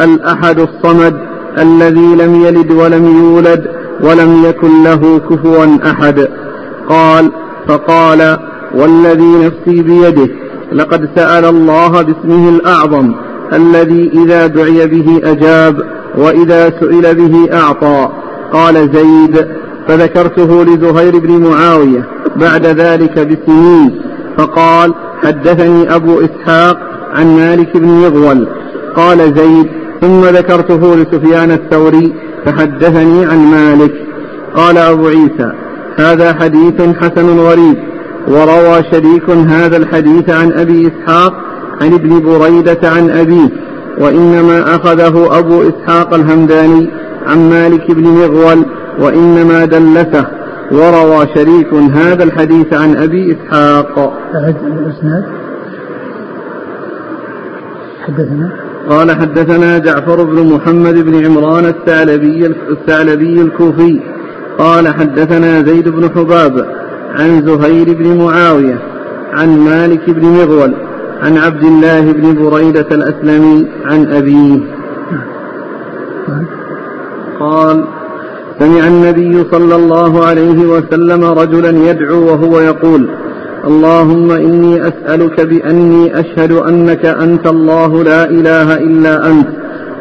الأحد 0.00 0.60
الصمد 0.60 1.14
الذي 1.58 2.14
لم 2.16 2.44
يلد 2.44 2.72
ولم 2.72 3.04
يولد 3.18 3.64
ولم 4.04 4.44
يكن 4.44 4.84
له 4.84 5.18
كفوا 5.18 5.78
أحد. 5.90 6.28
قال 6.88 7.30
فقال 7.68 8.36
والذي 8.74 9.32
نفسي 9.44 9.82
بيده 9.82 10.28
لقد 10.72 11.08
سأل 11.16 11.44
الله 11.44 12.02
باسمه 12.02 12.48
الأعظم 12.48 13.14
الذي 13.52 14.10
إذا 14.14 14.46
دعي 14.46 14.86
به 14.86 15.20
أجاب 15.24 15.76
وإذا 16.18 16.72
سئل 16.80 17.14
به 17.14 17.48
أعطى. 17.52 18.08
قال 18.52 18.74
زيد 18.74 19.46
فذكرته 19.88 20.64
لزهير 20.64 21.18
بن 21.18 21.32
معاوية 21.32 22.04
بعد 22.36 22.66
ذلك 22.66 23.18
بسنين. 23.18 24.02
فقال 24.38 24.94
حدثني 25.22 25.94
أبو 25.94 26.20
إسحاق 26.20 26.78
عن 27.12 27.36
مالك 27.36 27.76
بن 27.76 27.88
مغول 27.88 28.48
قال 28.96 29.18
زيد 29.18 29.66
ثم 30.00 30.24
ذكرته 30.24 30.96
لسفيان 30.96 31.50
الثوري 31.50 32.14
فحدثني 32.44 33.24
عن 33.26 33.38
مالك. 33.38 33.92
قال 34.54 34.78
أبو 34.78 35.08
عيسى 35.08 35.52
هذا 35.96 36.34
حديث 36.34 36.82
حسن 37.00 37.38
غريب 37.38 37.76
وروى 38.28 38.82
شريك 38.92 39.30
هذا 39.30 39.76
الحديث 39.76 40.30
عن 40.30 40.52
أبي 40.52 40.88
إسحاق 40.88 41.49
عن 41.80 41.94
ابن 41.94 42.20
بريدة 42.20 42.88
عن 42.88 43.10
أبيه 43.10 43.48
وإنما 43.98 44.74
أخذه 44.76 45.38
أبو 45.38 45.62
إسحاق 45.62 46.14
الهمداني 46.14 46.90
عن 47.26 47.50
مالك 47.50 47.90
بن 47.90 48.04
مغول 48.04 48.64
وإنما 48.98 49.64
دلسه 49.64 50.26
وروى 50.72 51.26
شريك 51.34 51.74
هذا 51.74 52.24
الحديث 52.24 52.72
عن 52.72 52.96
أبي 52.96 53.36
إسحاق. 53.36 54.12
الإسناد؟ 54.34 55.24
حدثنا؟ 58.06 58.52
قال 58.88 59.10
حدثنا 59.10 59.78
جعفر 59.78 60.24
بن 60.24 60.54
محمد 60.54 60.94
بن 60.94 61.24
عمران 61.24 61.66
الثعلبي 61.66 62.46
الثعلبي 62.46 63.40
الكوفي. 63.42 64.00
قال 64.58 64.88
حدثنا 64.88 65.62
زيد 65.62 65.88
بن 65.88 66.10
حباب 66.10 66.66
عن 67.18 67.46
زهير 67.46 67.94
بن 67.94 68.24
معاوية 68.24 68.78
عن 69.32 69.58
مالك 69.58 70.10
بن 70.10 70.26
مغول 70.26 70.74
عن 71.22 71.38
عبد 71.38 71.64
الله 71.64 72.00
بن 72.00 72.34
بريدة 72.34 72.86
الأسلمي 72.92 73.68
عن 73.84 74.06
أبيه. 74.06 74.60
قال 77.40 77.84
سمع 78.60 78.86
النبي 78.86 79.44
صلى 79.52 79.74
الله 79.76 80.26
عليه 80.26 80.66
وسلم 80.66 81.24
رجلا 81.24 81.90
يدعو 81.90 82.26
وهو 82.26 82.60
يقول 82.60 83.10
اللهم 83.66 84.30
إني 84.30 84.88
أسألك 84.88 85.40
بأني 85.40 86.20
أشهد 86.20 86.52
أنك 86.52 87.06
أنت 87.06 87.46
الله 87.46 88.04
لا 88.04 88.30
إله 88.30 88.74
إلا 88.74 89.30
أنت 89.30 89.48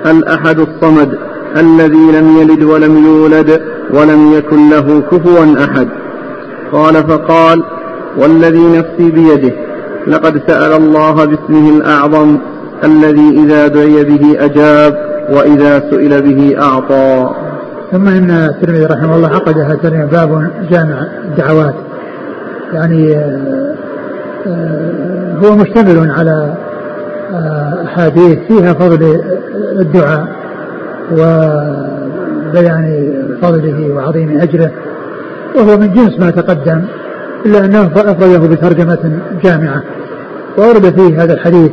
الأحد 0.06 0.60
الصمد 0.60 1.18
الذي 1.58 2.12
لم 2.18 2.38
يلد 2.38 2.64
ولم 2.64 3.06
يولد 3.06 3.62
ولم 3.94 4.34
يكن 4.34 4.70
له 4.70 5.02
كفوا 5.12 5.56
أحد. 5.66 5.88
قال 6.72 6.94
فقال 6.94 7.64
والذي 8.18 8.78
نفسي 8.78 9.12
بيده. 9.12 9.69
لقد 10.10 10.42
سأل 10.48 10.74
الله 10.74 11.26
باسمه 11.26 11.78
الأعظم 11.78 12.38
الذي 12.84 13.44
إذا 13.44 13.68
دعي 13.68 14.04
به 14.04 14.46
أجاب 14.46 15.10
وإذا 15.30 15.80
سئل 15.80 16.22
به 16.22 16.56
أعطى. 16.62 17.30
ثم 17.92 18.08
إن 18.08 18.32
الترمذي 18.32 18.86
رحمه 18.86 19.16
الله 19.16 19.30
عقد 19.30 19.58
هذا 19.58 20.06
باب 20.06 20.52
جامع 20.72 21.08
الدعوات. 21.26 21.76
يعني 22.74 23.18
آه، 23.18 23.76
آه، 24.48 25.36
هو 25.44 25.56
مشتمل 25.56 26.12
على 26.12 26.54
آه، 27.32 27.84
أحاديث 27.86 28.40
فيها 28.48 28.74
فضل 28.74 29.22
الدعاء 29.80 30.28
وبيان 31.12 33.14
فضله 33.42 33.94
وعظيم 33.96 34.42
أجره 34.42 34.72
وهو 35.56 35.78
من 35.78 35.94
جنس 35.94 36.20
ما 36.20 36.32
تقدم 36.32 36.82
إلا 37.46 37.66
أنه 37.66 37.92
أخرجه 37.96 38.38
بترجمة 38.38 39.20
جامعة. 39.44 39.84
وأورد 40.60 41.00
فيه 41.00 41.24
هذا 41.24 41.34
الحديث 41.34 41.72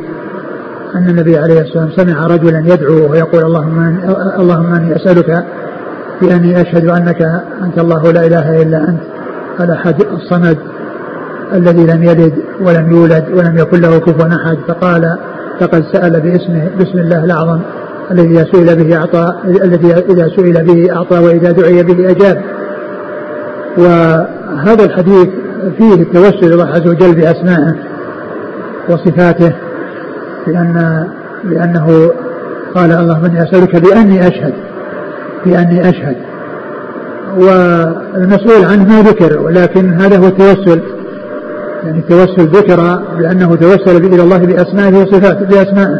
أن 0.95 1.09
النبي 1.09 1.37
عليه 1.37 1.61
الصلاة 1.61 1.85
والسلام 1.85 2.07
سمع 2.07 2.27
رجلا 2.27 2.63
يدعو 2.65 3.11
ويقول 3.11 3.43
اللهم 3.43 3.99
اللهم 4.39 4.75
إني 4.75 4.95
أسألك 4.95 5.45
بأني 6.21 6.61
أشهد 6.61 6.89
أنك 6.89 7.21
أنت 7.63 7.79
الله 7.79 8.11
لا 8.11 8.25
إله 8.25 8.61
إلا 8.61 8.89
أنت 8.89 9.01
الأحد 9.59 9.95
الصمد 10.01 10.57
الذي 11.53 11.85
لم 11.85 12.03
يلد 12.03 12.33
ولم 12.61 12.91
يولد 12.91 13.25
ولم 13.33 13.57
يكن 13.57 13.81
له 13.81 13.99
كفوا 13.99 14.27
أحد. 14.27 14.57
فقال 14.67 15.17
لقد 15.61 15.83
سأل 15.93 16.21
باسمه 16.21 16.69
بسم 16.79 16.99
الله 16.99 17.23
الأعظم 17.23 17.59
الذي 18.11 18.29
إذا 18.29 18.45
سئل 18.51 18.83
به 18.83 18.97
أعطى 18.97 19.33
الذي 19.45 19.93
إذا 19.93 20.27
سئل 20.35 20.65
به 20.65 20.95
أعطى 20.95 21.19
وإذا 21.19 21.51
دعي 21.51 21.83
به 21.83 22.11
أجاب. 22.11 22.41
وهذا 23.77 24.83
الحديث 24.85 25.27
فيه 25.77 25.93
التوسل 25.93 26.53
الله 26.53 26.67
عز 26.67 26.87
وجل 26.87 27.15
بأسمائه. 27.15 27.86
وصفاته 28.89 29.53
لأن 30.47 31.07
لأنه 31.43 32.11
قال 32.75 32.91
اللهم 32.91 33.25
إني 33.25 33.43
أسألك 33.43 33.75
بأني 33.75 34.27
أشهد 34.27 34.53
بأني 35.45 35.89
أشهد. 35.89 36.15
والمسؤول 37.37 38.65
عنه 38.65 38.85
ما 38.85 39.01
ذكر 39.01 39.39
ولكن 39.39 39.93
هذا 39.93 40.17
هو 40.17 40.27
التوسل. 40.27 40.81
يعني 41.83 41.99
التوسل 41.99 42.47
ذكر 42.47 42.99
لأنه 43.19 43.55
توسل 43.55 44.05
إلى 44.05 44.23
الله 44.23 44.37
بأسمائه 44.37 44.97
وصفاته 44.97 45.45
بأسمائه 45.45 45.99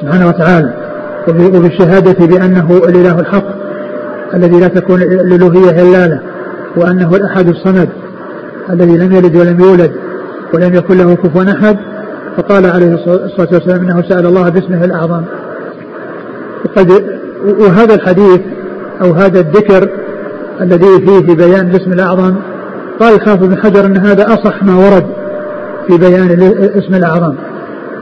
سبحانه 0.00 0.28
وتعالى 0.28 0.72
وبالشهادة 1.28 2.26
بأنه 2.26 2.70
الإله 2.88 3.20
الحق 3.20 3.46
الذي 4.34 4.60
لا 4.60 4.68
تكون 4.68 5.02
الألوهية 5.02 5.70
إلا 5.70 6.06
له 6.06 6.20
وأنه 6.76 7.16
الأحد 7.16 7.48
الصمد 7.48 7.88
الذي 8.70 8.96
لم 8.96 9.12
يلد 9.12 9.36
ولم 9.36 9.60
يولد 9.60 9.92
ولم 10.54 10.74
يكن 10.74 10.98
له 10.98 11.14
كفوا 11.14 11.44
أحد. 11.52 11.76
فقال 12.36 12.66
عليه 12.66 12.94
الصلاة 12.94 13.48
والسلام 13.52 13.80
إنه 13.80 14.02
سأل 14.08 14.26
الله 14.26 14.48
باسمه 14.48 14.84
الأعظم. 14.84 15.22
وقد 16.64 17.04
وهذا 17.58 17.94
الحديث 17.94 18.40
أو 19.02 19.12
هذا 19.12 19.40
الذكر 19.40 19.88
الذي 20.60 21.06
فيه 21.06 21.34
بيان 21.34 21.70
الاسم 21.70 21.92
الأعظم 21.92 22.34
قال 23.00 23.14
الحافظ 23.14 23.44
بن 23.44 23.56
حجر 23.56 23.86
أن 23.86 23.96
هذا 23.96 24.26
أصح 24.26 24.62
ما 24.62 24.74
ورد 24.74 25.06
في 25.88 25.98
بيان 25.98 26.30
الاسم 26.30 26.94
الأعظم. 26.94 27.34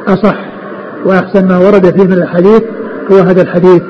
أصح 0.08 0.36
وأحسن 1.04 1.48
ما 1.48 1.58
ورد 1.58 1.90
فيه 1.90 2.04
من 2.04 2.12
الحديث 2.12 2.62
هو 3.12 3.18
هذا 3.18 3.42
الحديث. 3.42 3.82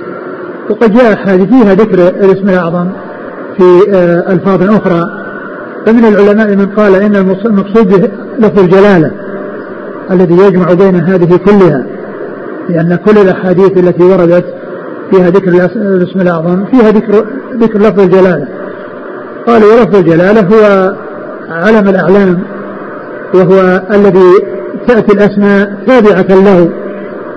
وقد 0.70 0.92
جاء 0.92 1.12
أحاديث 1.12 1.48
فيها 1.48 1.74
ذكر 1.74 2.08
الاسم 2.08 2.48
الأعظم 2.48 2.88
في 3.56 3.94
آه، 3.94 4.32
ألفاظ 4.32 4.62
أخرى. 4.62 5.10
فمن 5.86 6.04
العلماء 6.04 6.56
من 6.56 6.66
قال 6.66 6.94
إن 6.94 7.16
المقصود 7.16 7.88
به 7.88 8.08
لفظ 8.38 8.58
الجلالة. 8.58 9.23
الذي 10.10 10.34
يجمع 10.34 10.72
بين 10.72 10.96
هذه 10.96 11.36
كلها 11.36 11.86
لأن 12.68 12.98
كل 13.06 13.18
الأحاديث 13.18 13.78
التي 13.78 14.02
وردت 14.02 14.44
فيها 15.10 15.30
ذكر 15.30 15.50
الاسم 15.76 16.20
الأعظم 16.20 16.64
فيها 16.64 16.90
ذكر 16.90 17.24
ذكر 17.60 17.78
لفظ 17.78 18.00
الجلالة. 18.00 18.48
قال 19.46 19.64
ولفظ 19.64 19.96
الجلالة 19.96 20.40
هو 20.40 20.94
علم 21.50 21.88
الأعلام 21.88 22.38
وهو 23.34 23.82
الذي 23.94 24.32
تأتي 24.88 25.12
الأسماء 25.12 25.84
تابعة 25.86 26.42
له 26.42 26.70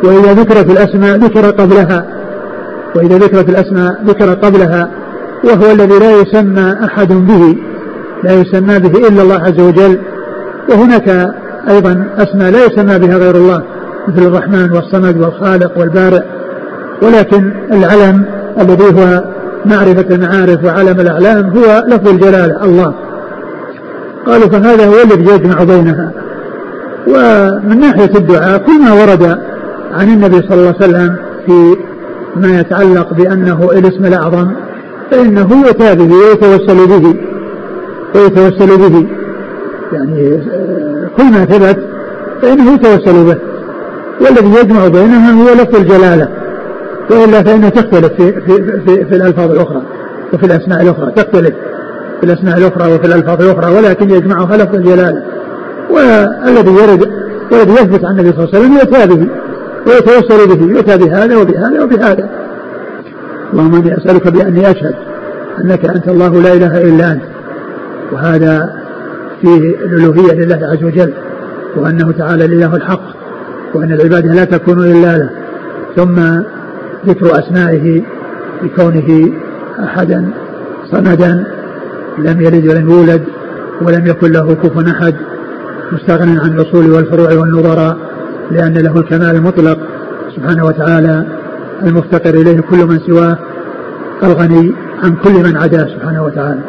وإذا 0.04 0.34
ذكرت 0.34 0.72
الأسماء 0.72 1.18
ذكر 1.18 1.50
قبلها 1.50 2.06
وإذا 2.96 3.18
ذكرت 3.18 3.50
الأسماء 3.50 4.04
ذكر 4.06 4.34
قبلها 4.34 4.90
وهو 5.44 5.72
الذي 5.72 6.00
لا 6.00 6.12
يسمى 6.22 6.76
أحد 6.84 7.08
به 7.08 7.58
لا 8.24 8.34
يسمى 8.34 8.80
به 8.80 9.08
إلا 9.08 9.22
الله 9.22 9.36
عز 9.36 9.60
وجل 9.60 10.00
وهناك 10.70 11.36
أيضا 11.70 12.08
أسماء 12.18 12.52
لا 12.52 12.66
يسمى 12.66 13.00
بها 13.00 13.18
غير 13.18 13.36
الله 13.36 13.64
مثل 14.08 14.28
الرحمن 14.28 14.72
والصمد 14.72 15.18
والخالق 15.18 15.78
والبارئ. 15.78 16.22
ولكن 17.02 17.52
العلم 17.72 18.26
الذي 18.62 18.84
هو 18.84 19.24
معرفة 19.66 20.16
المعارف 20.16 20.64
وعلم 20.64 21.00
الأعلام 21.00 21.50
هو 21.58 21.84
لفظ 21.88 22.08
الجلالة 22.08 22.64
الله. 22.64 22.94
قالوا 24.26 24.48
فهذا 24.48 24.86
هو 24.88 24.94
الذي 25.06 25.34
يجمع 25.34 25.64
بينها. 25.64 26.12
ومن 27.08 27.80
ناحية 27.80 28.18
الدعاء 28.18 28.58
كل 28.58 28.80
ما 28.84 28.94
ورد 28.94 29.38
عن 29.94 30.10
النبي 30.10 30.36
صلى 30.36 30.54
الله 30.54 30.76
عليه 30.82 30.86
وسلم 30.86 31.16
في 31.46 31.76
ما 32.36 32.60
يتعلق 32.60 33.14
بأنه 33.14 33.70
الاسم 33.72 34.06
الأعظم 34.06 34.48
فإنه 35.12 35.66
يؤتى 35.66 35.96
به 35.96 36.14
ويتوسل 36.16 36.88
به 36.88 37.16
ويتوسل 38.16 38.78
به. 38.78 39.08
يعني 39.94 40.42
كل 41.18 41.24
ما 41.24 41.46
ثبت 41.46 41.80
فإنه 42.42 42.74
يتوسل 42.74 43.26
به. 43.26 43.38
والذي 44.22 44.60
يجمع 44.60 44.88
بينها 44.88 45.32
هو 45.32 45.54
لفظ 45.54 45.76
الجلالة. 45.76 46.28
وإلا 47.12 47.44
فإنها 47.44 47.70
تختلف 47.70 48.14
في, 48.14 48.42
في, 48.42 48.82
في, 48.86 49.06
في 49.06 49.16
الألفاظ 49.16 49.52
الأخرى 49.52 49.82
وفي 50.34 50.46
الأسماء 50.46 50.82
الأخرى. 50.82 51.12
تختلف 51.12 51.54
في 52.20 52.24
الأسماء 52.24 52.58
الأخرى 52.58 52.94
وفي 52.94 53.08
الألفاظ 53.08 53.42
الأخرى 53.42 53.76
ولكن 53.76 54.10
يجمعها 54.10 54.58
لفظ 54.58 54.76
الجلالة. 54.76 55.24
والذي 55.90 56.72
يرد 56.72 57.10
والذي 57.52 57.72
يثبت 57.72 58.06
عن 58.06 58.20
النبي 58.20 58.32
صلى 58.32 58.44
الله 58.44 58.50
عليه 58.54 58.60
وسلم 58.60 58.74
يؤتى 58.74 59.08
به. 59.08 59.28
ويتوسل 59.88 60.48
به 60.48 60.74
يؤتى 60.76 60.98
بهذا 60.98 61.38
وبهذا 61.38 61.84
وبهذا. 61.84 62.30
اللهم 63.54 63.76
إني 63.76 63.98
أسألك 63.98 64.28
بأني 64.28 64.72
أشهد 64.72 64.96
أنك 65.64 65.86
أنت 65.86 66.08
الله 66.08 66.42
لا 66.42 66.54
إله 66.54 66.82
إلا 66.82 67.12
أنت. 67.12 67.22
وهذا 68.12 68.87
فيه 69.42 69.58
الألوهية 69.58 70.34
لله 70.34 70.60
عز 70.68 70.84
وجل 70.84 71.14
وأنه 71.76 72.12
تعالى 72.12 72.46
الاله 72.46 72.76
الحق 72.76 73.02
وأن 73.74 73.92
العباده 73.92 74.34
لا 74.34 74.44
تكون 74.44 74.80
إلا 74.80 75.18
له. 75.18 75.30
ثم 75.96 76.16
ذكر 77.08 77.40
أسمائه 77.40 78.04
بكونه 78.64 79.32
أحدا 79.84 80.30
صمدا 80.92 81.44
لم 82.18 82.42
يلد 82.42 82.68
ولم 82.68 82.90
يولد 82.90 83.24
ولم 83.82 84.08
يكن 84.08 84.32
له 84.32 84.56
كفوا 84.56 84.84
أحد 84.92 85.16
مستغنى 85.92 86.40
عن 86.40 86.52
الأصول 86.52 86.92
والفروع 86.92 87.34
والنظراء 87.34 87.98
لأن 88.52 88.74
له 88.74 89.00
الكمال 89.00 89.36
المطلق 89.36 89.78
سبحانه 90.36 90.66
وتعالى 90.66 91.26
المفتقر 91.84 92.34
إليه 92.34 92.62
كل 92.62 92.78
من 92.78 93.00
سواه 93.00 93.38
الغني 94.24 94.76
عن 95.04 95.16
كل 95.16 95.34
من 95.34 95.58
عداه 95.58 95.88
سبحانه 95.96 96.24
وتعالى. 96.24 96.62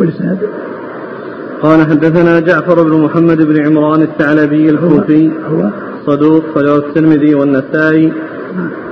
والاسناد 0.00 0.38
قال 1.62 1.80
حدثنا 1.80 2.40
جعفر 2.40 2.82
بن 2.82 3.00
محمد 3.04 3.42
بن 3.42 3.66
عمران 3.66 4.02
الثعلبي 4.02 4.70
الكوفي. 4.70 5.30
صدوق 6.06 6.42
صدوق 6.54 6.84
الترمذي 6.84 7.34
والنسائي. 7.34 8.12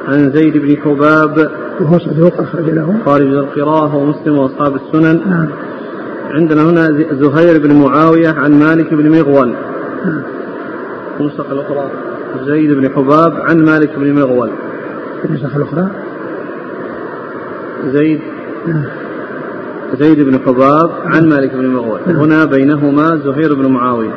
عن 0.08 0.30
زيد 0.30 0.56
بن 0.56 0.76
حباب. 0.76 1.50
وهو 1.80 1.98
صدوق 1.98 2.40
أخرج 2.40 2.70
له. 2.70 2.94
خارج 3.06 3.26
القراءة 3.26 3.96
ومسلم 3.96 4.38
وأصحاب 4.38 4.76
السنن. 4.76 5.20
نعم. 5.30 5.48
عندنا 6.30 6.62
هنا 6.62 7.04
زهير 7.12 7.62
بن 7.62 7.72
معاوية 7.72 8.28
عن 8.28 8.58
مالك 8.58 8.94
بن 8.94 9.10
مغول. 9.10 9.52
نعم. 10.04 10.22
النسخة 11.20 11.52
الأخرى. 11.52 11.90
زيد 12.46 12.72
بن 12.72 12.90
حباب 12.90 13.32
عن 13.40 13.64
مالك 13.64 13.98
بن 13.98 14.12
مغول. 14.12 14.50
النسخة 15.24 15.56
الأخرى. 15.56 15.88
زيد. 17.92 18.20
نعم. 18.66 19.07
زيد 19.94 20.20
بن 20.20 20.38
حباب 20.38 20.90
عن 21.04 21.28
مالك 21.28 21.52
بن 21.54 21.66
مغول. 21.66 22.00
هنا 22.06 22.44
بينهما 22.44 23.16
زهير 23.24 23.54
بن 23.54 23.72
معاوية. 23.72 24.14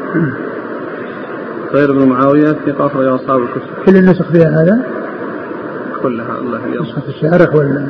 زهير 1.74 1.92
بن 1.92 2.08
معاوية 2.10 2.52
في 2.66 2.74
أخرج 2.80 3.06
أصحاب 3.06 3.40
الكتب 3.42 3.86
كل 3.86 3.96
النسخ 3.96 4.32
فيها 4.32 4.64
هذا؟ 4.64 4.86
كلها 6.04 6.40
الله 6.40 6.60
يرحمه 6.60 6.82
نسخة 6.82 7.10
الشارح 7.10 7.56
ولا؟ 7.56 7.88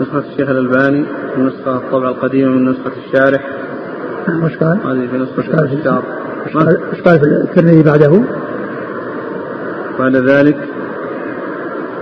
نسخة 0.00 0.18
الشيخ 0.18 0.48
الألباني 0.50 1.04
النسخة 1.36 1.76
الطبعة 1.76 2.10
القديمة 2.10 2.50
من 2.50 2.70
نسخة 2.70 2.92
الشارح 3.06 3.44
وش 4.42 4.56
قال؟ 4.56 4.78
هذه 4.86 5.08
في 5.10 5.18
نسخة 5.18 5.38
الشارح 5.38 5.72
وش 6.92 7.00
قال 7.00 7.18
في 7.18 7.26
الترمذي 7.26 7.82
بعده؟ 7.82 8.22
بعد 9.98 10.16
ذلك؟ 10.16 10.56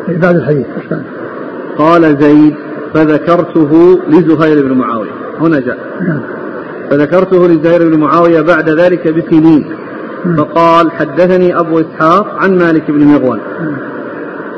بعد 0.09 0.36
الحديث. 0.36 0.66
قال؟ 1.78 2.16
زيد 2.20 2.55
فذكرته 2.95 4.01
لزهير 4.09 4.66
بن 4.66 4.72
معاوية. 4.72 5.11
هنا 5.40 5.61
جاء. 5.61 5.78
نعم. 6.09 6.20
فذكرته 6.90 7.49
لزهير 7.49 7.88
بن 7.88 7.99
معاوية 8.01 8.40
بعد 8.40 8.70
ذلك 8.70 9.09
بسنين. 9.09 9.64
نعم. 10.24 10.36
فقال 10.36 10.93
حدثني 10.93 11.59
أبو 11.59 11.80
إسحاق 11.80 12.34
عن 12.38 12.59
مالك 12.59 12.90
بن 12.90 13.05
مغول. 13.05 13.40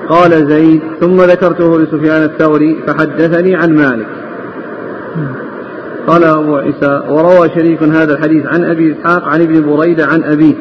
قال 0.08 0.46
زيد 0.48 0.82
ثم 1.00 1.16
ذكرته 1.16 1.80
لسفيان 1.80 2.22
الثوري 2.22 2.82
فحدثني 2.86 3.54
عن 3.56 3.76
مالك. 3.76 4.06
قال 6.06 6.24
أبو 6.24 6.56
عيسى 6.56 7.02
وروى 7.08 7.48
شريك 7.54 7.82
هذا 7.82 8.12
الحديث 8.12 8.46
عن 8.46 8.64
أبي 8.64 8.92
إسحاق 8.92 9.24
عن 9.24 9.42
ابن 9.42 9.76
بريدة 9.76 10.06
عن 10.06 10.22
أبيه. 10.22 10.54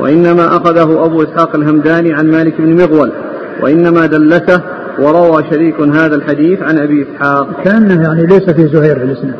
وإنما 0.00 0.46
أخذه 0.46 1.04
أبو 1.04 1.22
إسحاق 1.22 1.56
الهمداني 1.56 2.12
عن 2.12 2.30
مالك 2.30 2.60
بن 2.60 2.82
مغول 2.82 3.12
وإنما 3.62 4.06
دلسه 4.06 4.62
وروى 4.98 5.44
شريك 5.50 5.80
هذا 5.80 6.14
الحديث 6.14 6.62
عن 6.62 6.78
أبي 6.78 7.02
إسحاق. 7.02 7.62
كأنه 7.64 8.02
يعني 8.02 8.26
ليس 8.26 8.50
في 8.50 8.68
زهير 8.68 8.98
في 8.98 9.04
الإسناد 9.04 9.34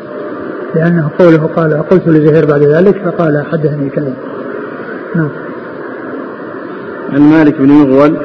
لأنه 0.74 1.11
قوله 1.18 1.51
قال 1.57 1.82
قلت 1.91 2.09
لزهير 2.09 2.47
بعد 2.47 2.62
ذلك 2.62 3.03
فقال 3.05 3.45
حدثني 3.53 3.91
كذا 3.91 4.14
نعم. 5.16 5.30
عن 7.12 7.20
مالك 7.20 7.59
بن 7.59 7.68
مغول. 7.68 8.16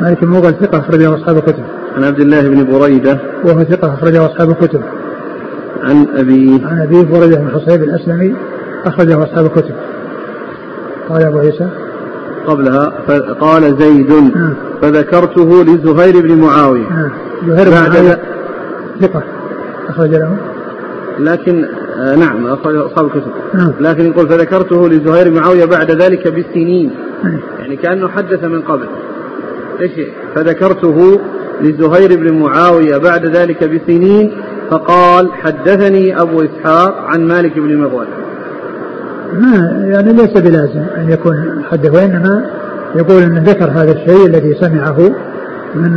مالك 0.00 0.24
بن 0.24 0.30
مغول 0.30 0.52
ثقة 0.52 0.78
أخرجه 0.78 1.14
أصحاب 1.14 1.36
الكتب. 1.36 1.64
عن 1.96 2.04
عبد 2.04 2.20
الله 2.20 2.48
بن 2.48 2.78
بريدة. 2.78 3.18
وهو 3.44 3.64
ثقة 3.64 3.94
أخرجه 3.94 4.26
أصحاب 4.26 4.50
الكتب. 4.50 4.82
عن 5.82 6.06
أبيه. 6.16 6.66
عن 6.66 6.80
أبيه 6.80 7.02
بريدة 7.02 7.36
بن 7.36 7.48
حصيب 7.48 7.82
الأسلمي 7.82 8.34
أخرجه 8.84 9.22
أصحاب 9.22 9.46
الكتب. 9.46 9.74
قال 11.08 11.22
أبو 11.22 11.38
عيسى. 11.38 11.68
قبلها 12.46 12.92
قال 13.40 13.76
زيد. 13.78 14.12
نعم. 14.12 14.54
فذكرته 14.82 15.64
لزهير 15.64 16.20
بن 16.20 16.40
معاوية. 16.40 16.88
نعم. 16.88 17.10
زهير 17.46 17.68
بن 17.70 17.74
معاوية 17.74 18.18
ثقة 19.00 19.22
أخرج 19.88 20.10
له. 20.10 20.36
لكن 21.18 21.64
آه 21.98 22.16
نعم 22.16 22.46
أخرج 22.46 22.76
أصحاب 22.76 23.06
الكتب. 23.06 23.32
لكن 23.80 24.06
يقول 24.06 24.28
فذكرته 24.28 24.88
لزهير 24.88 25.28
بن 25.28 25.36
معاوية 25.36 25.64
بعد 25.64 25.90
ذلك 25.90 26.28
بالسنين. 26.28 26.90
نعم. 27.24 27.40
يعني 27.58 27.76
كأنه 27.76 28.08
حدث 28.08 28.44
من 28.44 28.62
قبل. 28.62 28.86
إيش؟ 29.80 29.92
فذكرته 30.34 31.20
لزهير 31.60 32.16
بن 32.16 32.38
معاوية 32.38 32.96
بعد 32.96 33.26
ذلك 33.26 33.64
بسنين 33.64 34.32
فقال 34.70 35.32
حدثني 35.32 36.20
أبو 36.20 36.42
إسحاق 36.42 36.96
عن 36.96 37.28
مالك 37.28 37.58
بن 37.58 37.76
مغول 37.76 38.06
ما 39.32 39.84
يعني 39.84 40.12
ليس 40.12 40.30
بلازم 40.30 40.82
أن 40.96 41.10
يكون 41.10 41.62
حدث 41.70 41.94
وإنما 41.94 42.44
يقول 42.96 43.22
أنه 43.22 43.40
ذكر 43.40 43.70
هذا 43.70 43.92
الشيء 43.92 44.26
الذي 44.26 44.54
سمعه 44.54 44.98
من 45.74 45.92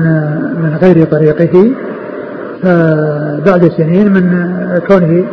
من 0.62 0.78
غير 0.82 1.06
طريقه 1.06 1.72
فبعد 2.64 3.72
سنين 3.78 4.14
من 4.14 4.46
كونه 4.88 5.26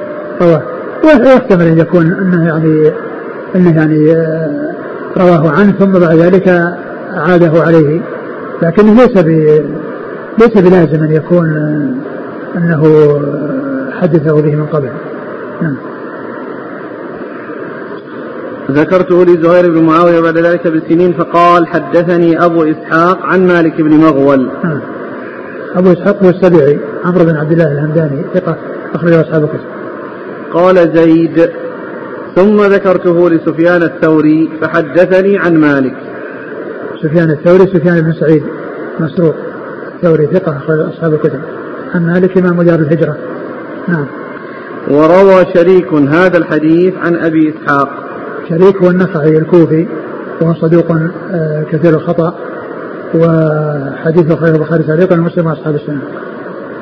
رواه. 0.42 0.62
ويحتمل 1.04 1.66
أن 1.66 1.78
يكون 1.78 2.12
أنه 2.12 2.46
يعني 2.46 2.92
أنه 3.56 3.76
يعني 3.76 4.12
رواه 5.16 5.50
عنه 5.50 5.72
ثم 5.72 5.92
بعد 5.92 6.16
ذلك 6.16 6.48
عاده 7.16 7.62
عليه. 7.62 8.00
لكنه 8.62 8.94
ليس 8.94 9.18
ب 9.22 9.28
ليس 10.38 10.58
بلازم 10.58 11.04
أن 11.04 11.12
يكون 11.12 11.48
أنه 12.56 12.82
حدثه 14.00 14.42
به 14.42 14.56
من 14.56 14.66
قبل. 14.66 14.88
نعم. 15.62 15.76
ذكرته 18.70 19.24
لزهير 19.24 19.70
بن 19.70 19.82
معاوية 19.82 20.20
بعد 20.20 20.38
ذلك 20.38 20.68
بالسنين 20.68 21.12
فقال 21.12 21.66
حدثني 21.66 22.44
أبو 22.44 22.62
إسحاق 22.62 23.22
عن 23.22 23.46
مالك 23.46 23.80
بن 23.80 23.96
مغول. 23.96 24.50
نعم. 24.64 24.80
أبو 25.76 25.92
إسحاق 25.92 26.24
هو 26.24 26.30
السبيعي 26.30 26.78
عمرو 27.04 27.24
بن 27.24 27.36
عبد 27.36 27.52
الله 27.52 27.72
الهمداني 27.72 28.24
ثقة 28.34 28.56
أخرجه 28.94 29.20
أصحاب 29.20 29.44
الكتب 29.44 29.66
قال 30.52 30.76
زيد 30.94 31.50
ثم 32.36 32.56
ذكرته 32.56 33.30
لسفيان 33.30 33.82
الثوري 33.82 34.50
فحدثني 34.60 35.38
عن 35.38 35.54
مالك. 35.54 35.96
سفيان 37.02 37.30
الثوري 37.30 37.66
سفيان 37.66 38.00
بن 38.00 38.12
سعيد 38.12 38.44
مسروق 39.00 39.34
الثوري 39.94 40.26
ثقة 40.26 40.56
أخرج 40.56 40.80
أصحاب 40.80 41.14
الكتب. 41.14 41.40
عن 41.94 42.06
مالك 42.06 42.38
إمام 42.38 42.62
دار 42.62 42.78
الهجرة. 42.78 43.16
نعم. 43.88 44.06
وروى 44.90 45.44
شريك 45.54 45.92
هذا 45.92 46.38
الحديث 46.38 46.94
عن 46.96 47.16
أبي 47.16 47.54
إسحاق. 47.54 48.03
شريك 48.48 48.76
هو 48.76 48.90
النخعي 48.90 49.38
الكوفي 49.38 49.86
وهو 50.40 50.54
صدوق 50.54 50.92
آه، 51.32 51.64
كثير 51.72 51.94
الخطأ 51.94 52.34
وحديث 53.14 54.32
خير 54.32 54.54
البخاري 54.54 54.82
تعليقا 54.82 55.16
ومسلم 55.16 55.46
واصحاب 55.46 55.74
السنة. 55.74 56.00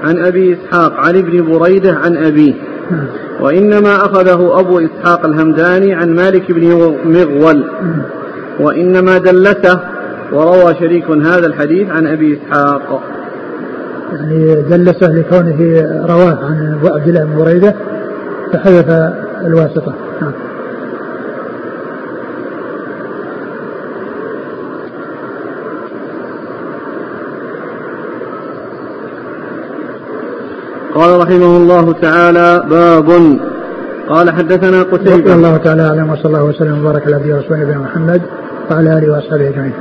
عن 0.03 0.19
أبي 0.19 0.53
إسحاق 0.53 0.93
عن 0.93 1.17
ابن 1.17 1.59
بريدة 1.59 1.93
عن 1.93 2.17
أبيه. 2.17 2.55
نعم. 2.91 3.07
وإنما 3.41 3.97
أخذه 3.97 4.61
أبو 4.61 4.79
إسحاق 4.79 5.27
الهمداني 5.27 5.95
عن 5.95 6.15
مالك 6.15 6.53
بن 6.53 6.67
مغول. 7.05 7.65
نعم. 7.83 8.03
وإنما 8.61 9.19
دلته 9.19 9.79
وروى 10.33 10.75
شريك 10.75 11.11
هذا 11.11 11.47
الحديث 11.47 11.91
عن 11.91 12.07
أبي 12.07 12.39
إسحاق. 12.39 13.03
يعني 14.13 14.63
دلسه 14.63 15.13
لكونه 15.13 15.83
رواه 16.09 16.39
عن 16.45 16.79
عبد 16.85 17.09
الله 17.09 17.25
بن 17.25 17.39
بريدة 17.39 17.75
فحذف 18.53 19.13
الواسطة. 19.47 19.95
نعم. 20.23 20.33
قال 30.95 31.20
رحمه 31.20 31.57
الله 31.57 31.93
تعالى 31.93 32.62
باب. 32.70 33.38
قال 34.09 34.30
حدثنا 34.30 34.82
قتيبة. 34.82 35.34
الله 35.34 35.57
تعالى 35.57 35.82
اعلم 35.82 36.11
وصلى 36.11 36.26
الله 36.26 36.45
وسلم 36.45 36.80
وبارك 36.80 37.07
على 37.07 37.14
عبده 37.14 37.36
ورسوله 37.36 37.61
نبينا 37.61 37.78
محمد 37.78 38.22
وعلى 38.70 38.99
آله 38.99 39.12
وأصحابه 39.12 39.49
أجمعين. 39.49 39.72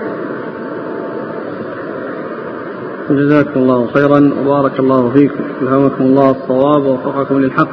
جزاكم 3.09 3.59
الله 3.59 3.87
خيرا 3.93 4.31
وبارك 4.45 4.79
الله 4.79 5.09
فيكم. 5.09 5.43
ألهمكم 5.61 6.03
الله 6.03 6.31
الصواب 6.31 6.85
ووفقكم 6.85 7.39
للحق. 7.39 7.69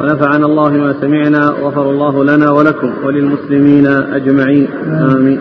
ونفعنا 0.00 0.46
الله 0.46 0.70
ما 0.70 0.94
سمعنا 1.00 1.50
وغفر 1.62 1.90
الله 1.90 2.24
لنا 2.24 2.50
ولكم 2.50 2.92
وللمسلمين 3.04 3.86
أجمعين. 3.86 4.68
آمين. 4.86 5.40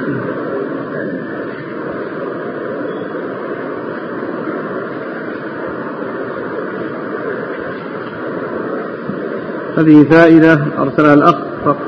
هذه 9.82 10.04
فائدة 10.04 10.60
أرسلها 10.80 11.14
الأخ 11.14 11.36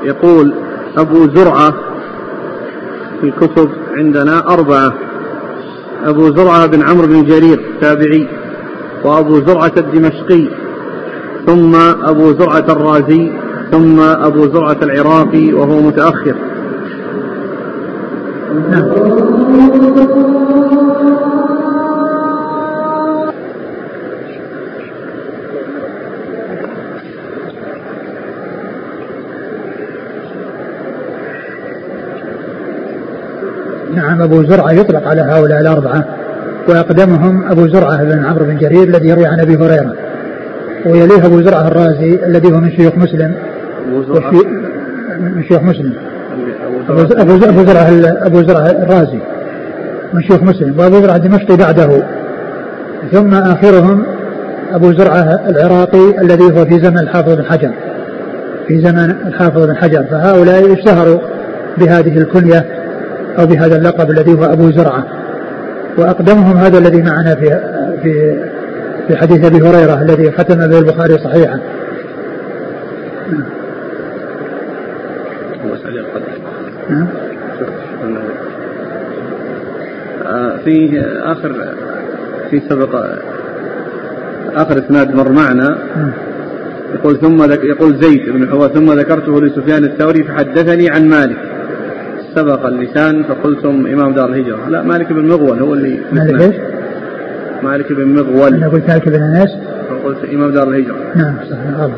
يقول 0.04 0.54
أبو 0.96 1.28
زرعة 1.34 1.74
في 3.20 3.26
الكتب 3.26 3.68
عندنا 3.96 4.52
أربعة. 4.54 4.92
أبو 6.04 6.36
زرعة 6.36 6.66
بن 6.66 6.82
عمرو 6.82 7.06
بن 7.06 7.24
جرير 7.24 7.60
تابعي 7.80 8.28
وأبو 9.04 9.40
زرعة 9.46 9.72
الدمشقي 9.76 10.48
ثم 11.46 11.74
أبو 12.04 12.32
زرعة 12.32 12.64
الرازي 12.68 13.32
ثم 13.70 14.00
أبو 14.00 14.46
زرعة 14.46 14.76
العراقي 14.82 15.52
وهو 15.52 15.80
متأخر. 15.80 16.34
أبو 34.34 34.44
زرعة 34.44 34.72
يطلق 34.72 35.08
على 35.08 35.20
هؤلاء 35.20 35.60
الأربعة 35.60 36.04
وأقدمهم 36.68 37.50
أبو 37.50 37.68
زرعة 37.68 38.04
بن 38.04 38.24
عمرو 38.24 38.44
بن 38.44 38.56
جرير 38.56 38.82
الذي 38.82 39.08
يروي 39.08 39.26
عن 39.26 39.40
أبي 39.40 39.56
هريرة 39.56 39.94
ويليه 40.86 41.26
أبو 41.26 41.42
زرعة 41.42 41.68
الرازي 41.68 42.24
الذي 42.26 42.48
هو 42.52 42.60
من 42.60 42.70
شيوخ 42.70 42.96
مسلم 42.96 43.34
من 45.20 45.44
شيوخ 45.48 45.62
مسلم. 45.62 45.92
أبو 46.88 47.62
زرعة 47.62 47.88
أبو 48.26 48.42
زرعة 48.42 48.70
الرازي 48.70 49.18
من 50.12 50.22
شيوخ 50.22 50.42
مسلم 50.42 50.78
وأبو 50.78 51.00
زرعة 51.00 51.16
الدمشقي 51.16 51.56
بعده. 51.56 52.02
ثم 53.12 53.34
آخرهم 53.34 54.06
أبو 54.72 54.92
زرعة 54.92 55.40
العراقي 55.48 56.20
الذي 56.20 56.44
هو 56.44 56.64
في 56.64 56.78
زمن 56.78 56.98
الحافظ 56.98 57.32
بن 57.32 57.44
حجر. 57.44 57.70
في 58.68 58.80
زمن 58.80 59.10
الحافظ 59.26 59.66
بن 59.66 59.76
حجر. 59.76 60.04
فهؤلاء 60.10 60.72
اشتهروا 60.72 61.18
بهذه 61.78 62.18
الكنية 62.18 62.64
أو 63.38 63.46
بهذا 63.46 63.76
اللقب 63.76 64.10
الذي 64.10 64.32
هو 64.32 64.44
أبو 64.44 64.70
زرعة. 64.70 65.04
وأقدمهم 65.98 66.56
هذا 66.56 66.78
الذي 66.78 67.02
معنا 67.02 67.34
في 67.34 67.46
في 68.02 68.44
في 69.08 69.16
حديث 69.16 69.44
أبي 69.44 69.68
هريرة 69.68 70.02
الذي 70.02 70.32
ختم 70.32 70.68
به 70.68 70.78
البخاري 70.78 71.18
صحيحا. 71.18 71.58
نعم. 76.90 77.06
في 80.64 81.00
آخر 81.22 81.74
في 82.50 82.60
سبق 82.68 83.04
آخر 84.54 84.78
إسناد 84.78 85.14
مر 85.14 85.32
معنا. 85.32 85.78
يقول 86.94 87.20
ثم 87.20 87.52
يقول 87.52 87.96
زيد 87.96 88.30
بن 88.30 88.48
حواء 88.48 88.68
ثم 88.68 88.92
ذكرته 88.92 89.40
لسفيان 89.40 89.84
الثوري 89.84 90.22
فحدثني 90.22 90.90
عن 90.90 91.08
مالك. 91.08 91.53
سبق 92.34 92.66
اللسان 92.66 93.22
فقلتم 93.22 93.86
إمام 93.86 94.12
دار 94.12 94.28
الهجرة. 94.28 94.68
لا 94.68 94.82
مالك 94.82 95.12
بن 95.12 95.28
مغول 95.28 95.58
هو 95.58 95.74
اللي 95.74 96.00
مالك 96.12 96.40
إيش؟ 96.40 96.54
مالك 97.62 97.92
بن 97.92 98.14
مغول. 98.14 98.54
أنا 98.54 98.68
قلت 98.68 98.88
مالك 98.88 99.08
بن 99.08 99.22
أنس. 99.22 99.50
فقلت 99.88 100.24
إمام 100.34 100.50
دار 100.50 100.68
الهجرة. 100.68 100.96
نعم 101.16 101.36
صحيح 101.50 101.70
غلط. 101.76 101.92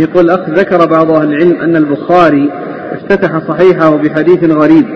يقول 0.00 0.24
الأخ 0.24 0.50
ذكر 0.50 0.86
بعض 0.86 1.10
أهل 1.10 1.28
العلم 1.28 1.60
أن 1.60 1.76
البخاري 1.76 2.50
افتتح 2.92 3.38
صحيحه 3.48 3.96
بحديث 3.96 4.44
غريب 4.44 4.86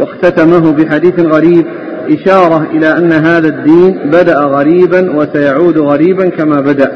واختتمه 0.00 0.72
بحديث 0.72 1.20
غريب 1.20 1.66
إشارة 2.10 2.66
إلى 2.70 2.98
أن 2.98 3.12
هذا 3.12 3.48
الدين 3.48 4.10
بدأ 4.10 4.38
غريبا 4.38 5.16
وسيعود 5.16 5.78
غريبا 5.78 6.28
كما 6.28 6.60
بدأ. 6.60 6.92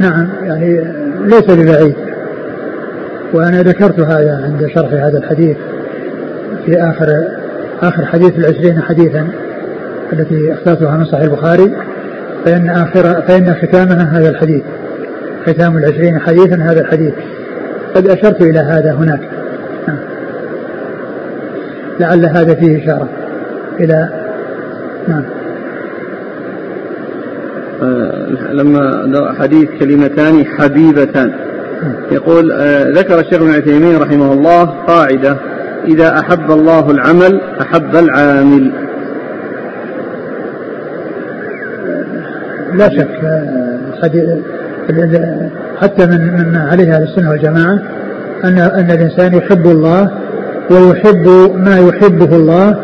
نعم 0.00 0.28
يعني 0.42 0.94
ليس 1.20 1.50
ببعيد. 1.50 1.94
وأنا 3.32 3.62
ذكرت 3.62 4.00
هذا 4.00 4.40
عند 4.44 4.70
شرح 4.74 4.92
هذا 4.92 5.18
الحديث 5.18 5.56
في 6.66 6.82
آخر 6.82 7.06
آخر 7.82 8.06
حديث 8.06 8.38
العشرين 8.38 8.82
حديثا 8.82 9.28
التي 10.12 10.52
اخترتها 10.52 10.96
من 10.96 11.04
صحيح 11.04 11.24
البخاري 11.24 11.76
فإن 12.44 12.70
آخر 12.70 13.22
فإن 13.22 13.54
ختامها 13.54 14.18
هذا 14.18 14.28
الحديث. 14.30 14.62
ختام 15.46 15.78
العشرين 15.78 16.18
حديثا 16.18 16.56
هذا 16.56 16.80
الحديث. 16.80 17.14
قد 17.94 18.08
أشرت 18.08 18.42
إلى 18.42 18.58
هذا 18.58 18.92
هناك. 18.92 19.20
لعل 22.00 22.26
هذا 22.26 22.54
فيه 22.54 22.84
إشارة 22.84 23.08
إلى 23.80 24.08
نعم. 25.08 25.24
آه، 27.82 28.52
لما 28.52 29.34
حديث 29.40 29.68
كلمتان 29.80 30.44
حبيبتان. 30.44 31.32
يقول 32.12 32.52
آه، 32.52 32.90
ذكر 32.90 33.20
الشيخ 33.20 33.42
ابن 33.42 33.50
عثيمين 33.50 33.96
رحمه 33.96 34.32
الله 34.32 34.64
قاعدة 34.64 35.36
إذا 35.84 36.18
أحب 36.18 36.50
الله 36.50 36.90
العمل 36.90 37.40
أحب 37.60 37.96
العامل. 37.96 38.72
لا 42.74 42.88
شك 42.88 43.24
آه، 43.24 43.78
حتى 45.80 46.06
من 46.06 46.18
مما 46.18 46.68
عليه 46.70 46.96
أهل 46.96 47.02
السنة 47.02 47.30
والجماعة 47.30 47.78
ان 48.44 48.58
أن 48.58 48.90
الإنسان 48.90 49.34
يحب 49.34 49.66
الله 49.66 50.10
ويحب 50.70 51.52
ما 51.54 51.78
يحبه 51.78 52.36
الله 52.36 52.76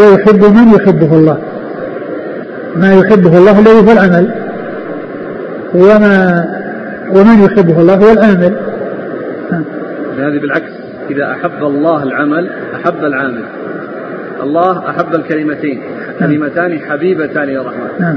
ويحب 0.00 0.44
من 0.44 0.74
يحبه 0.74 1.14
الله. 1.16 1.38
ما 2.76 2.94
يحبه 2.94 3.38
الله 3.38 3.58
الذي 3.58 3.88
هو 3.88 3.92
العمل. 3.92 4.34
وما 5.74 6.44
ومن 7.10 7.44
يحبه 7.44 7.80
الله 7.80 7.94
هو 7.94 8.12
العامل. 8.12 8.56
هذه 10.18 10.38
بالعكس 10.40 10.72
إذا 11.10 11.30
أحب 11.30 11.62
الله 11.62 12.02
العمل 12.02 12.50
أحب 12.74 13.04
العامل. 13.04 13.44
الله 14.42 14.90
أحب 14.90 15.14
الكلمتين. 15.14 15.82
كلمتان 16.18 16.78
حبيبتان 16.78 17.42
إلى 17.42 17.60
الرحمن 17.60 17.88
نعم. 18.00 18.16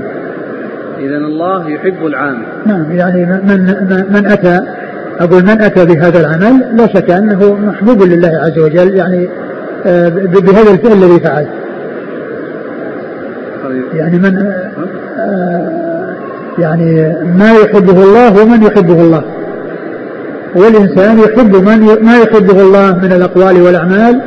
إذا 1.00 1.18
الله 1.18 1.70
يحب 1.70 2.06
العامل. 2.06 2.46
نعم 2.66 2.92
يعني 2.92 3.26
من 3.26 3.60
من 4.10 4.26
أتى 4.26 4.60
أقول 5.20 5.44
من 5.44 5.62
أتى 5.62 5.86
بهذا 5.86 6.20
العمل 6.20 6.78
لا 6.78 6.88
شك 6.88 7.10
أنه 7.10 7.54
محبوب 7.54 8.04
لله 8.04 8.32
عز 8.44 8.60
وجل 8.60 8.96
يعني 8.96 9.30
آه، 9.86 10.10
بهذا 10.10 10.72
الفعل 10.72 10.92
الذي 10.92 11.20
فعل. 11.20 11.48
طيب. 13.64 13.84
يعني 13.94 14.18
من 14.18 14.52
آه، 15.18 15.70
يعني 16.60 17.16
ما 17.38 17.52
يحبه 17.52 18.04
الله 18.04 18.42
ومن 18.42 18.64
يحبه 18.64 19.02
الله. 19.02 19.24
والإنسان 20.56 21.20
يحب 21.20 21.56
من 21.56 22.06
ما 22.06 22.18
يحبه 22.18 22.62
الله 22.62 22.98
من 22.98 23.14
الأقوال 23.14 23.62
والأعمال 23.62 24.22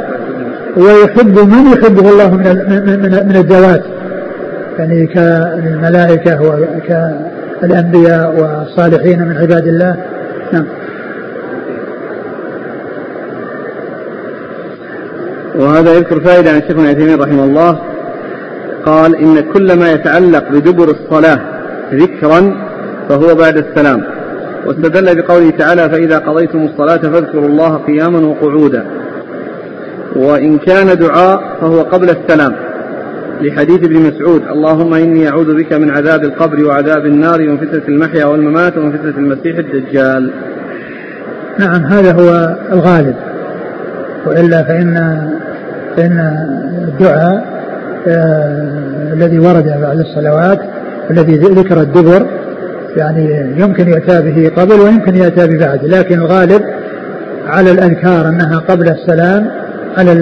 ويحب 0.76 1.38
من 1.38 1.72
يحبه 1.72 2.10
الله 2.10 2.34
من 2.34 2.44
من 2.86 3.28
من 3.28 3.36
الذوات. 3.36 3.82
يعني 4.78 5.06
كالملائكة 5.06 6.38
وكالأنبياء 6.42 8.34
والصالحين 8.40 9.22
من 9.22 9.36
عباد 9.36 9.66
الله. 9.66 9.96
نعم. 10.52 10.66
وهذا 15.54 15.92
يذكر 15.92 16.20
فائدة 16.20 16.50
عن 16.50 16.56
الشيخ 16.56 16.70
ابن 16.70 17.22
رحمه 17.22 17.44
الله. 17.44 17.78
قال 18.86 19.16
إن 19.16 19.52
كل 19.52 19.78
ما 19.78 19.92
يتعلق 19.92 20.48
بدبر 20.50 20.88
الصلاة 20.88 21.38
ذكرا 21.94 22.66
فهو 23.08 23.34
بعد 23.34 23.56
السلام. 23.56 24.02
واستدل 24.66 25.22
بقوله 25.22 25.50
تعالى 25.50 25.90
فإذا 25.90 26.18
قضيتم 26.18 26.64
الصلاة 26.64 26.96
فاذكروا 26.96 27.46
الله 27.46 27.76
قياما 27.76 28.18
وقعودا. 28.18 28.86
وإن 30.16 30.58
كان 30.58 30.98
دعاء 30.98 31.56
فهو 31.60 31.82
قبل 31.82 32.10
السلام. 32.10 32.56
لحديث 33.40 33.84
ابن 33.84 33.96
مسعود 34.00 34.42
اللهم 34.52 34.94
إني 34.94 35.28
أعوذ 35.28 35.56
بك 35.56 35.72
من 35.72 35.90
عذاب 35.90 36.24
القبر 36.24 36.64
وعذاب 36.64 37.06
النار 37.06 37.40
ومن 37.40 37.56
فتنة 37.56 37.82
المحيا 37.88 38.24
والممات 38.24 38.76
ومن 38.76 38.92
فتنة 38.92 39.18
المسيح 39.18 39.58
الدجال. 39.58 40.32
نعم 41.58 41.84
هذا 41.84 42.12
هو 42.12 42.56
الغالب. 42.72 43.14
وإلا 44.26 44.62
فإن 44.62 44.94
فإن 45.96 46.18
الدعاء 46.88 47.56
آه 48.08 49.12
الذي 49.12 49.38
ورد 49.38 49.64
بعد 49.64 49.98
الصلوات 49.98 50.60
الذي 51.10 51.36
ذكر 51.36 51.80
الدبر 51.80 52.26
يعني 52.96 53.54
يمكن 53.56 53.88
يأتى 53.88 54.22
به 54.22 54.50
قبل 54.56 54.80
ويمكن 54.80 55.16
يأتى 55.16 55.46
به 55.46 55.66
بعد 55.66 55.84
لكن 55.84 56.18
الغالب 56.18 56.62
على 57.46 57.70
الأذكار 57.70 58.28
أنها 58.28 58.58
قبل 58.58 58.88
السلام 58.88 59.50
على 59.98 60.12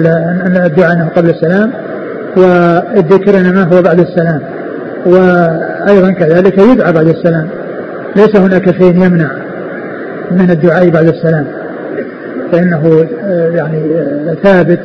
الدعاء 0.65 0.93
أنه 0.93 1.09
قبل 1.15 1.29
السلام 1.29 1.71
والذكر 2.37 3.37
إنما 3.37 3.63
هو 3.63 3.81
بعد 3.81 3.99
السلام 3.99 4.41
وأيضا 5.05 6.11
كذلك 6.11 6.57
يدعى 6.57 6.91
بعد 6.91 7.07
السلام 7.07 7.47
ليس 8.15 8.35
هناك 8.35 8.71
شيء 8.71 8.95
يمنع 9.05 9.31
من 10.31 10.51
الدعاء 10.51 10.89
بعد 10.89 11.07
السلام 11.07 11.47
فإنه 12.51 13.07
آه، 13.23 13.49
يعني 13.49 13.95
آه، 13.95 14.35
ثابت 14.43 14.79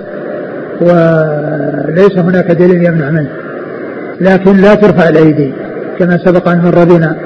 وليس 0.80 2.18
هناك 2.18 2.50
دليل 2.50 2.84
يمنع 2.84 3.10
منه 3.10 3.30
لكن 4.20 4.56
لا 4.56 4.74
ترفع 4.74 5.08
الأيدي 5.08 5.52
كما 5.98 6.18
سبق 6.24 6.48
أن 6.48 6.58
مر 6.58 6.84
بنا 6.84 7.16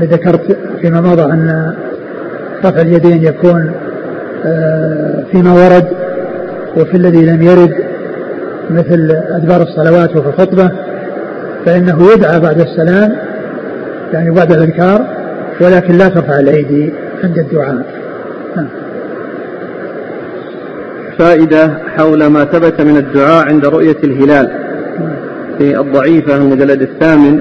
ذكرت 0.00 0.56
فيما 0.80 1.00
مضى 1.00 1.22
أن 1.22 1.74
رفع 2.64 2.80
اليدين 2.80 3.22
يكون 3.24 3.72
آه، 4.44 5.24
فيما 5.32 5.52
ورد 5.52 5.86
وفي 6.76 6.96
الذي 6.96 7.26
لم 7.26 7.42
يرد 7.42 7.87
مثل 8.70 9.10
أدبار 9.30 9.62
الصلوات 9.62 10.16
وفي 10.16 10.28
الخطبة 10.28 10.70
فإنه 11.66 12.12
يدعى 12.12 12.40
بعد 12.40 12.60
السلام 12.60 13.16
يعني 14.12 14.30
بعد 14.30 14.52
الأذكار 14.52 15.06
ولكن 15.60 15.98
لا 15.98 16.08
ترفع 16.08 16.38
الأيدي 16.38 16.92
عند 17.24 17.38
الدعاء. 17.38 17.84
نعم. 18.56 18.68
فائدة 21.18 21.70
حول 21.96 22.26
ما 22.26 22.44
ثبت 22.44 22.80
من 22.80 22.96
الدعاء 22.96 23.46
عند 23.48 23.66
رؤية 23.66 23.96
الهلال 24.04 24.50
في 25.58 25.80
الضعيفة 25.80 26.36
المجلد 26.36 26.82
الثامن. 26.82 27.40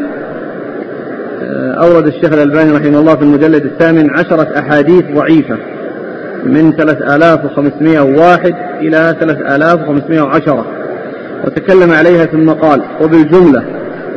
آه، 1.44 1.72
أورد 1.72 2.08
الشيخ 2.08 2.34
الألباني 2.34 2.72
رحمه 2.72 3.00
الله 3.00 3.16
في 3.16 3.22
المجلد 3.22 3.66
الثامن 3.66 4.10
عشرة 4.10 4.60
أحاديث 4.60 5.04
ضعيفة 5.16 5.58
من 6.44 6.76
3501 6.76 8.56
إلى 8.82 9.16
3510 9.20 10.77
وتكلم 11.46 11.92
عليها 11.92 12.26
ثم 12.26 12.50
قال 12.50 12.82
وبالجملة 13.02 13.64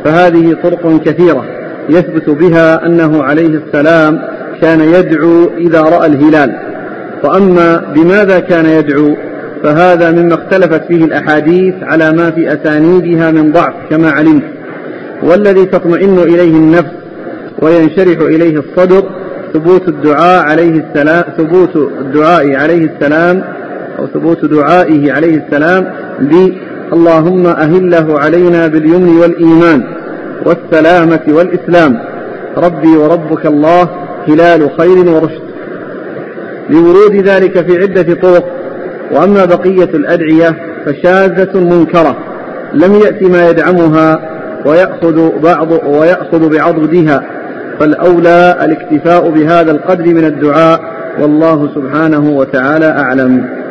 فهذه 0.03 0.57
طرق 0.63 1.03
كثيرة 1.03 1.45
يثبت 1.89 2.29
بها 2.29 2.85
أنه 2.85 3.23
عليه 3.23 3.59
السلام 3.65 4.21
كان 4.61 4.79
يدعو 4.79 5.49
إذا 5.57 5.81
رأى 5.81 6.07
الهلال. 6.07 6.59
وأما 7.23 7.93
بماذا 7.95 8.39
كان 8.39 8.65
يدعو 8.65 9.15
فهذا 9.63 10.11
مما 10.11 10.33
اختلفت 10.33 10.81
فيه 10.87 11.05
الأحاديث 11.05 11.75
على 11.81 12.11
ما 12.11 12.31
في 12.31 12.53
أسانيدها 12.53 13.31
من 13.31 13.51
ضعف 13.51 13.73
كما 13.89 14.11
علمت. 14.11 14.43
والذي 15.23 15.65
تطمئن 15.65 16.19
إليه 16.19 16.51
النفس 16.51 16.91
وينشرح 17.61 18.21
إليه 18.21 18.59
الصدر 18.59 19.03
ثبوت 19.53 19.87
الدعاء 19.87 20.43
عليه 20.43 20.83
السلام 20.83 21.23
ثبوت 21.37 21.75
الدعاء 21.75 22.55
عليه 22.55 22.89
السلام 22.95 23.43
أو 23.99 24.07
ثبوت 24.07 24.45
دعائه 24.45 25.11
عليه 25.11 25.45
السلام 25.45 25.87
اللهم 26.93 27.45
أهله 27.47 28.19
علينا 28.19 28.67
باليمن 28.67 29.17
والإيمان 29.17 29.83
والسلامة 30.45 31.19
والإسلام. 31.27 31.99
ربي 32.57 32.97
وربك 32.97 33.45
الله 33.45 33.89
هلال 34.27 34.69
خير 34.77 35.09
ورشد. 35.09 35.41
لورود 36.69 37.15
ذلك 37.15 37.65
في 37.65 37.81
عدة 37.81 38.13
طرق. 38.13 38.45
وأما 39.11 39.45
بقية 39.45 39.89
الأدعية 39.93 40.55
فشاذة 40.85 41.59
منكرة. 41.59 42.17
لم 42.73 42.95
يأت 42.95 43.23
ما 43.23 43.49
يدعمها 43.49 44.19
ويأخذ 44.65 45.39
بعض 45.39 45.71
ويأخذ 45.71 46.49
بعضدها 46.57 47.23
فالأولى 47.79 48.57
الاكتفاء 48.61 49.29
بهذا 49.29 49.71
القدر 49.71 50.05
من 50.05 50.25
الدعاء. 50.25 50.79
والله 51.19 51.69
سبحانه 51.75 52.29
وتعالى 52.29 52.85
أعلم 52.85 53.45
آه 53.45 53.61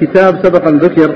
كتاب 0.00 0.38
سبقا 0.42 0.70
ذكر 0.70 1.14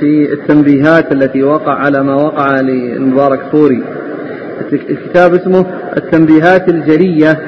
في 0.00 0.32
التنبيهات 0.32 1.12
التي 1.12 1.42
وقع 1.42 1.72
على 1.72 2.02
ما 2.02 2.14
وقع 2.14 2.60
للمبارك 2.60 3.40
فوري 3.52 3.82
الكتاب 4.72 5.34
اسمه 5.34 5.66
التنبيهات 5.96 6.68
الجرية 6.68 7.38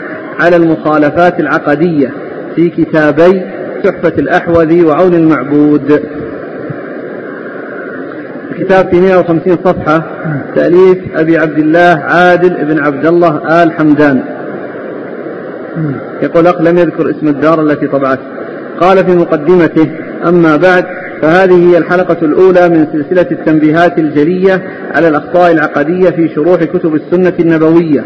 على 0.41 0.57
المخالفات 0.57 1.41
العقدية 1.41 2.13
في 2.57 2.71
كتابي 2.71 3.43
تحفة 3.85 4.13
الأحوذي 4.19 4.85
وعون 4.85 5.15
المعبود. 5.15 6.03
الكتاب 8.51 8.89
في 8.91 9.01
150 9.01 9.57
صفحة 9.65 10.03
تأليف 10.55 10.99
أبي 11.17 11.39
عبد 11.39 11.59
الله 11.59 12.03
عادل 12.05 12.65
بن 12.65 12.79
عبد 12.79 13.07
الله 13.07 13.63
آل 13.63 13.73
حمدان. 13.73 14.23
يقول 16.23 16.45
لم 16.61 16.79
يذكر 16.79 17.11
اسم 17.11 17.29
الدار 17.29 17.63
التي 17.63 17.87
طبعته 17.87 18.23
قال 18.81 19.05
في 19.05 19.17
مقدمته 19.17 19.91
أما 20.29 20.57
بعد 20.57 20.85
فهذه 21.23 21.71
هي 21.71 21.79
الحلقة 21.79 22.17
الأولى 22.23 22.69
من 22.69 22.87
سلسلة 22.93 23.27
التنبيهات 23.31 23.99
الجلية 23.99 24.63
على 24.95 25.09
الأخطاء 25.09 25.53
العقدية 25.53 26.11
في 26.11 26.29
شروح 26.35 26.65
كتب 26.65 26.95
السنة 26.95 27.33
النبوية. 27.41 28.05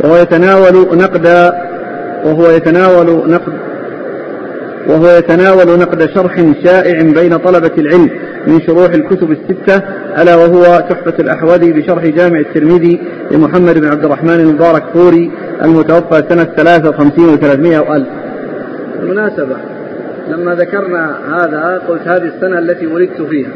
وهو 0.00 0.16
يتناول 0.16 0.98
نقد 0.98 1.26
وهو 2.24 2.50
يتناول 2.50 3.30
نقد 3.30 3.52
وهو 4.88 5.06
يتناول 5.06 5.78
نقد 5.78 6.10
شرح 6.14 6.44
شائع 6.64 7.02
بين 7.02 7.36
طلبة 7.36 7.70
العلم 7.78 8.10
من 8.46 8.60
شروح 8.60 8.90
الكتب 8.92 9.30
الستة 9.30 9.82
ألا 10.22 10.36
وهو 10.36 10.62
تحفة 10.90 11.14
الأحوذي 11.18 11.72
بشرح 11.72 12.06
جامع 12.06 12.38
الترمذي 12.38 13.00
لمحمد 13.30 13.78
بن 13.78 13.88
عبد 13.88 14.04
الرحمن 14.04 14.40
المبارك 14.40 14.82
فوري 14.94 15.30
المتوفى 15.62 16.24
سنة 16.28 16.44
53 16.44 17.38
و300 17.38 17.88
وألف 17.88 18.08
بالمناسبة 19.00 19.56
لما 20.28 20.54
ذكرنا 20.54 21.16
هذا 21.28 21.82
قلت 21.88 22.08
هذه 22.08 22.32
السنة 22.36 22.58
التي 22.58 22.86
ولدت 22.86 23.22
فيها. 23.22 23.50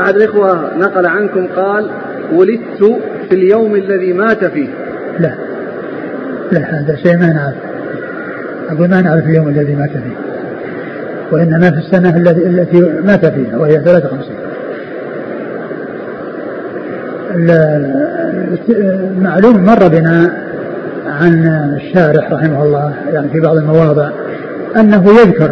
أحد 0.00 0.16
الإخوة 0.16 0.76
نقل 0.78 1.06
عنكم 1.06 1.46
قال 1.46 1.90
ولدت 2.32 3.00
في 3.28 3.34
اليوم 3.34 3.74
الذي 3.74 4.12
مات 4.12 4.44
فيه. 4.44 4.68
لا. 5.18 5.34
لا 6.52 6.60
هذا 6.60 6.96
شيء 6.96 7.16
ما 7.18 7.32
نعرف. 7.32 7.56
أقول 8.70 8.88
ما 8.88 9.00
نعرف 9.00 9.26
اليوم 9.26 9.48
الذي 9.48 9.74
مات 9.74 9.90
فيه. 9.90 10.16
وإنما 11.32 11.70
في 11.70 11.78
السنة 11.78 12.16
التي 12.16 12.80
مات 12.80 13.26
فيها 13.26 13.56
وهي 13.56 13.80
53 13.80 14.48
معلوم 19.18 19.64
مر 19.64 19.88
بنا 19.88 20.32
عن 21.06 21.46
الشارح 21.76 22.32
رحمه 22.32 22.62
الله 22.62 22.94
يعني 23.12 23.28
في 23.28 23.40
بعض 23.40 23.56
المواضع 23.56 24.10
أنه 24.76 25.04
يذكر 25.20 25.50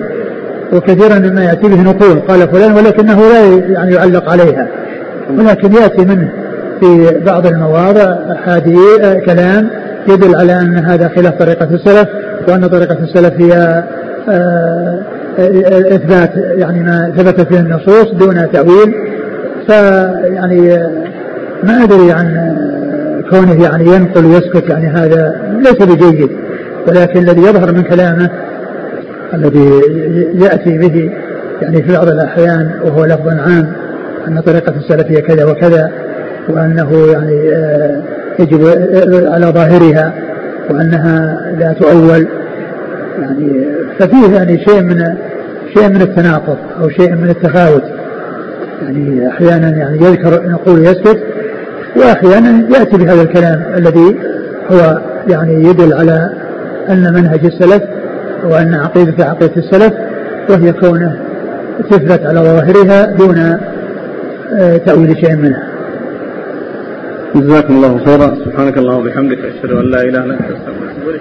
وكثيرا 0.73 1.19
ما 1.19 1.45
يأتي 1.45 1.69
به 1.69 1.83
نقول 1.83 2.21
قال 2.29 2.49
فلان 2.49 2.73
ولكنه 2.73 3.21
لا 3.29 3.45
يعني 3.73 3.95
يعلق 3.95 4.31
عليها. 4.31 4.69
ولكن 5.39 5.73
يأتي 5.73 6.05
منه 6.05 6.31
في 6.81 7.21
بعض 7.27 7.47
المواضع 7.47 8.17
أحاديث 8.33 9.25
كلام 9.27 9.71
يدل 10.09 10.37
على 10.37 10.61
أن 10.61 10.79
هذا 10.79 11.09
خلاف 11.09 11.35
طريقة 11.35 11.69
السلف 11.75 12.09
وأن 12.49 12.67
طريقة 12.67 12.97
السلف 13.03 13.33
هي 13.41 13.85
آه، 14.29 15.03
إثبات 15.95 16.31
يعني 16.37 16.83
ما 16.83 17.13
ثبت 17.17 17.41
فيه 17.41 17.61
النصوص 17.61 18.13
دون 18.13 18.53
تأويل. 18.53 18.95
فيعني 19.67 20.79
ما 21.63 21.85
أدري 21.85 22.13
عن 22.13 22.57
كونه 23.31 23.63
يعني 23.63 23.87
ينقل 23.87 24.25
ويسكت 24.25 24.71
يعني 24.71 24.87
هذا 24.89 25.37
ليس 25.59 25.83
بجيد 25.83 26.31
ولكن 26.89 27.21
الذي 27.21 27.41
يظهر 27.41 27.73
من 27.73 27.83
كلامه 27.83 28.31
الذي 29.35 29.71
يأتي 30.35 30.79
به 30.79 31.11
يعني 31.63 31.83
في 31.83 31.93
بعض 31.93 32.09
الأحيان 32.09 32.71
وهو 32.85 33.05
لفظ 33.05 33.29
عام 33.29 33.73
أن 34.29 34.41
طريقة 34.41 34.75
السلف 34.77 35.07
هي 35.07 35.21
كذا 35.21 35.45
وكذا 35.45 35.91
وأنه 36.49 37.07
يعني 37.13 37.51
آه، 37.53 38.03
يجب 38.39 38.67
آه، 38.67 39.35
على 39.35 39.47
ظاهرها 39.47 40.13
وأنها 40.71 41.41
لا 41.59 41.73
تؤول. 41.73 42.29
يعني 43.21 43.65
ففيه 43.99 44.35
يعني 44.35 44.65
شيء 44.65 44.83
من 44.83 45.05
شيء 45.75 45.89
من 45.89 46.03
التناقض 46.03 46.57
أو 46.81 46.89
شيء 46.89 47.15
من 47.15 47.31
التفاوت. 47.31 47.83
يعني 48.83 49.29
أحيانا 49.29 49.69
يعني 49.69 49.97
يذكر 49.97 50.49
نقول 50.49 50.85
يسكت 50.85 51.19
وأحيانا 51.97 52.79
يأتي 52.79 52.97
بهذا 52.97 53.23
الكلام 53.23 53.63
الذي 53.77 54.17
هو 54.71 55.01
يعني 55.29 55.65
يدل 55.65 55.93
على 55.93 56.31
أن 56.89 57.13
منهج 57.15 57.45
السلف 57.45 57.83
وأن 58.45 58.75
عقيدة 58.75 59.25
عقيدة 59.25 59.57
السلف 59.57 59.93
وهي 60.51 60.73
كونه 60.73 61.19
تثبت 61.91 62.27
على 62.27 62.41
ظواهرها 62.41 63.07
دون 63.07 63.39
آه، 64.59 64.77
تأويل 64.77 65.17
شيء 65.17 65.37
منها. 65.37 65.63
جزاكم 67.35 67.75
الله 67.75 68.05
خيرا. 68.05 68.35
سبحانك 68.45 68.79
اللهم 68.79 69.01
وبحمدك 69.01 69.39
أشهد 69.39 69.71
أن 69.71 69.91
لا 69.91 70.03
إله 70.03 70.25
إلا 70.25 70.35
أنت 70.35 70.41
أستغفرك. 70.41 71.21